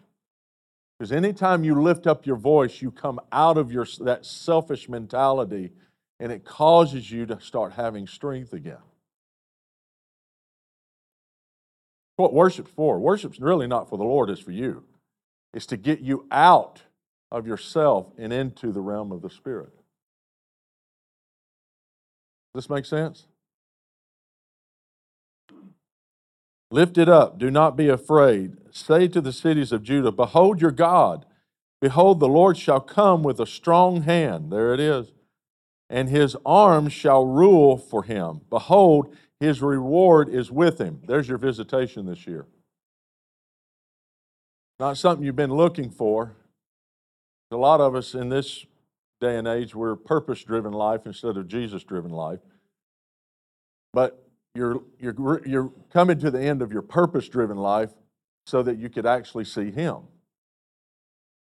Because 0.97 1.11
anytime 1.11 1.63
you 1.63 1.81
lift 1.81 2.07
up 2.07 2.25
your 2.25 2.35
voice, 2.35 2.81
you 2.81 2.91
come 2.91 3.19
out 3.31 3.57
of 3.57 3.71
your, 3.71 3.87
that 4.01 4.25
selfish 4.25 4.87
mentality 4.87 5.71
and 6.19 6.31
it 6.31 6.45
causes 6.45 7.11
you 7.11 7.25
to 7.25 7.41
start 7.41 7.73
having 7.73 8.07
strength 8.07 8.53
again. 8.53 8.77
what 12.15 12.33
worship's 12.33 12.71
for. 12.71 12.99
Worship's 12.99 13.39
really 13.39 13.67
not 13.67 13.89
for 13.89 13.97
the 13.97 14.03
Lord, 14.03 14.29
it's 14.29 14.41
for 14.41 14.51
you. 14.51 14.83
It's 15.53 15.65
to 15.67 15.77
get 15.77 15.99
you 15.99 16.25
out 16.31 16.81
of 17.31 17.47
yourself 17.47 18.07
and 18.17 18.31
into 18.31 18.71
the 18.71 18.81
realm 18.81 19.11
of 19.11 19.21
the 19.21 19.29
Spirit. 19.29 19.73
Does 22.53 22.65
this 22.65 22.69
make 22.69 22.85
sense? 22.85 23.25
Lift 26.73 26.97
it 26.97 27.07
up. 27.07 27.37
Do 27.37 27.51
not 27.51 27.77
be 27.77 27.87
afraid. 27.87 28.57
Say 28.71 29.07
to 29.09 29.21
the 29.21 29.31
cities 29.31 29.71
of 29.71 29.83
Judah, 29.83 30.11
Behold 30.11 30.59
your 30.59 30.71
God. 30.71 31.23
Behold, 31.79 32.19
the 32.19 32.27
Lord 32.27 32.57
shall 32.57 32.79
come 32.79 33.21
with 33.21 33.39
a 33.39 33.45
strong 33.45 34.01
hand. 34.01 34.51
There 34.51 34.73
it 34.73 34.79
is. 34.79 35.11
And 35.87 36.09
his 36.09 36.35
arm 36.43 36.89
shall 36.89 37.27
rule 37.27 37.77
for 37.77 38.01
him. 38.01 38.41
Behold, 38.49 39.15
his 39.39 39.61
reward 39.61 40.29
is 40.29 40.49
with 40.49 40.79
him. 40.79 41.01
There's 41.05 41.29
your 41.29 41.37
visitation 41.37 42.07
this 42.07 42.25
year. 42.25 42.47
Not 44.79 44.97
something 44.97 45.23
you've 45.23 45.35
been 45.35 45.53
looking 45.53 45.91
for. 45.91 46.35
A 47.51 47.55
lot 47.55 47.81
of 47.81 47.93
us 47.93 48.15
in 48.15 48.29
this 48.29 48.65
day 49.21 49.37
and 49.37 49.47
age, 49.47 49.75
we're 49.75 49.95
purpose 49.95 50.43
driven 50.43 50.73
life 50.73 51.05
instead 51.05 51.37
of 51.37 51.47
Jesus 51.47 51.83
driven 51.83 52.09
life. 52.09 52.39
But 53.93 54.22
you're, 54.55 54.81
you're, 54.99 55.41
you're 55.45 55.71
coming 55.91 56.19
to 56.19 56.29
the 56.29 56.41
end 56.41 56.61
of 56.61 56.71
your 56.71 56.81
purpose 56.81 57.27
driven 57.27 57.57
life 57.57 57.91
so 58.45 58.61
that 58.63 58.77
you 58.77 58.89
could 58.89 59.05
actually 59.05 59.45
see 59.45 59.71
Him. 59.71 59.97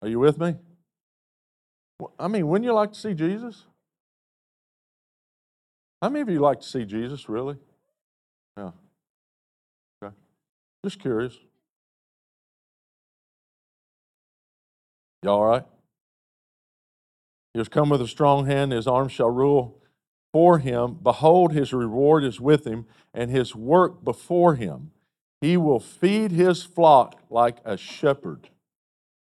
Are 0.01 0.07
you 0.07 0.19
with 0.19 0.37
me? 0.37 0.55
I 2.19 2.27
mean, 2.27 2.47
wouldn't 2.47 2.65
you 2.65 2.73
like 2.73 2.93
to 2.93 2.99
see 2.99 3.13
Jesus? 3.13 3.65
How 6.01 6.09
many 6.09 6.21
of 6.21 6.29
you 6.29 6.39
like 6.39 6.61
to 6.61 6.67
see 6.67 6.83
Jesus, 6.83 7.29
really? 7.29 7.57
Yeah. 8.57 8.71
Okay. 10.03 10.15
Just 10.83 10.99
curious. 10.99 11.37
You 15.23 15.29
all 15.29 15.45
right? 15.45 15.63
He 17.53 17.59
has 17.59 17.67
come 17.67 17.89
with 17.89 18.01
a 18.01 18.07
strong 18.07 18.47
hand, 18.47 18.71
his 18.71 18.87
arm 18.87 19.07
shall 19.07 19.29
rule 19.29 19.80
for 20.33 20.59
him. 20.59 20.97
Behold, 21.01 21.53
his 21.53 21.73
reward 21.73 22.23
is 22.23 22.39
with 22.39 22.65
him, 22.65 22.85
and 23.13 23.29
his 23.29 23.55
work 23.55 24.03
before 24.03 24.55
him. 24.55 24.91
He 25.41 25.57
will 25.57 25.79
feed 25.79 26.31
his 26.31 26.63
flock 26.63 27.19
like 27.29 27.57
a 27.65 27.75
shepherd. 27.75 28.49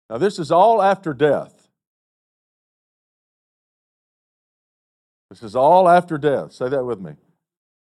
Now, 0.09 0.17
this 0.17 0.37
is 0.37 0.51
all 0.51 0.81
after 0.81 1.13
death. 1.13 1.69
This 5.29 5.41
is 5.41 5.55
all 5.55 5.89
after 5.89 6.17
death. 6.17 6.51
Say 6.51 6.69
that 6.69 6.83
with 6.83 6.99
me. 6.99 7.13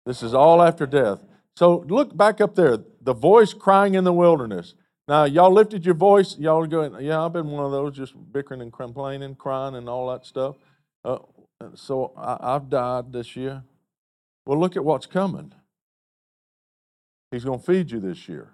This 0.05 0.23
is 0.23 0.35
all 0.35 0.61
after 0.61 0.87
death. 0.87 1.25
So 1.57 1.85
look 1.89 2.17
back 2.17 2.41
up 2.41 2.55
there. 2.55 2.79
The 3.01 3.15
voice 3.15 3.55
crying 3.55 3.95
in 3.95 4.05
the 4.05 4.13
wilderness. 4.13 4.75
Now, 5.09 5.25
y'all 5.25 5.53
lifted 5.53 5.87
your 5.87 5.95
voice. 5.95 6.37
Y'all 6.39 6.67
going, 6.67 6.95
yeah, 7.05 7.25
I've 7.25 7.33
been 7.33 7.49
one 7.49 7.65
of 7.65 7.73
those 7.73 7.97
just 7.97 8.15
bickering 8.33 8.61
and 8.61 8.73
complaining, 8.73 9.35
crying, 9.35 9.75
and 9.75 9.89
all 9.89 10.11
that 10.11 10.27
stuff. 10.27 10.57
Uh, 11.05 11.19
so 11.75 12.13
I, 12.17 12.55
I've 12.55 12.69
died 12.69 13.13
this 13.13 13.37
year. 13.37 13.63
Well, 14.47 14.59
look 14.59 14.77
at 14.77 14.85
what's 14.85 15.07
coming. 15.07 15.53
He's 17.31 17.45
going 17.45 17.61
to 17.61 17.65
feed 17.65 17.91
you 17.91 18.01
this 18.01 18.29
year. 18.29 18.49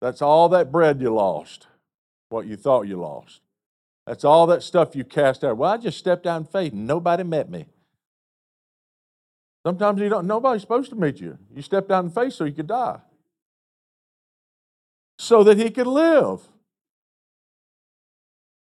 That's 0.00 0.20
all 0.20 0.48
that 0.50 0.70
bread 0.70 1.00
you 1.00 1.14
lost, 1.14 1.66
what 2.28 2.46
you 2.46 2.56
thought 2.56 2.82
you 2.82 3.00
lost. 3.00 3.40
That's 4.06 4.24
all 4.24 4.46
that 4.48 4.62
stuff 4.62 4.94
you 4.94 5.04
cast 5.04 5.42
out. 5.42 5.56
Well, 5.56 5.72
I 5.72 5.78
just 5.78 5.98
stepped 5.98 6.26
out 6.26 6.36
in 6.36 6.44
faith 6.44 6.72
and 6.72 6.86
nobody 6.86 7.24
met 7.24 7.50
me. 7.50 7.66
Sometimes 9.66 10.00
you 10.00 10.08
don't, 10.08 10.26
nobody's 10.26 10.62
supposed 10.62 10.90
to 10.90 10.96
meet 10.96 11.20
you. 11.20 11.38
You 11.52 11.62
stepped 11.62 11.90
out 11.90 12.04
in 12.04 12.10
faith 12.10 12.34
so 12.34 12.44
you 12.44 12.52
could 12.52 12.68
die. 12.68 13.00
So 15.18 15.42
that 15.42 15.56
he 15.56 15.70
could 15.70 15.88
live. 15.88 16.40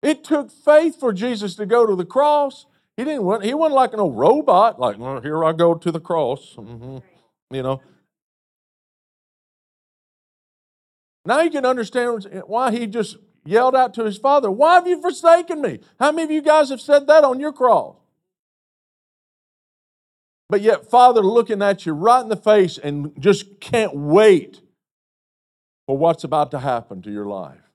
It 0.03 0.25
took 0.25 0.51
faith 0.51 0.99
for 1.01 1.13
Jesus 1.13 1.55
to 1.57 1.67
go 1.67 1.87
to 1.87 1.97
the 1.97 2.05
cross. 2.05 2.67
He 2.97 3.05
didn't. 3.05 3.25
want. 3.25 3.45
He 3.45 3.55
wasn't 3.55 3.77
like 3.77 3.93
an 3.93 4.01
old 4.01 4.17
robot. 4.17 4.79
Like, 4.79 4.99
well, 4.99 5.21
here 5.21 5.45
I 5.45 5.53
go 5.53 5.75
to 5.75 5.93
the 5.93 6.01
cross. 6.01 6.55
Mm-hmm. 6.57 6.99
You 7.55 7.63
know. 7.63 7.81
Now 11.25 11.41
you 11.41 11.51
can 11.51 11.67
understand 11.67 12.27
why 12.47 12.71
he 12.71 12.87
just 12.87 13.17
yelled 13.45 13.75
out 13.75 13.95
to 13.95 14.05
his 14.05 14.17
father, 14.17 14.51
"Why 14.51 14.75
have 14.75 14.87
you 14.87 15.01
forsaken 15.01 15.61
me?" 15.61 15.81
How 15.99 16.13
many 16.13 16.25
of 16.25 16.31
you 16.31 16.43
guys 16.43 16.71
have 16.71 16.81
said 16.81 17.07
that 17.09 17.25
on 17.25 17.41
your 17.41 17.53
cross? 17.53 17.97
But 20.49 20.61
yet, 20.61 20.89
Father 20.89 21.23
looking 21.23 21.61
at 21.61 21.87
you 21.87 21.93
right 21.93 22.23
in 22.23 22.29
the 22.29 22.37
face 22.37 22.79
and 22.79 23.13
just 23.19 23.59
can't 23.61 23.97
wait 23.97 24.61
for 25.87 25.99
what's 25.99 26.23
about 26.23 26.53
to 26.53 26.61
happen 26.61 27.03
to 27.03 27.11
your 27.11 27.27
life. 27.27 27.66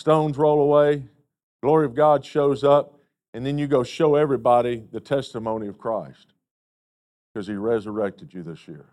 Stones 0.00 0.38
roll 0.38 0.62
away, 0.62 1.02
glory 1.62 1.84
of 1.84 1.94
God 1.94 2.24
shows 2.24 2.64
up, 2.64 2.98
and 3.34 3.44
then 3.44 3.58
you 3.58 3.66
go 3.66 3.82
show 3.82 4.14
everybody 4.14 4.82
the 4.90 4.98
testimony 4.98 5.66
of 5.66 5.76
Christ 5.76 6.32
because 7.34 7.46
he 7.46 7.52
resurrected 7.52 8.32
you 8.32 8.42
this 8.42 8.66
year. 8.66 8.86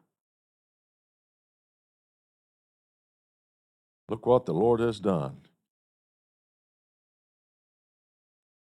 Look 4.10 4.26
what 4.26 4.46
the 4.46 4.54
Lord 4.54 4.82
has 4.82 5.00
done. 5.00 5.38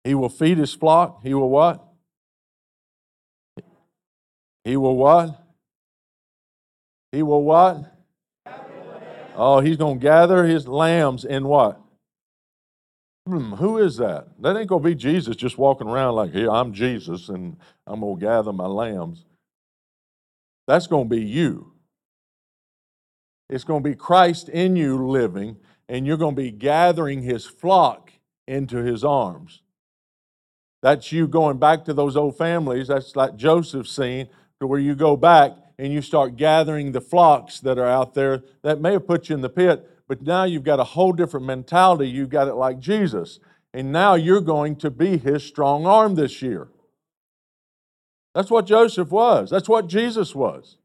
He 0.03 0.17
will 0.17 0.29
feed 0.29 0.59
his 0.59 0.75
flock. 0.75 1.23
He 1.23 1.35
will 1.35 1.51
what? 1.51 1.85
He 4.65 4.77
will 4.77 4.97
what? 4.97 5.41
He 7.13 7.23
will 7.23 7.45
what? 7.45 7.95
Oh, 9.37 9.61
he's 9.61 9.77
going 9.77 10.01
to 10.01 10.03
gather 10.03 10.45
his 10.45 10.67
lambs 10.67 11.25
in 11.25 11.47
what? 11.47 11.81
Hmm, 13.27 13.55
who 13.55 13.79
is 13.79 13.97
that? 13.97 14.29
That 14.41 14.57
ain't 14.57 14.69
to 14.83 14.89
be 14.89 14.95
Jesus 14.95 15.37
just 15.37 15.57
walking 15.57 15.89
around 15.89 16.15
like, 16.15 16.33
here, 16.33 16.51
I'm 16.51 16.75
Jesus 16.75 17.29
and 17.31 17.57
I'm 17.87 18.01
to 18.01 18.17
gather 18.19 18.53
my 18.53 18.67
lambs. 18.67 19.25
That's 20.67 20.87
to 21.09 21.17
be 21.17 21.23
you. 21.23 21.73
It's 23.49 23.65
to 23.83 23.89
be 23.89 23.95
Christ 23.95 24.49
in 24.49 24.77
you 24.77 25.07
living, 25.07 25.59
and 25.89 26.07
you're 26.07 26.17
to 26.35 26.43
be 26.43 26.51
gathering 26.51 27.23
his 27.23 27.45
flock 27.45 28.13
into 28.47 28.79
his 28.79 29.05
arms. 29.05 29.63
That's 30.83 31.13
you 31.13 31.29
going 31.29 31.59
back 31.59 31.85
to 31.87 31.95
those 31.95 32.17
old 32.17 32.37
families. 32.37 32.89
That's 32.89 33.17
like 33.17 33.37
Joseph's 33.37 33.95
scene, 33.95 34.29
to 34.61 34.67
where 34.67 34.81
you 34.81 34.95
go 34.95 35.17
back 35.17 35.53
and 35.79 35.93
you 35.93 36.03
start 36.03 36.37
gathering 36.37 36.93
the 36.93 37.01
flocks 37.01 37.61
that 37.61 37.79
are 37.79 37.89
out 37.89 38.15
there 38.15 38.43
that 38.63 38.81
may 38.81 38.93
have 38.93 39.07
put 39.07 39.29
you 39.29 39.35
in 39.35 39.41
the 39.41 39.49
pit, 39.49 39.89
but 40.09 40.23
now 40.23 40.45
you've 40.45 40.65
got 40.65 40.81
a 40.81 40.85
whole 40.85 41.13
different 41.13 41.47
mentality. 41.47 42.09
You've 42.09 42.31
got 42.31 42.49
it 42.49 42.55
like 42.55 42.79
Jesus. 42.79 43.41
And 43.73 43.91
now 43.91 44.15
you're 44.15 44.41
going 44.41 44.77
to 44.77 44.91
be 44.91 45.17
his 45.17 45.43
strong 45.43 45.87
arm 45.87 46.15
this 46.15 46.43
year. 46.43 46.69
That's 48.35 48.51
what 48.51 48.67
Joseph 48.67 49.11
was. 49.11 49.51
That's 49.51 49.69
what 49.69 49.87
Jesus 49.87 50.35
was. 50.35 50.77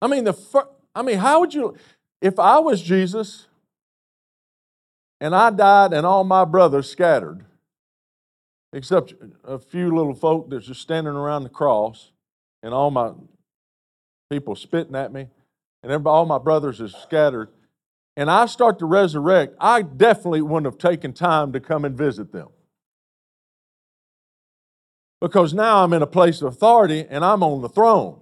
I 0.00 0.08
mean, 0.08 0.24
the 0.24 0.32
fir- 0.32 0.68
I 0.94 1.02
mean, 1.02 1.18
how 1.18 1.40
would 1.40 1.54
you 1.54 1.76
if 2.20 2.38
I 2.38 2.58
was 2.58 2.82
Jesus 2.82 3.46
and 5.20 5.34
I 5.34 5.50
died 5.50 5.92
and 5.92 6.04
all 6.04 6.24
my 6.24 6.44
brothers 6.44 6.90
scattered, 6.90 7.44
except 8.72 9.14
a 9.44 9.58
few 9.58 9.94
little 9.94 10.14
folk 10.14 10.50
that's 10.50 10.66
just 10.66 10.80
standing 10.80 11.14
around 11.14 11.44
the 11.44 11.50
cross, 11.50 12.10
and 12.62 12.74
all 12.74 12.90
my 12.90 13.12
people 14.32 14.56
spitting 14.56 14.94
at 14.94 15.12
me, 15.12 15.26
and 15.82 16.06
all 16.06 16.24
my 16.24 16.38
brothers 16.38 16.80
is 16.80 16.94
scattered, 16.94 17.50
and 18.16 18.30
I 18.30 18.46
start 18.46 18.78
to 18.78 18.86
resurrect, 18.86 19.54
I 19.60 19.82
definitely 19.82 20.40
wouldn't 20.40 20.64
have 20.64 20.78
taken 20.78 21.12
time 21.12 21.52
to 21.52 21.60
come 21.60 21.84
and 21.84 21.96
visit 21.96 22.32
them. 22.32 22.48
Because 25.20 25.52
now 25.52 25.84
I'm 25.84 25.92
in 25.92 26.00
a 26.00 26.06
place 26.06 26.40
of 26.40 26.48
authority 26.48 27.06
and 27.08 27.24
I'm 27.24 27.42
on 27.42 27.62
the 27.62 27.68
throne. 27.68 28.20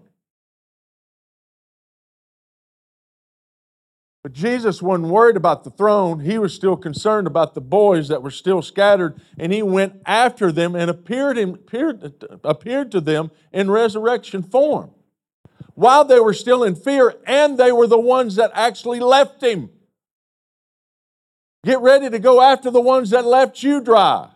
But 4.23 4.33
Jesus 4.33 4.83
wasn't 4.83 5.09
worried 5.09 5.37
about 5.37 5.64
the 5.64 5.70
throne. 5.70 6.20
He 6.20 6.38
was 6.38 6.53
still 6.53 6.77
concerned 6.77 7.27
about 7.27 7.55
the 7.55 7.61
boys 7.61 8.09
that 8.09 8.23
were 8.23 8.31
still 8.31 8.62
scattered, 8.62 9.18
and 9.38 9.53
he 9.53 9.62
went 9.62 10.03
after 10.05 10.53
them 10.53 10.75
and 10.75 10.90
appeared, 10.90 11.38
in, 11.38 11.51
appeared, 11.51 12.25
appeared 12.44 12.90
to 12.92 13.01
them 13.01 13.31
in 13.53 13.70
resurrection 13.70 14.42
form 14.42 14.90
while 15.81 16.05
they 16.05 16.21
were 16.21 16.35
still 16.35 16.62
in 16.62 16.75
fear, 16.75 17.16
and 17.27 17.57
they 17.57 17.73
were 17.73 17.87
the 17.87 17.99
ones 17.99 18.37
that 18.37 18.51
actually 18.53 19.01
left 19.01 19.43
him. 19.43 19.71
Get 21.64 21.81
ready 21.81 22.11
to 22.11 22.19
go 22.19 22.43
after 22.43 22.71
the 22.71 22.83
ones 22.83 23.09
that 23.11 23.25
left 23.25 23.62
you 23.62 23.81
dry. 23.81 24.29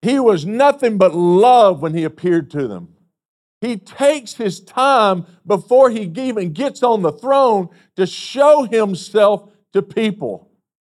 He 0.00 0.18
was 0.18 0.46
nothing 0.46 0.96
but 0.96 1.14
love 1.14 1.82
when 1.82 1.92
he 1.92 2.04
appeared 2.04 2.50
to 2.52 2.66
them. 2.66 2.94
He 3.60 3.76
takes 3.76 4.32
his 4.32 4.60
time 4.60 5.26
before 5.46 5.90
he 5.90 6.10
even 6.16 6.54
gets 6.54 6.82
on 6.82 7.02
the 7.02 7.12
throne 7.12 7.68
to 7.96 8.06
show 8.06 8.62
himself 8.62 9.50
to 9.74 9.82
people, 9.82 10.50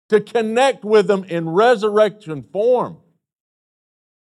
to 0.09 0.21
connect 0.21 0.83
with 0.83 1.05
them 1.05 1.23
in 1.23 1.47
resurrection 1.47 2.45
form. 2.51 2.97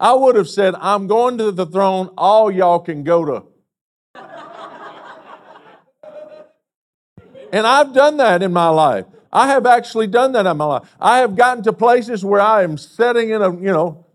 I 0.03 0.11
would 0.11 0.35
have 0.35 0.49
said, 0.49 0.75
I'm 0.81 1.07
going 1.07 1.37
to 1.37 1.53
the 1.53 1.65
throne, 1.65 2.09
all 2.17 2.51
y'all 2.51 2.79
can 2.79 3.05
go 3.05 3.23
to. 3.23 3.45
and 7.53 7.65
I've 7.65 7.93
done 7.93 8.17
that 8.17 8.43
in 8.43 8.51
my 8.51 8.67
life. 8.67 9.05
I 9.31 9.47
have 9.47 9.65
actually 9.65 10.07
done 10.07 10.33
that 10.33 10.45
in 10.45 10.57
my 10.57 10.65
life. 10.65 10.93
I 10.99 11.19
have 11.19 11.37
gotten 11.37 11.63
to 11.63 11.71
places 11.71 12.25
where 12.25 12.41
I 12.41 12.63
am 12.63 12.77
sitting 12.77 13.29
in 13.29 13.41
a, 13.41 13.49
you 13.55 13.71
know, 13.71 14.05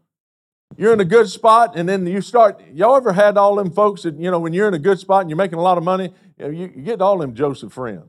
you're 0.77 0.93
in 0.93 1.01
a 1.01 1.07
good 1.07 1.31
spot, 1.31 1.73
and 1.75 1.89
then 1.89 2.07
you 2.07 2.21
start. 2.21 2.61
Y'all 2.75 2.95
ever 2.95 3.15
had 3.15 3.39
all 3.39 3.57
them 3.57 3.71
folks 3.71 4.03
that, 4.03 4.15
you 4.21 4.31
know, 4.31 4.39
when 4.39 4.53
you're 4.53 4.69
in 4.69 4.75
a 4.75 4.79
good 4.79 4.99
spot 4.99 5.23
and 5.23 5.31
you're 5.31 5.39
making 5.39 5.59
a 5.59 5.63
lot 5.63 5.79
of 5.79 5.85
money, 5.85 6.13
you, 6.39 6.69
get 6.69 7.01
all 7.01 7.17
them 7.17 7.35
Joseph 7.35 7.73
friends. 7.73 8.05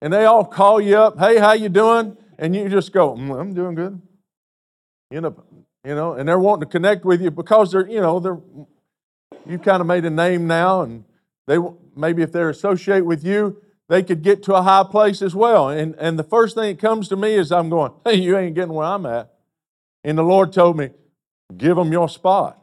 And 0.00 0.12
they 0.12 0.26
all 0.26 0.44
call 0.44 0.80
you 0.80 0.96
up, 0.96 1.18
hey, 1.18 1.38
how 1.38 1.54
you 1.54 1.68
doing? 1.68 2.16
And 2.38 2.54
you 2.54 2.68
just 2.68 2.92
go, 2.92 3.16
mm, 3.16 3.36
I'm 3.36 3.52
doing 3.52 3.74
good. 3.74 4.00
You 5.10 5.20
know, 5.22 5.42
you 5.84 5.94
know, 5.94 6.14
and 6.14 6.28
they're 6.28 6.38
wanting 6.38 6.68
to 6.68 6.70
connect 6.70 7.04
with 7.04 7.22
you 7.22 7.30
because 7.30 7.72
they're, 7.72 7.88
you 7.88 8.00
know, 8.00 8.20
they're 8.20 8.38
you 9.46 9.58
kind 9.58 9.80
of 9.80 9.86
made 9.86 10.04
a 10.04 10.10
name 10.10 10.46
now, 10.46 10.82
and 10.82 11.04
they 11.46 11.58
maybe 11.96 12.22
if 12.22 12.32
they're 12.32 12.50
associate 12.50 13.06
with 13.06 13.24
you, 13.24 13.62
they 13.88 14.02
could 14.02 14.22
get 14.22 14.42
to 14.44 14.54
a 14.54 14.62
high 14.62 14.84
place 14.84 15.22
as 15.22 15.34
well. 15.34 15.70
And 15.70 15.94
and 15.98 16.18
the 16.18 16.24
first 16.24 16.54
thing 16.54 16.76
that 16.76 16.80
comes 16.80 17.08
to 17.08 17.16
me 17.16 17.34
is 17.34 17.50
I'm 17.50 17.70
going, 17.70 17.92
hey, 18.04 18.16
you 18.16 18.36
ain't 18.36 18.54
getting 18.54 18.74
where 18.74 18.86
I'm 18.86 19.06
at. 19.06 19.32
And 20.04 20.18
the 20.18 20.22
Lord 20.22 20.52
told 20.52 20.76
me, 20.76 20.90
give 21.56 21.76
them 21.76 21.90
your 21.92 22.08
spot. 22.08 22.62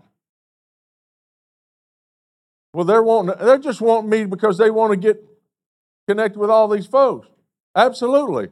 Well, 2.74 2.86
they're 2.86 3.04
wanting, 3.04 3.36
they're 3.40 3.58
just 3.58 3.82
wanting 3.82 4.10
me 4.10 4.26
because 4.26 4.58
they 4.58 4.70
want 4.70 4.92
to 4.92 4.98
get 4.98 5.24
connected 6.08 6.38
with 6.38 6.50
all 6.50 6.68
these 6.68 6.86
folks. 6.86 7.28
Absolutely. 7.76 8.50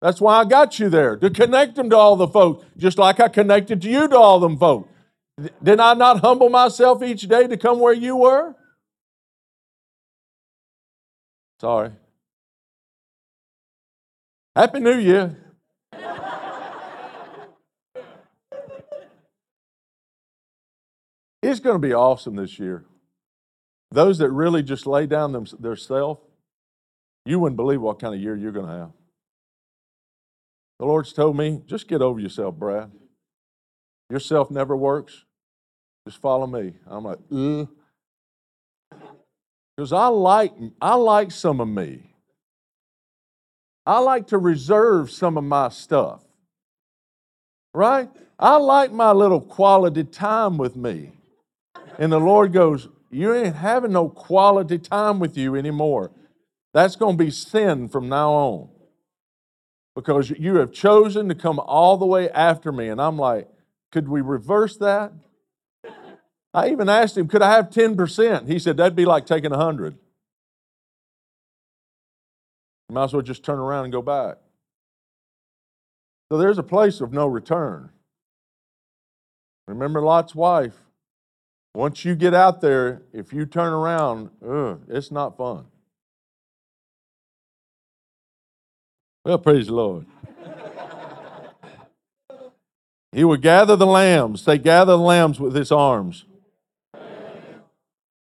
That's 0.00 0.20
why 0.20 0.38
I 0.38 0.44
got 0.44 0.78
you 0.78 0.88
there, 0.88 1.16
to 1.16 1.28
connect 1.28 1.74
them 1.74 1.90
to 1.90 1.96
all 1.96 2.14
the 2.14 2.28
folks, 2.28 2.64
just 2.76 2.98
like 2.98 3.18
I 3.18 3.28
connected 3.28 3.82
to 3.82 3.90
you 3.90 4.06
to 4.08 4.16
all 4.16 4.38
them 4.38 4.56
folks. 4.56 4.88
Did 5.62 5.80
I 5.80 5.94
not 5.94 6.20
humble 6.20 6.48
myself 6.48 7.02
each 7.02 7.22
day 7.22 7.46
to 7.46 7.56
come 7.56 7.80
where 7.80 7.92
you 7.92 8.16
were? 8.16 8.54
Sorry. 11.60 11.90
Happy 14.54 14.80
New 14.80 14.98
Year. 14.98 15.36
It's 21.40 21.60
going 21.60 21.80
to 21.80 21.86
be 21.86 21.94
awesome 21.94 22.36
this 22.36 22.58
year. 22.58 22.84
Those 23.90 24.18
that 24.18 24.30
really 24.30 24.62
just 24.62 24.86
lay 24.86 25.06
down 25.06 25.32
them, 25.32 25.46
their 25.58 25.76
self, 25.76 26.18
you 27.24 27.38
wouldn't 27.38 27.56
believe 27.56 27.80
what 27.80 28.00
kind 28.00 28.14
of 28.14 28.20
year 28.20 28.36
you're 28.36 28.52
going 28.52 28.66
to 28.66 28.72
have. 28.72 28.90
The 30.78 30.86
Lord's 30.86 31.12
told 31.12 31.36
me, 31.36 31.60
just 31.66 31.88
get 31.88 32.02
over 32.02 32.20
yourself, 32.20 32.54
Brad. 32.54 32.90
Yourself 34.10 34.50
never 34.50 34.76
works. 34.76 35.24
Just 36.06 36.20
follow 36.20 36.46
me. 36.46 36.74
I'm 36.86 37.04
like, 37.04 37.18
ugh. 37.32 37.68
Because 39.76 39.92
I 39.92 40.06
like, 40.06 40.52
I 40.80 40.94
like 40.94 41.30
some 41.30 41.60
of 41.60 41.68
me. 41.68 42.14
I 43.84 43.98
like 43.98 44.28
to 44.28 44.38
reserve 44.38 45.10
some 45.10 45.36
of 45.36 45.44
my 45.44 45.68
stuff. 45.68 46.22
Right? 47.74 48.08
I 48.38 48.56
like 48.56 48.92
my 48.92 49.12
little 49.12 49.40
quality 49.40 50.04
time 50.04 50.58
with 50.58 50.76
me. 50.76 51.12
And 51.98 52.12
the 52.12 52.20
Lord 52.20 52.52
goes, 52.52 52.88
You 53.10 53.34
ain't 53.34 53.56
having 53.56 53.92
no 53.92 54.08
quality 54.08 54.78
time 54.78 55.18
with 55.18 55.36
you 55.36 55.56
anymore. 55.56 56.12
That's 56.72 56.96
going 56.96 57.18
to 57.18 57.24
be 57.24 57.30
sin 57.30 57.88
from 57.88 58.08
now 58.08 58.30
on 58.30 58.68
because 59.98 60.30
you 60.30 60.54
have 60.58 60.70
chosen 60.70 61.28
to 61.28 61.34
come 61.34 61.58
all 61.58 61.96
the 61.96 62.06
way 62.06 62.30
after 62.30 62.70
me. 62.70 62.88
And 62.88 63.02
I'm 63.02 63.18
like, 63.18 63.48
Could 63.90 64.08
we 64.08 64.20
reverse 64.20 64.76
that? 64.76 65.12
I 66.54 66.70
even 66.70 66.88
asked 66.88 67.18
him, 67.18 67.26
Could 67.26 67.42
I 67.42 67.50
have 67.50 67.68
10%? 67.68 68.46
He 68.46 68.60
said, 68.60 68.76
That'd 68.76 68.94
be 68.94 69.04
like 69.04 69.26
taking 69.26 69.50
100. 69.50 69.94
You 72.88 72.94
might 72.94 73.04
as 73.04 73.12
well 73.12 73.22
just 73.22 73.42
turn 73.42 73.58
around 73.58 73.84
and 73.84 73.92
go 73.92 74.00
back. 74.00 74.36
So 76.30 76.38
there's 76.38 76.58
a 76.58 76.62
place 76.62 77.00
of 77.00 77.12
no 77.12 77.26
return. 77.26 77.90
Remember 79.66 80.00
Lot's 80.00 80.32
wife? 80.32 80.76
Once 81.74 82.04
you 82.04 82.14
get 82.14 82.34
out 82.34 82.60
there, 82.60 83.02
if 83.12 83.32
you 83.32 83.46
turn 83.46 83.72
around, 83.72 84.30
ugh, 84.48 84.80
it's 84.88 85.10
not 85.10 85.36
fun. 85.36 85.66
Well, 89.28 89.36
praise 89.36 89.66
the 89.66 89.74
Lord. 89.74 90.06
he 93.12 93.24
will 93.24 93.36
gather 93.36 93.76
the 93.76 93.84
lambs. 93.84 94.40
Say, 94.40 94.56
gather 94.56 94.92
the 94.92 94.98
lambs 94.98 95.38
with 95.38 95.54
his 95.54 95.70
arms. 95.70 96.24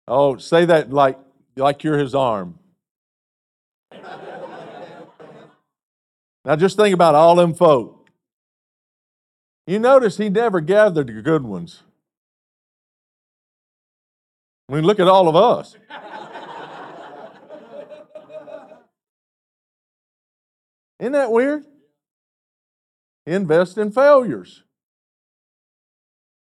Oh, 0.08 0.38
say 0.38 0.64
that 0.66 0.94
like, 0.94 1.18
like 1.56 1.84
you're 1.84 1.98
his 1.98 2.14
arm. 2.14 2.60
Now 6.46 6.56
just 6.56 6.78
think 6.78 6.94
about 6.94 7.16
all 7.16 7.36
them 7.36 7.56
folk. 7.56 8.08
You 9.66 9.80
notice 9.80 10.18
he 10.18 10.30
never 10.30 10.62
gathered 10.62 11.08
the 11.08 11.14
good 11.24 11.42
ones. 11.42 11.82
I 14.70 14.76
mean, 14.76 14.84
look 14.84 15.00
at 15.00 15.08
all 15.08 15.28
of 15.28 15.36
us. 15.36 15.76
Isn't 21.02 21.14
that 21.14 21.32
weird? 21.32 21.66
Invest 23.26 23.80
in 23.80 23.92
failures. 23.92 24.64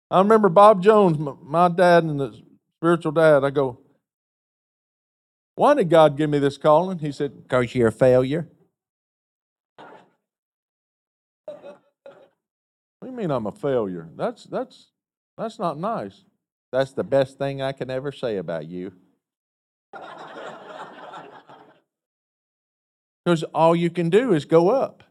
I 0.09 0.21
remember 0.21 0.49
Bob 0.49 0.85
Jones, 0.85 1.19
my 1.43 1.69
dad 1.69 2.05
and 2.05 2.21
the 2.21 2.41
spiritual 2.79 3.11
dad. 3.11 3.43
I 3.43 3.51
go, 3.51 3.81
Why 5.57 5.75
did 5.75 5.91
God 5.91 6.17
give 6.17 6.31
me 6.31 6.39
this 6.39 6.59
calling? 6.59 7.01
He 7.01 7.11
said, 7.11 7.43
Because 7.43 7.75
you're 7.75 7.89
a 7.89 7.93
failure. 7.93 8.49
What 13.01 13.09
do 13.09 13.11
you 13.11 13.17
mean 13.17 13.33
I'm 13.33 13.47
a 13.47 13.53
failure? 13.53 14.09
That's 14.17 14.45
that's 14.45 14.93
that's 15.37 15.59
not 15.59 15.77
nice. 15.77 16.23
That's 16.71 16.93
the 16.93 17.05
best 17.05 17.37
thing 17.37 17.63
I 17.63 17.73
can 17.73 17.91
ever 17.91 18.13
say 18.13 18.37
about 18.37 18.67
you. 18.67 18.93
Because 23.27 23.43
all 23.53 23.75
you 23.75 23.91
can 23.91 24.09
do 24.09 24.35
is 24.35 24.45
go 24.45 24.71
up. 24.71 25.03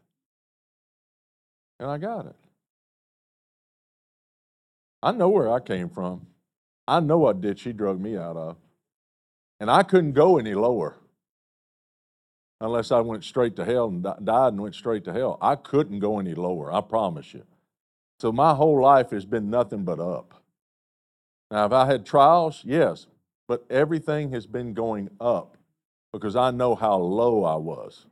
And 1.78 1.90
I 1.90 1.98
got 1.98 2.24
it. 2.24 2.36
I 5.02 5.12
know 5.12 5.28
where 5.28 5.52
I 5.52 5.60
came 5.60 5.90
from. 5.90 6.26
I 6.88 7.00
know 7.00 7.18
what 7.18 7.42
ditch 7.42 7.60
she 7.60 7.74
drug 7.74 8.00
me 8.00 8.16
out 8.16 8.38
of. 8.38 8.56
And 9.60 9.70
I 9.70 9.82
couldn't 9.82 10.12
go 10.12 10.38
any 10.38 10.54
lower 10.54 10.96
unless 12.58 12.90
I 12.90 13.00
went 13.00 13.22
straight 13.22 13.54
to 13.56 13.66
hell 13.66 13.88
and 13.88 14.02
died 14.02 14.54
and 14.54 14.62
went 14.62 14.76
straight 14.76 15.04
to 15.04 15.12
hell. 15.12 15.36
I 15.42 15.54
couldn't 15.54 15.98
go 15.98 16.18
any 16.18 16.32
lower, 16.32 16.72
I 16.72 16.80
promise 16.80 17.34
you. 17.34 17.42
So 18.18 18.32
my 18.32 18.54
whole 18.54 18.80
life 18.80 19.10
has 19.10 19.26
been 19.26 19.50
nothing 19.50 19.84
but 19.84 20.00
up. 20.00 20.42
Now, 21.50 21.58
have 21.58 21.74
I 21.74 21.84
had 21.84 22.06
trials? 22.06 22.62
Yes. 22.64 23.08
But 23.46 23.66
everything 23.68 24.32
has 24.32 24.46
been 24.46 24.72
going 24.72 25.10
up 25.20 25.58
because 26.12 26.36
I 26.36 26.50
know 26.50 26.74
how 26.74 26.96
low 26.96 27.44
I 27.44 27.56
was. 27.56 28.06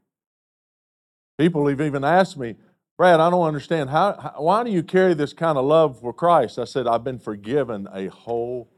People 1.38 1.66
have 1.66 1.80
even 1.80 2.04
asked 2.04 2.36
me, 2.36 2.56
Brad, 2.96 3.18
I 3.18 3.28
don't 3.30 3.46
understand. 3.46 3.90
How, 3.90 4.16
how, 4.20 4.34
why 4.42 4.62
do 4.62 4.70
you 4.70 4.82
carry 4.82 5.14
this 5.14 5.32
kind 5.32 5.58
of 5.58 5.64
love 5.64 6.00
for 6.00 6.12
Christ? 6.12 6.58
I 6.58 6.64
said, 6.64 6.86
I've 6.86 7.02
been 7.02 7.18
forgiven 7.18 7.88
a 7.92 8.06
whole 8.06 8.70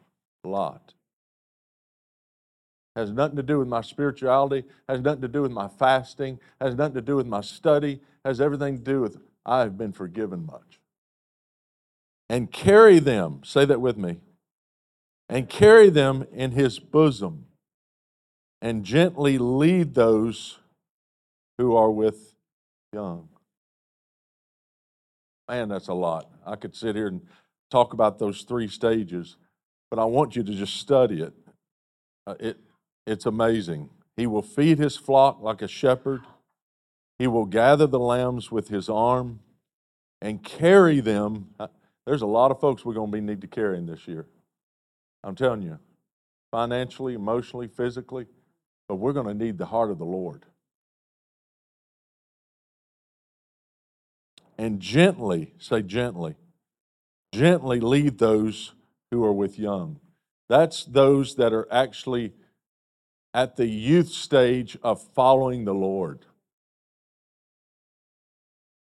lot. 0.42 0.94
Has 2.94 3.11
nothing 3.11 3.37
to 3.37 3.42
do 3.42 3.59
with 3.59 3.68
my 3.68 3.83
spirituality, 3.83 4.64
has 4.88 5.02
nothing 5.02 5.20
to 5.20 5.29
do 5.29 5.42
with 5.42 5.52
my 5.52 5.68
fasting, 5.68 6.40
has 6.61 6.74
nothing 6.74 6.94
to 6.94 7.02
do 7.02 7.16
with 7.16 7.26
my 7.26 7.42
study, 7.42 8.00
has 8.24 8.40
everything 8.40 8.79
to 8.79 8.83
do 8.83 9.00
with 9.02 9.18
I 9.46 9.61
have 9.61 9.79
been 9.79 9.92
forgiven 9.92 10.44
much. 10.44 10.81
And 12.29 12.50
carry 12.50 12.98
them, 12.98 13.42
say 13.44 13.64
that 13.64 13.81
with 13.81 13.96
me, 13.96 14.18
and 15.29 15.48
carry 15.48 15.88
them 15.88 16.26
in 16.33 16.52
his 16.52 16.79
bosom, 16.79 17.46
and 18.66 18.83
gently 18.83 19.38
lead 19.38 19.94
those 19.94 20.59
who 21.57 21.76
are 21.76 21.88
with 21.88 22.35
young. 22.92 23.29
Man, 25.48 25.68
that's 25.68 25.87
a 25.87 25.94
lot. 25.94 26.29
I 26.44 26.57
could 26.57 26.74
sit 26.74 26.96
here 26.96 27.07
and 27.07 27.20
talk 27.70 27.92
about 27.92 28.18
those 28.18 28.42
three 28.42 28.66
stages, 28.66 29.37
but 29.88 30.00
I 30.00 30.05
want 30.05 30.35
you 30.35 30.42
to 30.42 30.52
just 30.52 30.79
study 30.79 31.22
it. 31.22 31.33
Uh, 32.26 32.35
it 32.40 32.59
it's 33.07 33.24
amazing. 33.24 33.88
He 34.16 34.26
will 34.26 34.42
feed 34.42 34.81
his 34.81 34.96
flock 34.96 35.40
like 35.40 35.62
a 35.62 35.68
shepherd. 35.68 36.22
He 37.20 37.29
will 37.29 37.46
gather 37.46 37.87
the 37.87 38.00
lambs 38.00 38.50
with 38.50 38.66
his 38.66 38.88
arm 38.88 39.38
and 40.20 40.42
carry 40.42 40.98
them. 40.98 41.50
Uh, 41.61 41.68
There's 42.05 42.22
a 42.22 42.26
lot 42.26 42.50
of 42.50 42.59
folks 42.59 42.85
we're 42.85 42.94
going 42.94 43.12
to 43.12 43.16
be 43.16 43.20
need 43.20 43.42
to 43.42 43.46
carrying 43.46 43.87
this 43.87 44.09
year. 44.09 44.26
I'm 45.22 45.37
telling 45.37 45.62
you, 45.62 45.79
financially, 46.50 47.14
emotionally, 47.14 47.68
physically, 47.68 48.26
but 48.88 48.96
we're 48.96 49.12
going 49.12 49.27
to 49.27 49.35
need 49.35 49.59
the 49.59 49.66
heart 49.66 49.90
of 49.90 49.99
the 49.99 50.05
Lord. 50.05 50.44
And 54.59 54.81
gently, 54.81 55.53
say 55.59 55.83
gently, 55.83 56.35
gently 57.33 57.81
lead 57.81 58.18
those 58.18 58.72
who 59.11 59.22
are 59.25 59.33
with 59.33 59.59
young. 59.59 60.01
That's 60.49 60.85
those 60.85 61.35
that 61.37 61.53
are 61.53 61.68
actually 61.70 62.33
at 63.35 63.57
the 63.57 63.66
youth 63.66 64.09
stage 64.09 64.79
of 64.83 65.03
following 65.14 65.64
the 65.64 65.75
Lord. 65.75 66.25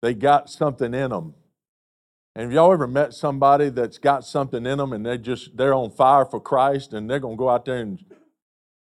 They 0.00 0.14
got 0.14 0.48
something 0.48 0.94
in 0.94 1.10
them. 1.10 1.34
And 2.34 2.44
have 2.44 2.52
y'all 2.52 2.72
ever 2.72 2.86
met 2.86 3.14
somebody 3.14 3.68
that's 3.68 3.98
got 3.98 4.24
something 4.24 4.64
in 4.64 4.78
them 4.78 4.92
and 4.92 5.04
they 5.04 5.18
just 5.18 5.56
they're 5.56 5.74
on 5.74 5.90
fire 5.90 6.24
for 6.24 6.40
Christ 6.40 6.92
and 6.92 7.10
they're 7.10 7.18
gonna 7.18 7.36
go 7.36 7.48
out 7.48 7.64
there 7.64 7.78
and 7.78 8.02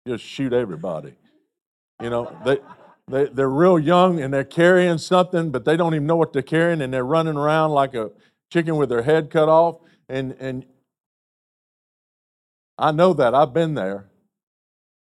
just 0.07 0.23
shoot 0.23 0.53
everybody? 0.53 1.13
You 2.01 2.09
know, 2.09 2.35
they 2.45 2.59
they 3.07 3.25
they're 3.25 3.49
real 3.49 3.77
young 3.79 4.19
and 4.19 4.33
they're 4.33 4.43
carrying 4.43 4.97
something, 4.97 5.51
but 5.51 5.65
they 5.65 5.77
don't 5.77 5.93
even 5.93 6.07
know 6.07 6.15
what 6.15 6.33
they're 6.33 6.41
carrying, 6.41 6.81
and 6.81 6.93
they're 6.93 7.05
running 7.05 7.37
around 7.37 7.71
like 7.71 7.93
a 7.93 8.11
chicken 8.51 8.77
with 8.77 8.89
their 8.89 9.03
head 9.03 9.29
cut 9.29 9.49
off. 9.49 9.77
And 10.09 10.35
and 10.39 10.65
I 12.77 12.91
know 12.91 13.13
that 13.13 13.33
I've 13.33 13.53
been 13.53 13.73
there. 13.73 14.09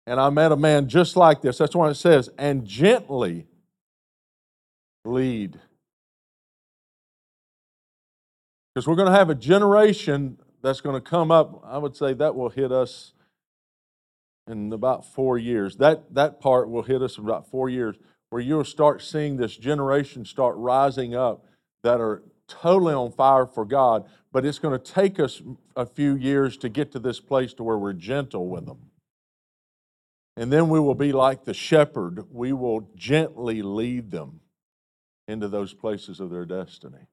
And 0.09 0.20
I 0.20 0.30
met 0.30 0.52
a 0.52 0.56
man 0.56 0.88
just 0.88 1.16
like 1.16 1.42
this. 1.42 1.59
That's 1.59 1.74
why 1.74 1.90
it 1.90 1.94
says, 1.94 2.30
and 2.38 2.64
gently 2.64 3.46
lead. 5.04 5.59
Because 8.72 8.87
we're 8.87 8.94
going 8.94 9.11
to 9.11 9.18
have 9.18 9.30
a 9.30 9.35
generation 9.35 10.38
that's 10.62 10.80
going 10.80 10.94
to 10.94 11.00
come 11.00 11.32
up. 11.32 11.61
I 11.64 11.78
would 11.78 11.96
say 11.96 12.12
that 12.14 12.37
will 12.37 12.50
hit 12.50 12.70
us 12.70 13.14
in 14.48 14.72
about 14.72 15.04
four 15.04 15.38
years. 15.38 15.76
That, 15.76 16.14
that 16.14 16.40
part 16.40 16.70
will 16.70 16.82
hit 16.82 17.02
us 17.02 17.18
in 17.18 17.24
about 17.24 17.50
four 17.50 17.68
years, 17.68 17.96
where 18.30 18.42
you'll 18.42 18.64
start 18.64 19.02
seeing 19.02 19.37
this 19.37 19.56
generation 19.56 20.24
start 20.24 20.56
rising 20.56 21.14
up 21.14 21.44
that 21.82 22.00
are 22.00 22.22
totally 22.48 22.94
on 22.94 23.12
fire 23.12 23.46
for 23.46 23.64
God. 23.64 24.04
But 24.32 24.44
it's 24.44 24.59
going 24.59 24.78
to 24.78 24.92
take 24.92 25.18
us 25.18 25.42
a 25.74 25.87
few 25.87 26.14
years 26.16 26.56
to 26.59 26.68
get 26.68 26.92
to 26.92 26.98
this 26.98 27.20
place 27.20 27.54
to 27.54 27.64
where 27.64 27.78
we're 27.78 27.92
gentle 27.92 28.48
with 28.48 28.66
them. 28.66 28.90
And 30.37 30.52
then 30.52 30.68
we 30.68 30.78
will 30.78 30.94
be 30.94 31.12
like 31.12 31.44
the 31.44 31.54
shepherd. 31.54 32.26
We 32.30 32.52
will 32.52 32.90
gently 32.94 33.62
lead 33.62 34.11
them 34.11 34.40
into 35.26 35.48
those 35.48 35.72
places 35.72 36.20
of 36.20 36.30
their 36.30 36.44
destiny. 36.44 37.09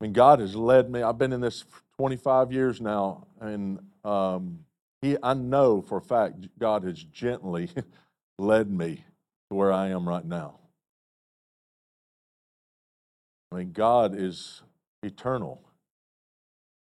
I 0.00 0.04
mean, 0.04 0.12
God 0.12 0.40
has 0.40 0.54
led 0.54 0.90
me. 0.90 1.02
I've 1.02 1.18
been 1.18 1.32
in 1.32 1.40
this 1.40 1.64
25 1.98 2.52
years 2.52 2.80
now, 2.80 3.26
and 3.40 3.80
um, 4.04 4.60
he, 5.02 5.16
I 5.20 5.34
know 5.34 5.82
for 5.82 5.98
a 5.98 6.02
fact 6.02 6.46
God 6.58 6.84
has 6.84 7.02
gently 7.02 7.70
led 8.38 8.70
me 8.70 9.04
to 9.50 9.56
where 9.56 9.72
I 9.72 9.88
am 9.88 10.08
right 10.08 10.24
now. 10.24 10.60
I 13.50 13.56
mean, 13.56 13.72
God 13.72 14.14
is 14.16 14.62
eternal. 15.02 15.62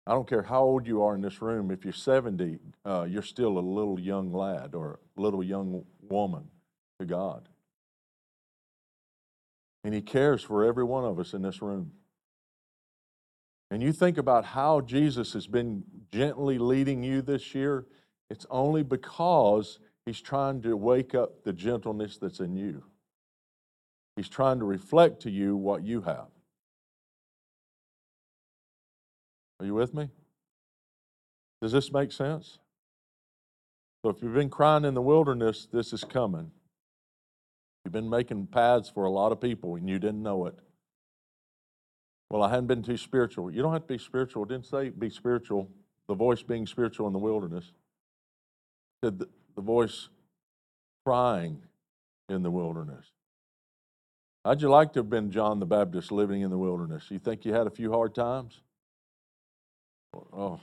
I 0.08 0.14
don't 0.14 0.28
care 0.28 0.44
how 0.44 0.62
old 0.62 0.88
you 0.88 1.04
are 1.04 1.14
in 1.14 1.22
this 1.22 1.42
room. 1.42 1.72
If 1.72 1.84
you're 1.84 1.94
70, 1.94 2.60
uh, 2.86 3.06
you're 3.10 3.22
still 3.22 3.58
a 3.58 3.60
little 3.60 4.00
young 4.00 4.32
lad 4.32 4.74
or 4.76 5.00
a 5.18 5.22
little 5.22 5.44
young 5.44 5.84
woman 6.02 6.50
to 7.00 7.06
God. 7.06 7.50
And 9.84 9.94
He 9.94 10.02
cares 10.02 10.42
for 10.42 10.64
every 10.64 10.84
one 10.84 11.04
of 11.04 11.20
us 11.20 11.34
in 11.34 11.42
this 11.42 11.62
room. 11.62 11.92
And 13.72 13.82
you 13.82 13.94
think 13.94 14.18
about 14.18 14.44
how 14.44 14.82
Jesus 14.82 15.32
has 15.32 15.48
been 15.48 15.84
gently 16.12 16.58
leading 16.60 17.02
you 17.04 17.22
this 17.22 17.56
year, 17.56 17.88
it's 18.30 18.46
only 18.50 18.84
because 18.84 19.80
He's 20.06 20.20
trying 20.20 20.62
to 20.64 20.76
wake 20.76 21.16
up 21.16 21.44
the 21.44 21.54
gentleness 21.54 22.18
that's 22.18 22.40
in 22.40 22.56
you. 22.56 22.84
He's 24.16 24.28
trying 24.28 24.60
to 24.60 24.66
reflect 24.66 25.22
to 25.22 25.32
you 25.32 25.56
what 25.56 25.84
you 25.84 26.02
have. 26.02 26.28
Are 29.60 29.66
you 29.66 29.74
with 29.74 29.94
me? 29.94 30.10
Does 31.62 31.72
this 31.72 31.94
make 31.94 32.12
sense? 32.12 32.58
So 34.04 34.10
if 34.10 34.22
you've 34.22 34.34
been 34.34 34.50
crying 34.50 34.84
in 34.84 34.96
the 34.96 35.02
wilderness, 35.02 35.68
this 35.72 35.94
is 35.94 36.04
coming. 36.04 36.52
You've 37.86 37.94
been 37.94 38.10
making 38.10 38.48
paths 38.48 38.90
for 38.90 39.06
a 39.06 39.12
lot 39.12 39.32
of 39.32 39.40
people 39.40 39.76
and 39.76 39.88
you 39.88 40.00
didn't 40.00 40.24
know 40.24 40.48
it. 40.48 40.60
Well, 42.32 42.44
I 42.44 42.50
hadn't 42.50 42.68
been 42.68 42.82
too 42.82 42.96
spiritual. 42.96 43.52
You 43.52 43.62
don't 43.62 43.74
have 43.74 43.82
to 43.82 43.94
be 43.94 43.98
spiritual. 43.98 44.44
It 44.44 44.50
didn't 44.50 44.66
say 44.66 44.88
be 44.88 45.10
spiritual. 45.10 45.70
The 46.08 46.16
voice 46.16 46.42
being 46.42 46.66
spiritual 46.66 47.06
in 47.08 47.12
the 47.12 47.20
wilderness. 47.20 47.66
It 47.66 49.06
said 49.06 49.20
the, 49.20 49.28
the 49.54 49.62
voice 49.62 50.08
crying 51.06 51.62
in 52.30 52.42
the 52.42 52.50
wilderness? 52.50 53.04
How'd 54.46 54.62
you 54.62 54.70
like 54.70 54.94
to 54.94 55.00
have 55.00 55.10
been 55.10 55.30
John 55.30 55.60
the 55.60 55.66
Baptist 55.66 56.10
living 56.10 56.42
in 56.42 56.50
the 56.50 56.58
wilderness? 56.58 57.04
You 57.10 57.20
think 57.20 57.44
you 57.44 57.54
had 57.54 57.68
a 57.68 57.70
few 57.70 57.92
hard 57.92 58.16
times? 58.16 58.62
Oh, 60.32 60.62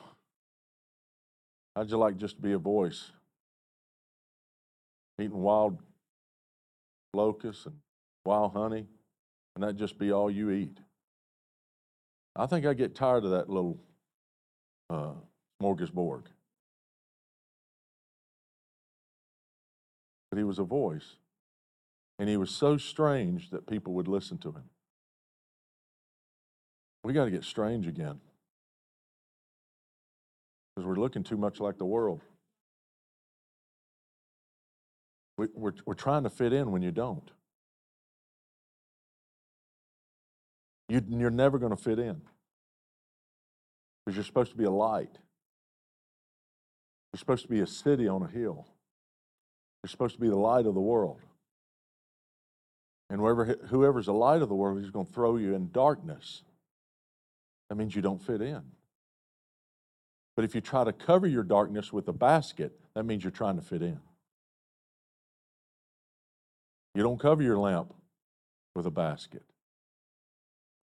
how'd 1.76 1.90
you 1.90 1.98
like 1.98 2.16
just 2.16 2.36
to 2.36 2.42
be 2.42 2.52
a 2.52 2.58
voice? 2.58 3.10
Eating 5.20 5.42
wild 5.42 5.76
locusts 7.12 7.66
and 7.66 7.74
wild 8.24 8.54
honey, 8.54 8.86
and 9.54 9.64
that 9.64 9.76
just 9.76 9.98
be 9.98 10.10
all 10.12 10.30
you 10.30 10.50
eat? 10.50 10.78
I 12.38 12.46
think 12.46 12.64
I 12.64 12.72
get 12.72 12.94
tired 12.94 13.24
of 13.24 13.32
that 13.32 13.50
little 13.50 13.78
uh, 14.88 15.14
smorgasbord. 15.60 16.22
But 20.30 20.38
he 20.38 20.44
was 20.44 20.60
a 20.60 20.64
voice. 20.64 21.16
And 22.20 22.28
he 22.28 22.36
was 22.36 22.50
so 22.50 22.76
strange 22.76 23.50
that 23.50 23.66
people 23.66 23.92
would 23.94 24.06
listen 24.06 24.38
to 24.38 24.50
him. 24.50 24.64
We 27.02 27.12
got 27.12 27.24
to 27.24 27.30
get 27.30 27.44
strange 27.44 27.88
again. 27.88 28.20
Because 30.74 30.86
we're 30.86 30.96
looking 30.96 31.24
too 31.24 31.36
much 31.36 31.58
like 31.58 31.78
the 31.78 31.86
world. 31.86 32.20
We, 35.36 35.46
we're, 35.54 35.72
we're 35.86 35.94
trying 35.94 36.22
to 36.22 36.30
fit 36.30 36.52
in 36.52 36.70
when 36.70 36.82
you 36.82 36.92
don't. 36.92 37.30
You, 40.88 41.02
you're 41.08 41.30
never 41.30 41.58
going 41.58 41.74
to 41.74 41.82
fit 41.82 41.98
in. 41.98 42.20
Because 44.04 44.16
you're 44.16 44.24
supposed 44.24 44.50
to 44.52 44.56
be 44.56 44.64
a 44.64 44.70
light. 44.70 45.18
You're 47.12 47.18
supposed 47.18 47.42
to 47.42 47.48
be 47.48 47.60
a 47.60 47.66
city 47.66 48.08
on 48.08 48.22
a 48.22 48.28
hill. 48.28 48.66
You're 49.82 49.90
supposed 49.90 50.14
to 50.14 50.20
be 50.20 50.28
the 50.28 50.36
light 50.36 50.66
of 50.66 50.74
the 50.74 50.80
world. 50.80 51.20
And 53.10 53.20
whoever, 53.20 53.44
whoever's 53.68 54.06
the 54.06 54.12
light 54.12 54.42
of 54.42 54.48
the 54.48 54.54
world, 54.54 54.80
he's 54.80 54.90
going 54.90 55.06
to 55.06 55.12
throw 55.12 55.36
you 55.36 55.54
in 55.54 55.70
darkness. 55.72 56.42
That 57.68 57.76
means 57.76 57.94
you 57.94 58.02
don't 58.02 58.22
fit 58.22 58.40
in. 58.40 58.62
But 60.36 60.44
if 60.44 60.54
you 60.54 60.60
try 60.60 60.84
to 60.84 60.92
cover 60.92 61.26
your 61.26 61.42
darkness 61.42 61.92
with 61.92 62.06
a 62.08 62.12
basket, 62.12 62.72
that 62.94 63.04
means 63.04 63.24
you're 63.24 63.30
trying 63.30 63.56
to 63.56 63.62
fit 63.62 63.82
in. 63.82 63.98
You 66.94 67.02
don't 67.02 67.18
cover 67.18 67.42
your 67.42 67.58
lamp 67.58 67.94
with 68.74 68.86
a 68.86 68.90
basket. 68.90 69.42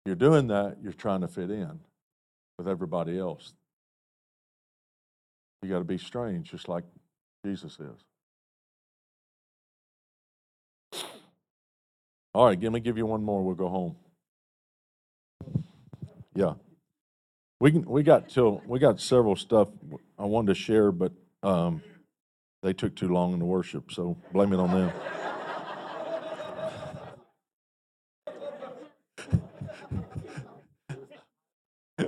You're 0.05 0.15
doing 0.15 0.47
that, 0.47 0.77
you're 0.81 0.93
trying 0.93 1.21
to 1.21 1.27
fit 1.27 1.51
in 1.51 1.79
with 2.57 2.67
everybody 2.67 3.19
else. 3.19 3.53
You 5.61 5.69
got 5.69 5.79
to 5.79 5.83
be 5.83 5.99
strange, 5.99 6.49
just 6.49 6.67
like 6.67 6.83
Jesus 7.45 7.77
is. 7.79 8.03
All 12.33 12.45
right, 12.45 12.61
let 12.61 12.71
me 12.71 12.79
give 12.79 12.97
you 12.97 13.05
one 13.05 13.23
more. 13.23 13.43
We'll 13.43 13.55
go 13.55 13.67
home. 13.67 13.95
Yeah, 16.33 16.53
we 17.59 17.71
can. 17.71 17.85
We 17.85 18.03
got 18.03 18.29
till 18.29 18.61
we 18.65 18.79
got 18.79 19.01
several 19.01 19.35
stuff 19.35 19.67
I 20.17 20.25
wanted 20.25 20.47
to 20.47 20.55
share, 20.55 20.91
but 20.91 21.11
um, 21.43 21.83
they 22.63 22.73
took 22.73 22.95
too 22.95 23.09
long 23.09 23.33
in 23.33 23.39
the 23.39 23.45
worship, 23.45 23.91
so 23.91 24.17
blame 24.31 24.53
it 24.53 24.59
on 24.59 24.71
them. 24.71 24.91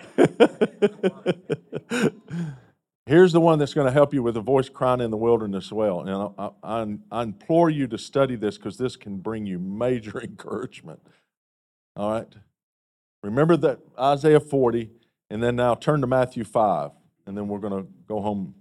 Here's 3.05 3.33
the 3.33 3.41
one 3.41 3.59
that's 3.59 3.73
going 3.73 3.87
to 3.87 3.91
help 3.91 4.13
you 4.13 4.23
with 4.23 4.37
a 4.37 4.41
voice 4.41 4.69
crying 4.69 5.01
in 5.01 5.11
the 5.11 5.17
wilderness 5.17 5.71
well. 5.71 6.01
And 6.01 6.33
I, 6.37 6.49
I, 6.63 6.97
I 7.11 7.23
implore 7.23 7.69
you 7.69 7.87
to 7.87 7.97
study 7.97 8.35
this 8.35 8.57
because 8.57 8.77
this 8.77 8.95
can 8.95 9.17
bring 9.17 9.45
you 9.45 9.59
major 9.59 10.19
encouragement. 10.23 11.01
All 11.95 12.11
right? 12.11 12.27
Remember 13.23 13.57
that 13.57 13.79
Isaiah 13.99 14.39
40, 14.39 14.89
and 15.29 15.43
then 15.43 15.55
now 15.55 15.75
turn 15.75 16.01
to 16.01 16.07
Matthew 16.07 16.43
5, 16.43 16.91
and 17.25 17.37
then 17.37 17.47
we're 17.47 17.59
going 17.59 17.83
to 17.83 17.89
go 18.07 18.21
home. 18.21 18.55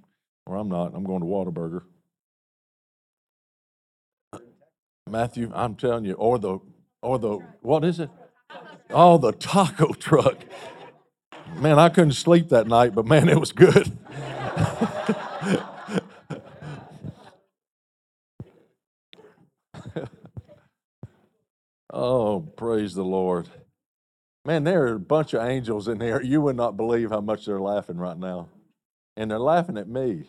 Or 0.46 0.56
I'm 0.56 0.68
not, 0.68 0.92
I'm 0.94 1.04
going 1.04 1.20
to 1.20 1.26
Whataburger. 1.26 1.82
Matthew, 5.08 5.52
I'm 5.54 5.76
telling 5.76 6.04
you, 6.04 6.14
or 6.14 6.38
the, 6.38 6.58
or 7.00 7.18
the, 7.18 7.38
what 7.60 7.84
is 7.84 8.00
it? 8.00 8.10
Oh, 8.90 9.18
the 9.18 9.32
taco 9.32 9.92
truck. 9.92 10.38
Man, 11.56 11.78
I 11.78 11.88
couldn't 11.90 12.12
sleep 12.12 12.50
that 12.50 12.66
night, 12.66 12.94
but 12.94 13.06
man, 13.06 13.28
it 13.28 13.38
was 13.38 13.52
good. 13.52 13.96
oh, 21.92 22.40
praise 22.56 22.94
the 22.94 23.04
Lord. 23.04 23.48
Man, 24.44 24.64
there 24.64 24.82
are 24.84 24.94
a 24.94 25.00
bunch 25.00 25.34
of 25.34 25.46
angels 25.48 25.88
in 25.88 25.98
there. 25.98 26.22
You 26.22 26.40
would 26.40 26.56
not 26.56 26.76
believe 26.76 27.10
how 27.10 27.20
much 27.20 27.46
they're 27.46 27.60
laughing 27.60 27.96
right 27.98 28.18
now. 28.18 28.48
And 29.16 29.30
they're 29.30 29.38
laughing 29.38 29.78
at 29.78 29.88
me. 29.88 30.28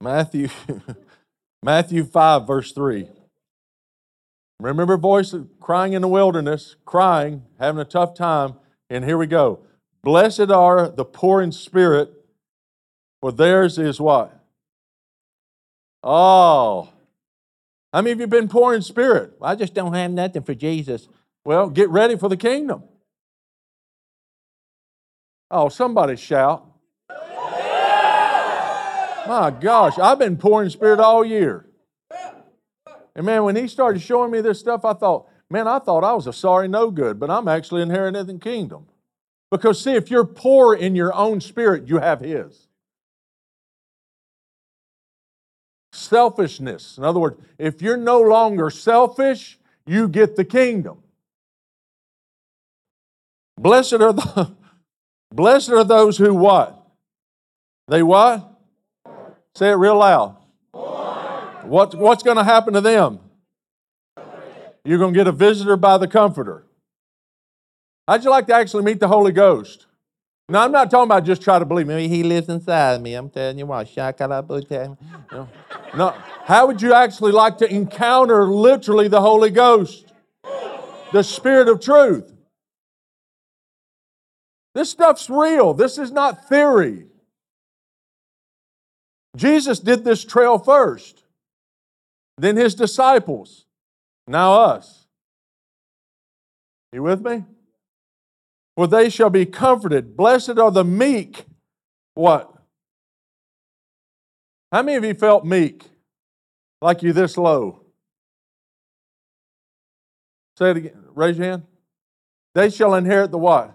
Matthew 0.00 0.48
Matthew 1.62 2.04
5 2.04 2.46
verse 2.46 2.72
3. 2.72 3.08
Remember 4.60 4.96
voice 4.96 5.34
crying 5.60 5.92
in 5.92 6.02
the 6.02 6.08
wilderness, 6.08 6.76
crying, 6.84 7.42
having 7.58 7.80
a 7.80 7.84
tough 7.84 8.14
time, 8.14 8.54
and 8.88 9.04
here 9.04 9.18
we 9.18 9.26
go. 9.26 9.60
Blessed 10.02 10.50
are 10.50 10.88
the 10.88 11.04
poor 11.04 11.42
in 11.42 11.52
spirit, 11.52 12.12
for 13.20 13.32
theirs 13.32 13.78
is 13.78 14.00
what? 14.00 14.32
Oh. 16.02 16.88
How 17.92 18.02
many 18.02 18.12
of 18.12 18.20
you 18.20 18.26
been 18.26 18.48
poor 18.48 18.74
in 18.74 18.82
spirit? 18.82 19.32
I 19.42 19.54
just 19.54 19.74
don't 19.74 19.94
have 19.94 20.10
nothing 20.10 20.42
for 20.42 20.54
Jesus. 20.54 21.08
Well, 21.44 21.68
get 21.68 21.88
ready 21.90 22.16
for 22.16 22.28
the 22.28 22.36
kingdom. 22.36 22.84
Oh, 25.50 25.68
somebody 25.68 26.16
shout. 26.16 26.66
My 29.26 29.50
gosh, 29.60 29.98
I've 29.98 30.18
been 30.18 30.36
poor 30.36 30.62
in 30.62 30.70
spirit 30.70 31.00
all 31.00 31.24
year. 31.24 31.66
And 33.16 33.24
man, 33.24 33.44
when 33.44 33.56
he 33.56 33.66
started 33.66 34.02
showing 34.02 34.30
me 34.30 34.42
this 34.42 34.60
stuff, 34.60 34.84
I 34.84 34.92
thought, 34.92 35.26
man, 35.48 35.66
I 35.66 35.78
thought 35.78 36.04
I 36.04 36.12
was 36.12 36.26
a 36.26 36.34
sorry 36.34 36.68
no 36.68 36.90
good, 36.90 37.18
but 37.18 37.30
I'm 37.30 37.48
actually 37.48 37.80
inheriting 37.80 38.26
the 38.26 38.38
kingdom. 38.38 38.86
Because, 39.50 39.82
see, 39.82 39.94
if 39.94 40.10
you're 40.10 40.26
poor 40.26 40.74
in 40.74 40.94
your 40.94 41.14
own 41.14 41.40
spirit, 41.40 41.88
you 41.88 41.96
have 41.96 42.20
His. 42.20 42.68
Selfishness. 45.92 46.98
In 46.98 47.04
other 47.04 47.18
words, 47.18 47.40
if 47.58 47.80
you're 47.80 47.96
no 47.96 48.20
longer 48.20 48.68
selfish, 48.68 49.58
you 49.86 50.08
get 50.08 50.36
the 50.36 50.44
kingdom. 50.44 50.98
Blessed 53.58 53.94
are 53.94 54.12
the 54.12 54.52
blessed 55.32 55.70
are 55.70 55.84
those 55.84 56.18
who 56.18 56.34
what? 56.34 56.86
They 57.88 58.02
what? 58.02 58.46
Say 59.54 59.70
it 59.70 59.76
real 59.76 59.96
loud. 59.96 60.36
What, 61.66 61.94
what's 61.94 62.22
going 62.22 62.36
to 62.36 62.44
happen 62.44 62.74
to 62.74 62.80
them? 62.80 63.20
You're 64.84 64.98
going 64.98 65.12
to 65.12 65.18
get 65.18 65.26
a 65.26 65.32
visitor 65.32 65.76
by 65.76 65.98
the 65.98 66.06
comforter. 66.06 66.64
How'd 68.06 68.22
you 68.22 68.30
like 68.30 68.46
to 68.46 68.54
actually 68.54 68.84
meet 68.84 69.00
the 69.00 69.08
Holy 69.08 69.32
Ghost? 69.32 69.86
Now, 70.48 70.62
I'm 70.62 70.70
not 70.70 70.92
talking 70.92 71.08
about 71.08 71.24
just 71.24 71.42
try 71.42 71.58
to 71.58 71.64
believe 71.64 71.88
me. 71.88 72.06
He 72.06 72.22
lives 72.22 72.48
inside 72.48 72.94
of 72.94 73.02
me. 73.02 73.14
I'm 73.14 73.28
telling 73.28 73.58
you 73.58 73.66
what. 73.66 73.88
No. 75.32 75.48
no. 75.96 76.14
How 76.44 76.68
would 76.68 76.80
you 76.80 76.94
actually 76.94 77.32
like 77.32 77.58
to 77.58 77.68
encounter 77.68 78.46
literally 78.46 79.08
the 79.08 79.20
Holy 79.20 79.50
Ghost? 79.50 80.12
The 81.12 81.24
Spirit 81.24 81.68
of 81.68 81.80
truth. 81.80 82.32
This 84.72 84.90
stuff's 84.90 85.28
real. 85.28 85.74
This 85.74 85.98
is 85.98 86.12
not 86.12 86.48
theory. 86.48 87.06
Jesus 89.36 89.80
did 89.80 90.04
this 90.04 90.24
trail 90.24 90.58
first, 90.58 91.24
then 92.38 92.56
his 92.56 92.74
disciples, 92.74 93.66
now 94.26 94.54
us. 94.54 95.06
You 96.92 97.02
with 97.02 97.24
me? 97.24 97.44
for 98.76 98.86
they 98.86 99.08
shall 99.08 99.30
be 99.30 99.46
comforted. 99.46 100.16
Blessed 100.16 100.58
are 100.58 100.70
the 100.70 100.84
meek. 100.84 101.46
What? 102.14 102.52
How 104.70 104.82
many 104.82 104.98
of 104.98 105.04
you 105.04 105.14
felt 105.14 105.44
meek? 105.44 105.82
Like 106.82 107.02
you 107.02 107.12
this 107.14 107.38
low? 107.38 107.80
Say 110.58 110.70
it 110.70 110.76
again. 110.76 111.04
Raise 111.14 111.38
your 111.38 111.46
hand. 111.46 111.62
They 112.54 112.70
shall 112.70 112.94
inherit 112.94 113.30
the 113.30 113.38
what? 113.38 113.74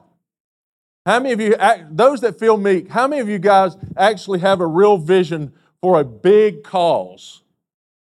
How 1.05 1.19
many 1.19 1.33
of 1.33 1.41
you, 1.41 1.55
those 1.89 2.21
that 2.21 2.39
feel 2.39 2.57
meek, 2.57 2.89
how 2.89 3.07
many 3.07 3.21
of 3.21 3.29
you 3.29 3.39
guys 3.39 3.75
actually 3.97 4.39
have 4.39 4.61
a 4.61 4.67
real 4.67 4.97
vision 4.97 5.53
for 5.81 5.99
a 5.99 6.03
big 6.03 6.63
cause 6.63 7.41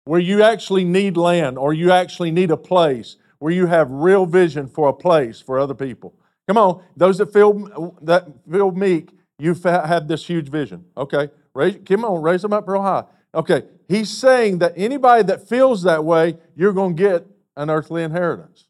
where 0.05 0.19
you 0.19 0.41
actually 0.41 0.85
need 0.85 1.17
land 1.17 1.57
or 1.57 1.73
you 1.73 1.91
actually 1.91 2.31
need 2.31 2.51
a 2.51 2.57
place 2.57 3.17
where 3.39 3.51
you 3.51 3.67
have 3.67 3.91
real 3.91 4.25
vision 4.25 4.67
for 4.67 4.89
a 4.89 4.93
place 4.93 5.41
for 5.41 5.59
other 5.59 5.73
people? 5.73 6.13
Come 6.47 6.57
on, 6.57 6.83
those 6.95 7.17
that 7.17 7.33
feel 7.33 7.95
that 8.01 8.27
feel 8.49 8.71
meek, 8.71 9.09
you 9.37 9.53
have 9.63 10.07
this 10.07 10.25
huge 10.25 10.49
vision. 10.49 10.85
Okay, 10.95 11.29
raise, 11.53 11.77
come 11.85 12.05
on, 12.05 12.21
raise 12.21 12.41
them 12.41 12.53
up 12.53 12.67
real 12.67 12.81
high. 12.81 13.03
Okay, 13.33 13.63
he's 13.89 14.09
saying 14.09 14.59
that 14.59 14.73
anybody 14.77 15.23
that 15.23 15.47
feels 15.47 15.83
that 15.83 16.05
way, 16.05 16.37
you're 16.55 16.71
going 16.71 16.95
to 16.95 17.03
get 17.03 17.27
an 17.57 17.69
earthly 17.69 18.03
inheritance. 18.03 18.67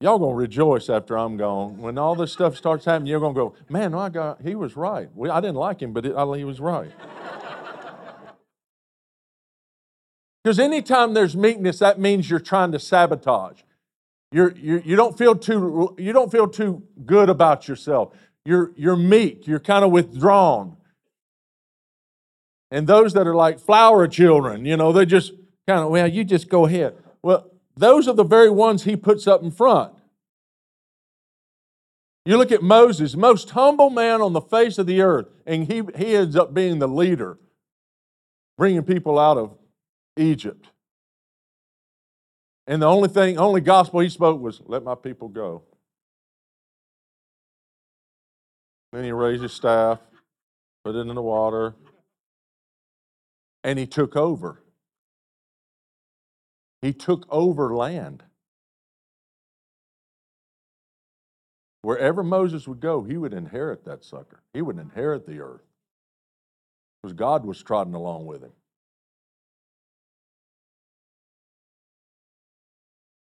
Y'all 0.00 0.18
gonna 0.20 0.32
rejoice 0.32 0.88
after 0.88 1.18
I'm 1.18 1.36
gone. 1.36 1.78
When 1.78 1.98
all 1.98 2.14
this 2.14 2.32
stuff 2.32 2.56
starts 2.56 2.84
happening, 2.84 3.08
you're 3.08 3.18
gonna 3.18 3.34
go, 3.34 3.56
man, 3.68 3.94
I 3.94 4.08
got, 4.08 4.40
he 4.42 4.54
was 4.54 4.76
right. 4.76 5.08
We, 5.12 5.28
I 5.28 5.40
didn't 5.40 5.56
like 5.56 5.82
him, 5.82 5.92
but 5.92 6.06
it, 6.06 6.14
I, 6.14 6.36
he 6.36 6.44
was 6.44 6.60
right. 6.60 6.92
Because 10.48 10.60
anytime 10.60 11.12
there's 11.12 11.36
meekness, 11.36 11.78
that 11.80 12.00
means 12.00 12.30
you're 12.30 12.40
trying 12.40 12.72
to 12.72 12.78
sabotage. 12.78 13.60
You're, 14.32 14.54
you're, 14.56 14.80
you, 14.80 14.96
don't 14.96 15.18
feel 15.18 15.34
too, 15.34 15.94
you 15.98 16.14
don't 16.14 16.32
feel 16.32 16.48
too 16.48 16.84
good 17.04 17.28
about 17.28 17.68
yourself. 17.68 18.14
You're, 18.46 18.72
you're 18.74 18.96
meek. 18.96 19.46
You're 19.46 19.60
kind 19.60 19.84
of 19.84 19.90
withdrawn. 19.90 20.78
And 22.70 22.86
those 22.86 23.12
that 23.12 23.26
are 23.26 23.34
like 23.34 23.60
flower 23.60 24.08
children, 24.08 24.64
you 24.64 24.78
know, 24.78 24.90
they 24.90 25.04
just 25.04 25.32
kind 25.66 25.80
of, 25.80 25.90
well, 25.90 26.08
you 26.08 26.24
just 26.24 26.48
go 26.48 26.64
ahead. 26.64 26.96
Well, 27.22 27.50
those 27.76 28.08
are 28.08 28.14
the 28.14 28.24
very 28.24 28.48
ones 28.48 28.84
he 28.84 28.96
puts 28.96 29.26
up 29.26 29.42
in 29.42 29.50
front. 29.50 29.92
You 32.24 32.38
look 32.38 32.52
at 32.52 32.62
Moses, 32.62 33.14
most 33.16 33.50
humble 33.50 33.90
man 33.90 34.22
on 34.22 34.32
the 34.32 34.40
face 34.40 34.78
of 34.78 34.86
the 34.86 35.02
earth, 35.02 35.26
and 35.44 35.70
he, 35.70 35.82
he 35.94 36.16
ends 36.16 36.36
up 36.36 36.54
being 36.54 36.78
the 36.78 36.88
leader, 36.88 37.38
bringing 38.56 38.84
people 38.84 39.18
out 39.18 39.36
of 39.36 39.58
Egypt. 40.18 40.68
And 42.66 42.82
the 42.82 42.86
only 42.86 43.08
thing, 43.08 43.38
only 43.38 43.60
gospel 43.60 44.00
he 44.00 44.08
spoke 44.08 44.40
was, 44.40 44.60
let 44.66 44.82
my 44.82 44.94
people 44.94 45.28
go. 45.28 45.62
Then 48.92 49.04
he 49.04 49.12
raised 49.12 49.42
his 49.42 49.52
staff, 49.52 50.00
put 50.84 50.94
it 50.94 50.98
in 50.98 51.14
the 51.14 51.22
water, 51.22 51.74
and 53.64 53.78
he 53.78 53.86
took 53.86 54.16
over. 54.16 54.62
He 56.82 56.92
took 56.92 57.26
over 57.30 57.74
land. 57.74 58.22
Wherever 61.82 62.22
Moses 62.22 62.68
would 62.68 62.80
go, 62.80 63.02
he 63.02 63.16
would 63.16 63.32
inherit 63.32 63.84
that 63.84 64.04
sucker. 64.04 64.42
He 64.52 64.62
would 64.62 64.78
inherit 64.78 65.26
the 65.26 65.40
earth. 65.40 65.62
Because 67.02 67.14
God 67.14 67.44
was 67.44 67.62
trotting 67.62 67.94
along 67.94 68.26
with 68.26 68.42
him. 68.42 68.52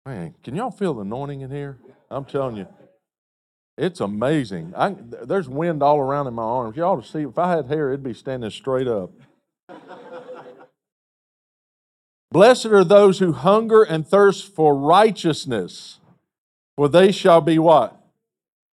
Man, 0.07 0.33
can 0.41 0.55
y'all 0.55 0.71
feel 0.71 0.93
the 0.93 1.01
anointing 1.01 1.41
in 1.41 1.51
here? 1.51 1.77
I'm 2.09 2.23
telling 2.23 2.55
you, 2.55 2.65
it's 3.77 3.99
amazing. 3.99 4.73
I, 4.73 4.95
there's 4.97 5.49
wind 5.49 5.83
all 5.83 5.99
around 5.99 6.27
in 6.27 6.33
my 6.33 6.43
arms. 6.43 6.79
Ought 6.79 7.03
to 7.03 7.07
see, 7.07 7.23
if 7.23 7.37
I 7.37 7.53
had 7.53 7.65
hair, 7.65 7.89
it'd 7.89 8.03
be 8.03 8.13
standing 8.13 8.49
straight 8.49 8.87
up. 8.87 9.11
Blessed 12.31 12.67
are 12.67 12.85
those 12.85 13.19
who 13.19 13.33
hunger 13.33 13.83
and 13.83 14.07
thirst 14.07 14.55
for 14.55 14.77
righteousness, 14.77 15.99
for 16.77 16.87
they 16.87 17.11
shall 17.11 17.41
be 17.41 17.59
what? 17.59 18.01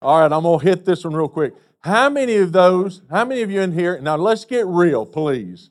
All 0.02 0.20
right, 0.20 0.32
I'm 0.32 0.44
going 0.44 0.60
to 0.60 0.64
hit 0.64 0.84
this 0.84 1.02
one 1.02 1.16
real 1.16 1.26
quick. 1.26 1.54
How 1.80 2.08
many 2.10 2.36
of 2.36 2.52
those, 2.52 3.02
how 3.10 3.24
many 3.24 3.42
of 3.42 3.50
you 3.50 3.60
in 3.60 3.72
here, 3.72 4.00
now 4.00 4.14
let's 4.14 4.44
get 4.44 4.66
real, 4.68 5.04
please. 5.04 5.70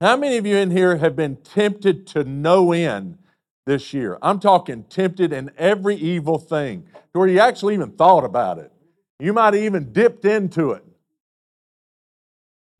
How 0.00 0.16
many 0.16 0.36
of 0.36 0.46
you 0.46 0.54
in 0.54 0.70
here 0.70 0.98
have 0.98 1.16
been 1.16 1.34
tempted 1.34 2.06
to 2.08 2.22
no 2.22 2.70
end 2.70 3.18
this 3.66 3.92
year. 3.94 4.18
I'm 4.22 4.40
talking 4.40 4.84
tempted 4.84 5.32
in 5.32 5.50
every 5.56 5.96
evil 5.96 6.38
thing, 6.38 6.86
to 7.12 7.18
where 7.18 7.28
you 7.28 7.40
actually 7.40 7.74
even 7.74 7.92
thought 7.92 8.24
about 8.24 8.58
it. 8.58 8.72
You 9.18 9.32
might 9.32 9.54
have 9.54 9.62
even 9.62 9.92
dipped 9.92 10.24
into 10.24 10.72
it. 10.72 10.84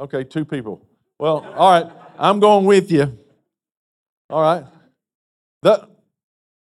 Okay, 0.01 0.25
two 0.25 0.45
people. 0.45 0.87
Well, 1.19 1.45
all 1.57 1.73
right, 1.73 1.93
I'm 2.19 2.41
going 2.41 2.65
with 2.65 2.91
you. 2.91 3.19
All 4.31 4.43
right. 4.43 4.65
The, 5.63 5.89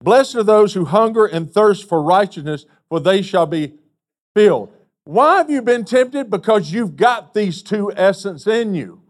blessed 0.00 0.36
are 0.36 0.42
those 0.44 0.74
who 0.74 0.84
hunger 0.84 1.26
and 1.26 1.52
thirst 1.52 1.88
for 1.88 2.00
righteousness, 2.00 2.66
for 2.88 3.00
they 3.00 3.22
shall 3.22 3.46
be 3.46 3.74
filled. 4.34 4.72
Why 5.04 5.38
have 5.38 5.50
you 5.50 5.62
been 5.62 5.84
tempted? 5.84 6.30
Because 6.30 6.72
you've 6.72 6.96
got 6.96 7.34
these 7.34 7.62
two 7.62 7.92
essence 7.96 8.46
in 8.46 8.74
you. 8.74 9.02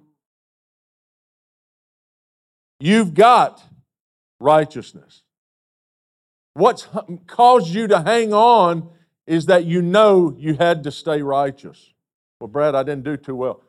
You've 2.81 3.15
got 3.15 3.63
righteousness. 4.41 5.23
What's 6.55 6.89
caused 7.27 7.69
you 7.69 7.87
to 7.89 8.01
hang 8.03 8.33
on 8.33 8.89
is 9.27 9.47
that 9.47 9.65
you 9.65 9.83
know 9.83 10.35
you 10.39 10.55
had 10.55 10.85
to 10.85 10.91
stay 10.91 11.21
righteous. 11.21 11.93
Well, 12.41 12.49
Brad, 12.49 12.75
I 12.75 12.83
didn't 12.83 13.05
do 13.05 13.17
too 13.17 13.35
well. 13.35 13.63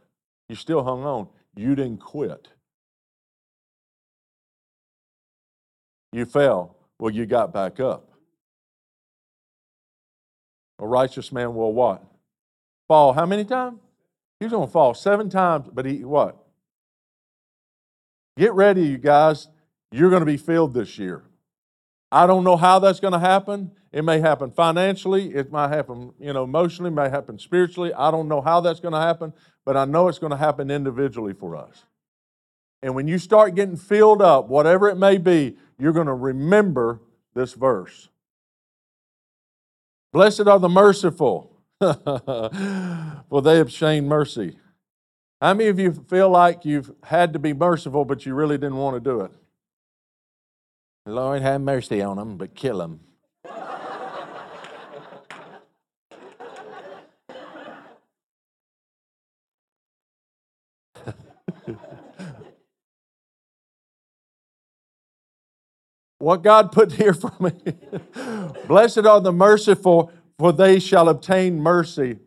You 0.49 0.55
still 0.55 0.83
hung 0.83 1.03
on. 1.03 1.27
You 1.55 1.75
didn't 1.75 1.97
quit. 1.97 2.47
You 6.13 6.25
fell. 6.25 6.75
Well, 6.99 7.11
you 7.11 7.25
got 7.25 7.53
back 7.53 7.79
up. 7.79 8.11
A 10.79 10.87
righteous 10.87 11.31
man 11.31 11.55
will 11.55 11.73
what? 11.73 12.03
Fall 12.87 13.13
how 13.13 13.25
many 13.25 13.43
times? 13.43 13.79
He's 14.39 14.51
going 14.51 14.67
to 14.67 14.71
fall 14.71 14.93
seven 14.93 15.29
times, 15.29 15.67
but 15.73 15.85
he 15.85 16.03
what? 16.03 16.37
Get 18.37 18.53
ready, 18.53 18.83
you 18.83 18.97
guys. 18.97 19.47
You're 19.91 20.09
going 20.09 20.21
to 20.21 20.25
be 20.25 20.37
filled 20.37 20.73
this 20.73 20.97
year. 20.97 21.23
I 22.11 22.27
don't 22.27 22.43
know 22.43 22.57
how 22.57 22.79
that's 22.79 22.99
going 22.99 23.13
to 23.13 23.19
happen. 23.19 23.71
It 23.91 24.03
may 24.03 24.19
happen 24.19 24.51
financially, 24.51 25.33
it 25.33 25.51
might 25.51 25.69
happen, 25.69 26.13
you 26.19 26.33
know, 26.33 26.43
emotionally, 26.43 26.91
may 26.91 27.09
happen 27.09 27.39
spiritually. 27.39 27.93
I 27.93 28.11
don't 28.11 28.27
know 28.27 28.41
how 28.41 28.59
that's 28.59 28.79
going 28.79 28.93
to 28.93 28.99
happen, 28.99 29.33
but 29.65 29.77
I 29.77 29.85
know 29.85 30.07
it's 30.07 30.19
going 30.19 30.31
to 30.31 30.37
happen 30.37 30.69
individually 30.69 31.33
for 31.33 31.55
us. 31.55 31.83
And 32.83 32.93
when 32.93 33.07
you 33.07 33.17
start 33.17 33.55
getting 33.55 33.77
filled 33.77 34.21
up, 34.21 34.49
whatever 34.49 34.89
it 34.89 34.97
may 34.97 35.17
be, 35.17 35.57
you're 35.79 35.93
going 35.93 36.07
to 36.07 36.13
remember 36.13 37.01
this 37.33 37.53
verse. 37.53 38.09
Blessed 40.11 40.47
are 40.47 40.59
the 40.59 40.69
merciful, 40.69 41.51
for 41.79 43.41
they 43.41 43.59
obtain 43.59 44.07
mercy. 44.07 44.57
How 45.41 45.53
many 45.53 45.69
of 45.69 45.79
you 45.79 45.93
feel 45.93 46.29
like 46.29 46.65
you've 46.65 46.91
had 47.03 47.33
to 47.33 47.39
be 47.39 47.53
merciful, 47.53 48.05
but 48.05 48.25
you 48.25 48.33
really 48.33 48.57
didn't 48.57 48.77
want 48.77 48.95
to 48.95 48.99
do 48.99 49.21
it? 49.21 49.31
Lord, 51.07 51.41
have 51.41 51.61
mercy 51.61 52.01
on 52.01 52.17
them, 52.17 52.35
but 52.35 52.53
kill 52.53 52.79
them. 52.79 52.99
what 66.19 66.43
God 66.43 66.73
put 66.73 66.91
here 66.91 67.13
for 67.13 67.31
me. 67.39 67.53
Blessed 68.67 69.05
are 69.05 69.21
the 69.21 69.31
merciful, 69.31 70.11
for 70.37 70.51
they 70.51 70.77
shall 70.77 71.07
obtain 71.07 71.57
mercy. 71.61 72.17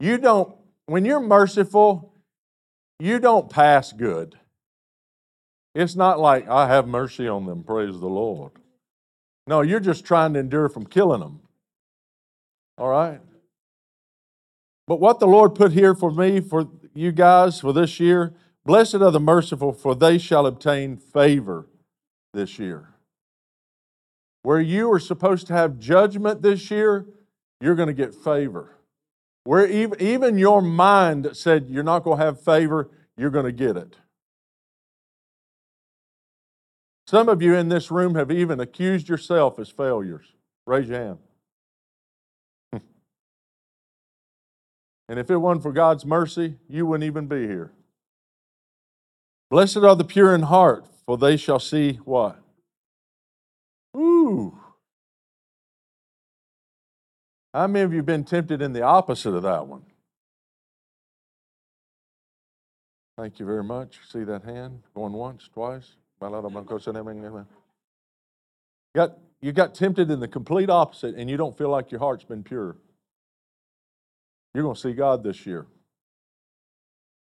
You 0.00 0.18
don't, 0.18 0.54
when 0.84 1.06
you're 1.06 1.18
merciful, 1.18 2.12
you 2.98 3.18
don't 3.18 3.48
pass 3.48 3.90
good. 3.90 4.38
It's 5.74 5.96
not 5.96 6.20
like, 6.20 6.48
I 6.48 6.68
have 6.68 6.86
mercy 6.86 7.26
on 7.26 7.46
them, 7.46 7.64
praise 7.64 7.98
the 7.98 8.06
Lord. 8.06 8.52
No, 9.46 9.62
you're 9.62 9.80
just 9.80 10.04
trying 10.04 10.34
to 10.34 10.40
endure 10.40 10.68
from 10.68 10.86
killing 10.86 11.20
them. 11.20 11.40
All 12.78 12.88
right? 12.88 13.20
But 14.86 15.00
what 15.00 15.20
the 15.20 15.26
Lord 15.26 15.54
put 15.54 15.72
here 15.72 15.94
for 15.94 16.10
me, 16.10 16.40
for 16.40 16.68
you 16.94 17.12
guys, 17.12 17.60
for 17.60 17.72
this 17.72 17.98
year, 17.98 18.34
blessed 18.64 18.96
are 18.96 19.10
the 19.10 19.20
merciful, 19.20 19.72
for 19.72 19.94
they 19.94 20.18
shall 20.18 20.46
obtain 20.46 20.96
favor 20.96 21.66
this 22.34 22.58
year. 22.58 22.90
Where 24.42 24.60
you 24.60 24.92
are 24.92 24.98
supposed 24.98 25.46
to 25.46 25.52
have 25.54 25.78
judgment 25.78 26.42
this 26.42 26.70
year, 26.70 27.06
you're 27.60 27.76
going 27.76 27.88
to 27.88 27.94
get 27.94 28.14
favor. 28.14 28.76
Where 29.44 29.66
even, 29.66 30.00
even 30.00 30.38
your 30.38 30.60
mind 30.60 31.30
said 31.32 31.66
you're 31.68 31.82
not 31.82 32.04
going 32.04 32.18
to 32.18 32.24
have 32.24 32.40
favor, 32.42 32.90
you're 33.16 33.30
going 33.30 33.46
to 33.46 33.52
get 33.52 33.76
it. 33.76 33.96
Some 37.12 37.28
of 37.28 37.42
you 37.42 37.54
in 37.54 37.68
this 37.68 37.90
room 37.90 38.14
have 38.14 38.30
even 38.30 38.58
accused 38.58 39.06
yourself 39.06 39.58
as 39.58 39.68
failures. 39.68 40.24
Raise 40.64 40.88
your 40.88 40.98
hand. 40.98 41.18
and 45.10 45.18
if 45.18 45.30
it 45.30 45.36
wasn't 45.36 45.62
for 45.62 45.72
God's 45.72 46.06
mercy, 46.06 46.56
you 46.70 46.86
wouldn't 46.86 47.04
even 47.04 47.26
be 47.26 47.46
here. 47.46 47.70
Blessed 49.50 49.76
are 49.76 49.94
the 49.94 50.04
pure 50.04 50.34
in 50.34 50.44
heart, 50.44 50.86
for 51.04 51.18
they 51.18 51.36
shall 51.36 51.58
see 51.58 52.00
what? 52.06 52.40
Ooh. 53.94 54.58
How 57.52 57.66
many 57.66 57.84
of 57.84 57.92
you 57.92 57.98
have 57.98 58.06
been 58.06 58.24
tempted 58.24 58.62
in 58.62 58.72
the 58.72 58.80
opposite 58.80 59.34
of 59.34 59.42
that 59.42 59.66
one? 59.66 59.82
Thank 63.18 63.38
you 63.38 63.44
very 63.44 63.64
much. 63.64 63.98
See 64.10 64.24
that 64.24 64.44
hand 64.44 64.80
going 64.94 65.12
once, 65.12 65.50
twice? 65.52 65.96
You 68.94 68.98
got, 69.00 69.18
you 69.40 69.52
got 69.52 69.74
tempted 69.74 70.10
in 70.10 70.20
the 70.20 70.28
complete 70.28 70.70
opposite, 70.70 71.14
and 71.14 71.28
you 71.28 71.36
don't 71.36 71.56
feel 71.56 71.68
like 71.68 71.90
your 71.90 72.00
heart's 72.00 72.24
been 72.24 72.42
pure. 72.42 72.76
You're 74.54 74.64
going 74.64 74.74
to 74.74 74.80
see 74.80 74.92
God 74.92 75.22
this 75.22 75.46
year. 75.46 75.66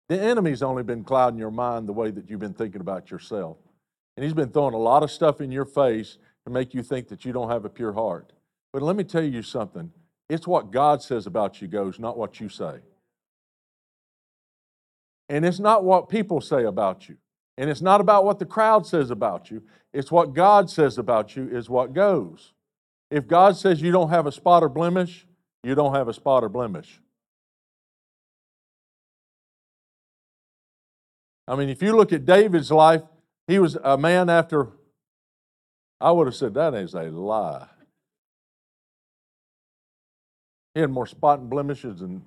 The 0.08 0.20
enemy's 0.20 0.62
only 0.62 0.82
been 0.82 1.04
clouding 1.04 1.38
your 1.38 1.52
mind 1.52 1.88
the 1.88 1.92
way 1.92 2.10
that 2.10 2.28
you've 2.28 2.40
been 2.40 2.54
thinking 2.54 2.80
about 2.80 3.10
yourself. 3.10 3.58
And 4.16 4.24
he's 4.24 4.34
been 4.34 4.50
throwing 4.50 4.74
a 4.74 4.78
lot 4.78 5.04
of 5.04 5.10
stuff 5.10 5.40
in 5.40 5.52
your 5.52 5.64
face 5.64 6.18
to 6.44 6.50
make 6.52 6.74
you 6.74 6.82
think 6.82 7.08
that 7.08 7.24
you 7.24 7.32
don't 7.32 7.48
have 7.48 7.64
a 7.64 7.68
pure 7.68 7.92
heart. 7.92 8.32
But 8.72 8.82
let 8.82 8.96
me 8.96 9.04
tell 9.04 9.22
you 9.22 9.42
something 9.42 9.92
it's 10.28 10.46
what 10.46 10.70
God 10.70 11.02
says 11.02 11.26
about 11.26 11.60
you 11.60 11.68
goes, 11.68 11.98
not 11.98 12.16
what 12.16 12.40
you 12.40 12.48
say. 12.48 12.80
And 15.28 15.44
it's 15.44 15.58
not 15.60 15.84
what 15.84 16.08
people 16.08 16.40
say 16.40 16.64
about 16.64 17.08
you. 17.08 17.16
And 17.60 17.68
it's 17.68 17.82
not 17.82 18.00
about 18.00 18.24
what 18.24 18.38
the 18.38 18.46
crowd 18.46 18.86
says 18.86 19.10
about 19.10 19.50
you. 19.50 19.62
It's 19.92 20.10
what 20.10 20.32
God 20.32 20.70
says 20.70 20.96
about 20.96 21.36
you 21.36 21.46
is 21.46 21.68
what 21.68 21.92
goes. 21.92 22.54
If 23.10 23.28
God 23.28 23.54
says 23.54 23.82
you 23.82 23.92
don't 23.92 24.08
have 24.08 24.26
a 24.26 24.32
spot 24.32 24.62
or 24.62 24.70
blemish, 24.70 25.26
you 25.62 25.74
don't 25.74 25.94
have 25.94 26.08
a 26.08 26.14
spot 26.14 26.42
or 26.42 26.48
blemish. 26.48 27.02
I 31.46 31.54
mean, 31.54 31.68
if 31.68 31.82
you 31.82 31.94
look 31.94 32.14
at 32.14 32.24
David's 32.24 32.70
life, 32.70 33.02
he 33.46 33.58
was 33.58 33.76
a 33.84 33.98
man 33.98 34.30
after, 34.30 34.68
I 36.00 36.12
would 36.12 36.28
have 36.28 36.36
said 36.36 36.54
that 36.54 36.72
is 36.72 36.94
a 36.94 37.10
lie. 37.10 37.66
He 40.74 40.80
had 40.80 40.88
more 40.88 41.06
spot 41.06 41.40
and 41.40 41.50
blemishes 41.50 42.00
than, 42.00 42.22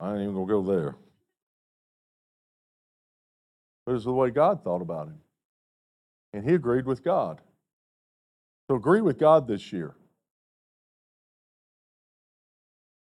I 0.00 0.14
ain't 0.14 0.22
even 0.22 0.34
gonna 0.34 0.46
go 0.46 0.62
there. 0.62 0.96
But 3.90 4.04
the 4.04 4.12
way 4.12 4.30
God 4.30 4.62
thought 4.62 4.82
about 4.82 5.08
him. 5.08 5.18
And 6.32 6.48
he 6.48 6.54
agreed 6.54 6.86
with 6.86 7.02
God. 7.02 7.40
So 8.68 8.76
agree 8.76 9.00
with 9.00 9.18
God 9.18 9.48
this 9.48 9.72
year. 9.72 9.96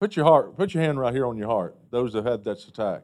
Put 0.01 0.15
your 0.15 0.27
heart, 0.27 0.57
put 0.57 0.75
your 0.75 0.85
hand 0.85 1.01
right 1.01 1.13
here 1.13 1.27
on 1.27 1.37
your 1.39 1.49
heart, 1.49 1.77
those 1.91 2.13
that 2.13 2.25
had 2.25 2.45
that 2.45 2.63
attack. 2.69 3.03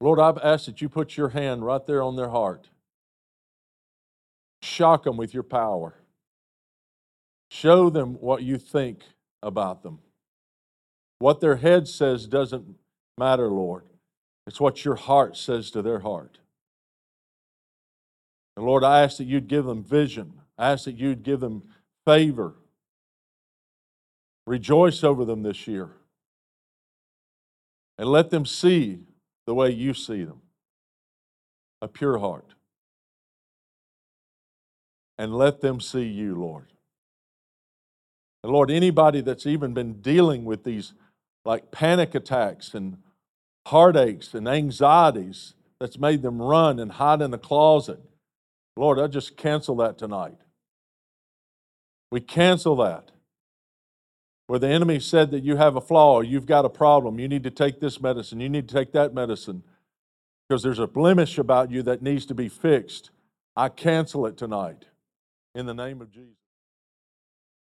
Lord, 0.00 0.18
I've 0.18 0.38
asked 0.38 0.66
that 0.66 0.82
you 0.82 0.88
put 0.88 1.16
your 1.16 1.28
hand 1.28 1.64
right 1.64 1.86
there 1.86 2.02
on 2.02 2.16
their 2.16 2.30
heart. 2.30 2.70
Shock 4.62 5.04
them 5.04 5.16
with 5.16 5.32
your 5.32 5.44
power. 5.44 5.94
Show 7.52 7.88
them 7.88 8.14
what 8.14 8.42
you 8.42 8.58
think 8.58 9.04
about 9.44 9.84
them. 9.84 10.00
What 11.20 11.40
their 11.40 11.54
head 11.54 11.86
says 11.86 12.26
doesn't 12.26 12.78
matter, 13.18 13.48
Lord. 13.48 13.84
It's 14.46 14.60
what 14.60 14.84
your 14.84 14.96
heart 14.96 15.36
says 15.36 15.70
to 15.70 15.82
their 15.82 16.00
heart. 16.00 16.38
And 18.56 18.66
Lord, 18.66 18.84
I 18.84 19.02
ask 19.02 19.16
that 19.18 19.24
you'd 19.24 19.48
give 19.48 19.64
them 19.64 19.82
vision. 19.82 20.34
I 20.58 20.72
ask 20.72 20.84
that 20.84 20.98
you'd 20.98 21.22
give 21.22 21.40
them 21.40 21.62
favor. 22.06 22.54
Rejoice 24.46 25.02
over 25.02 25.24
them 25.24 25.42
this 25.42 25.66
year. 25.66 25.90
And 27.98 28.08
let 28.08 28.30
them 28.30 28.44
see 28.44 29.00
the 29.46 29.54
way 29.54 29.70
you 29.70 29.94
see 29.94 30.24
them 30.24 30.40
a 31.80 31.88
pure 31.88 32.18
heart. 32.18 32.54
And 35.18 35.34
let 35.34 35.60
them 35.60 35.80
see 35.80 36.04
you, 36.04 36.34
Lord. 36.34 36.66
And 38.42 38.52
Lord, 38.52 38.70
anybody 38.70 39.20
that's 39.20 39.46
even 39.46 39.74
been 39.74 40.00
dealing 40.00 40.44
with 40.44 40.64
these 40.64 40.92
like 41.44 41.70
panic 41.70 42.14
attacks 42.14 42.74
and 42.74 42.98
heartaches 43.66 44.34
and 44.34 44.48
anxieties 44.48 45.54
that's 45.80 45.98
made 45.98 46.22
them 46.22 46.40
run 46.40 46.78
and 46.78 46.92
hide 46.92 47.20
in 47.20 47.30
the 47.30 47.38
closet, 47.38 48.00
Lord, 48.76 48.98
I 48.98 49.06
just 49.06 49.36
cancel 49.36 49.76
that 49.76 49.98
tonight. 49.98 50.38
We 52.10 52.20
cancel 52.20 52.76
that. 52.76 53.10
Where 54.46 54.58
the 54.58 54.68
enemy 54.68 55.00
said 55.00 55.30
that 55.30 55.42
you 55.42 55.56
have 55.56 55.74
a 55.74 55.80
flaw 55.80 56.20
you've 56.20 56.46
got 56.46 56.66
a 56.66 56.70
problem, 56.70 57.18
you 57.18 57.28
need 57.28 57.44
to 57.44 57.50
take 57.50 57.80
this 57.80 58.00
medicine, 58.00 58.40
you 58.40 58.48
need 58.48 58.68
to 58.68 58.74
take 58.74 58.92
that 58.92 59.14
medicine 59.14 59.62
because 60.48 60.62
there's 60.62 60.78
a 60.78 60.86
blemish 60.86 61.38
about 61.38 61.70
you 61.70 61.82
that 61.82 62.02
needs 62.02 62.26
to 62.26 62.34
be 62.34 62.48
fixed. 62.48 63.10
I 63.56 63.68
cancel 63.70 64.26
it 64.26 64.36
tonight 64.36 64.84
in 65.54 65.66
the 65.66 65.74
name 65.74 66.02
of 66.02 66.10
Jesus. 66.10 66.43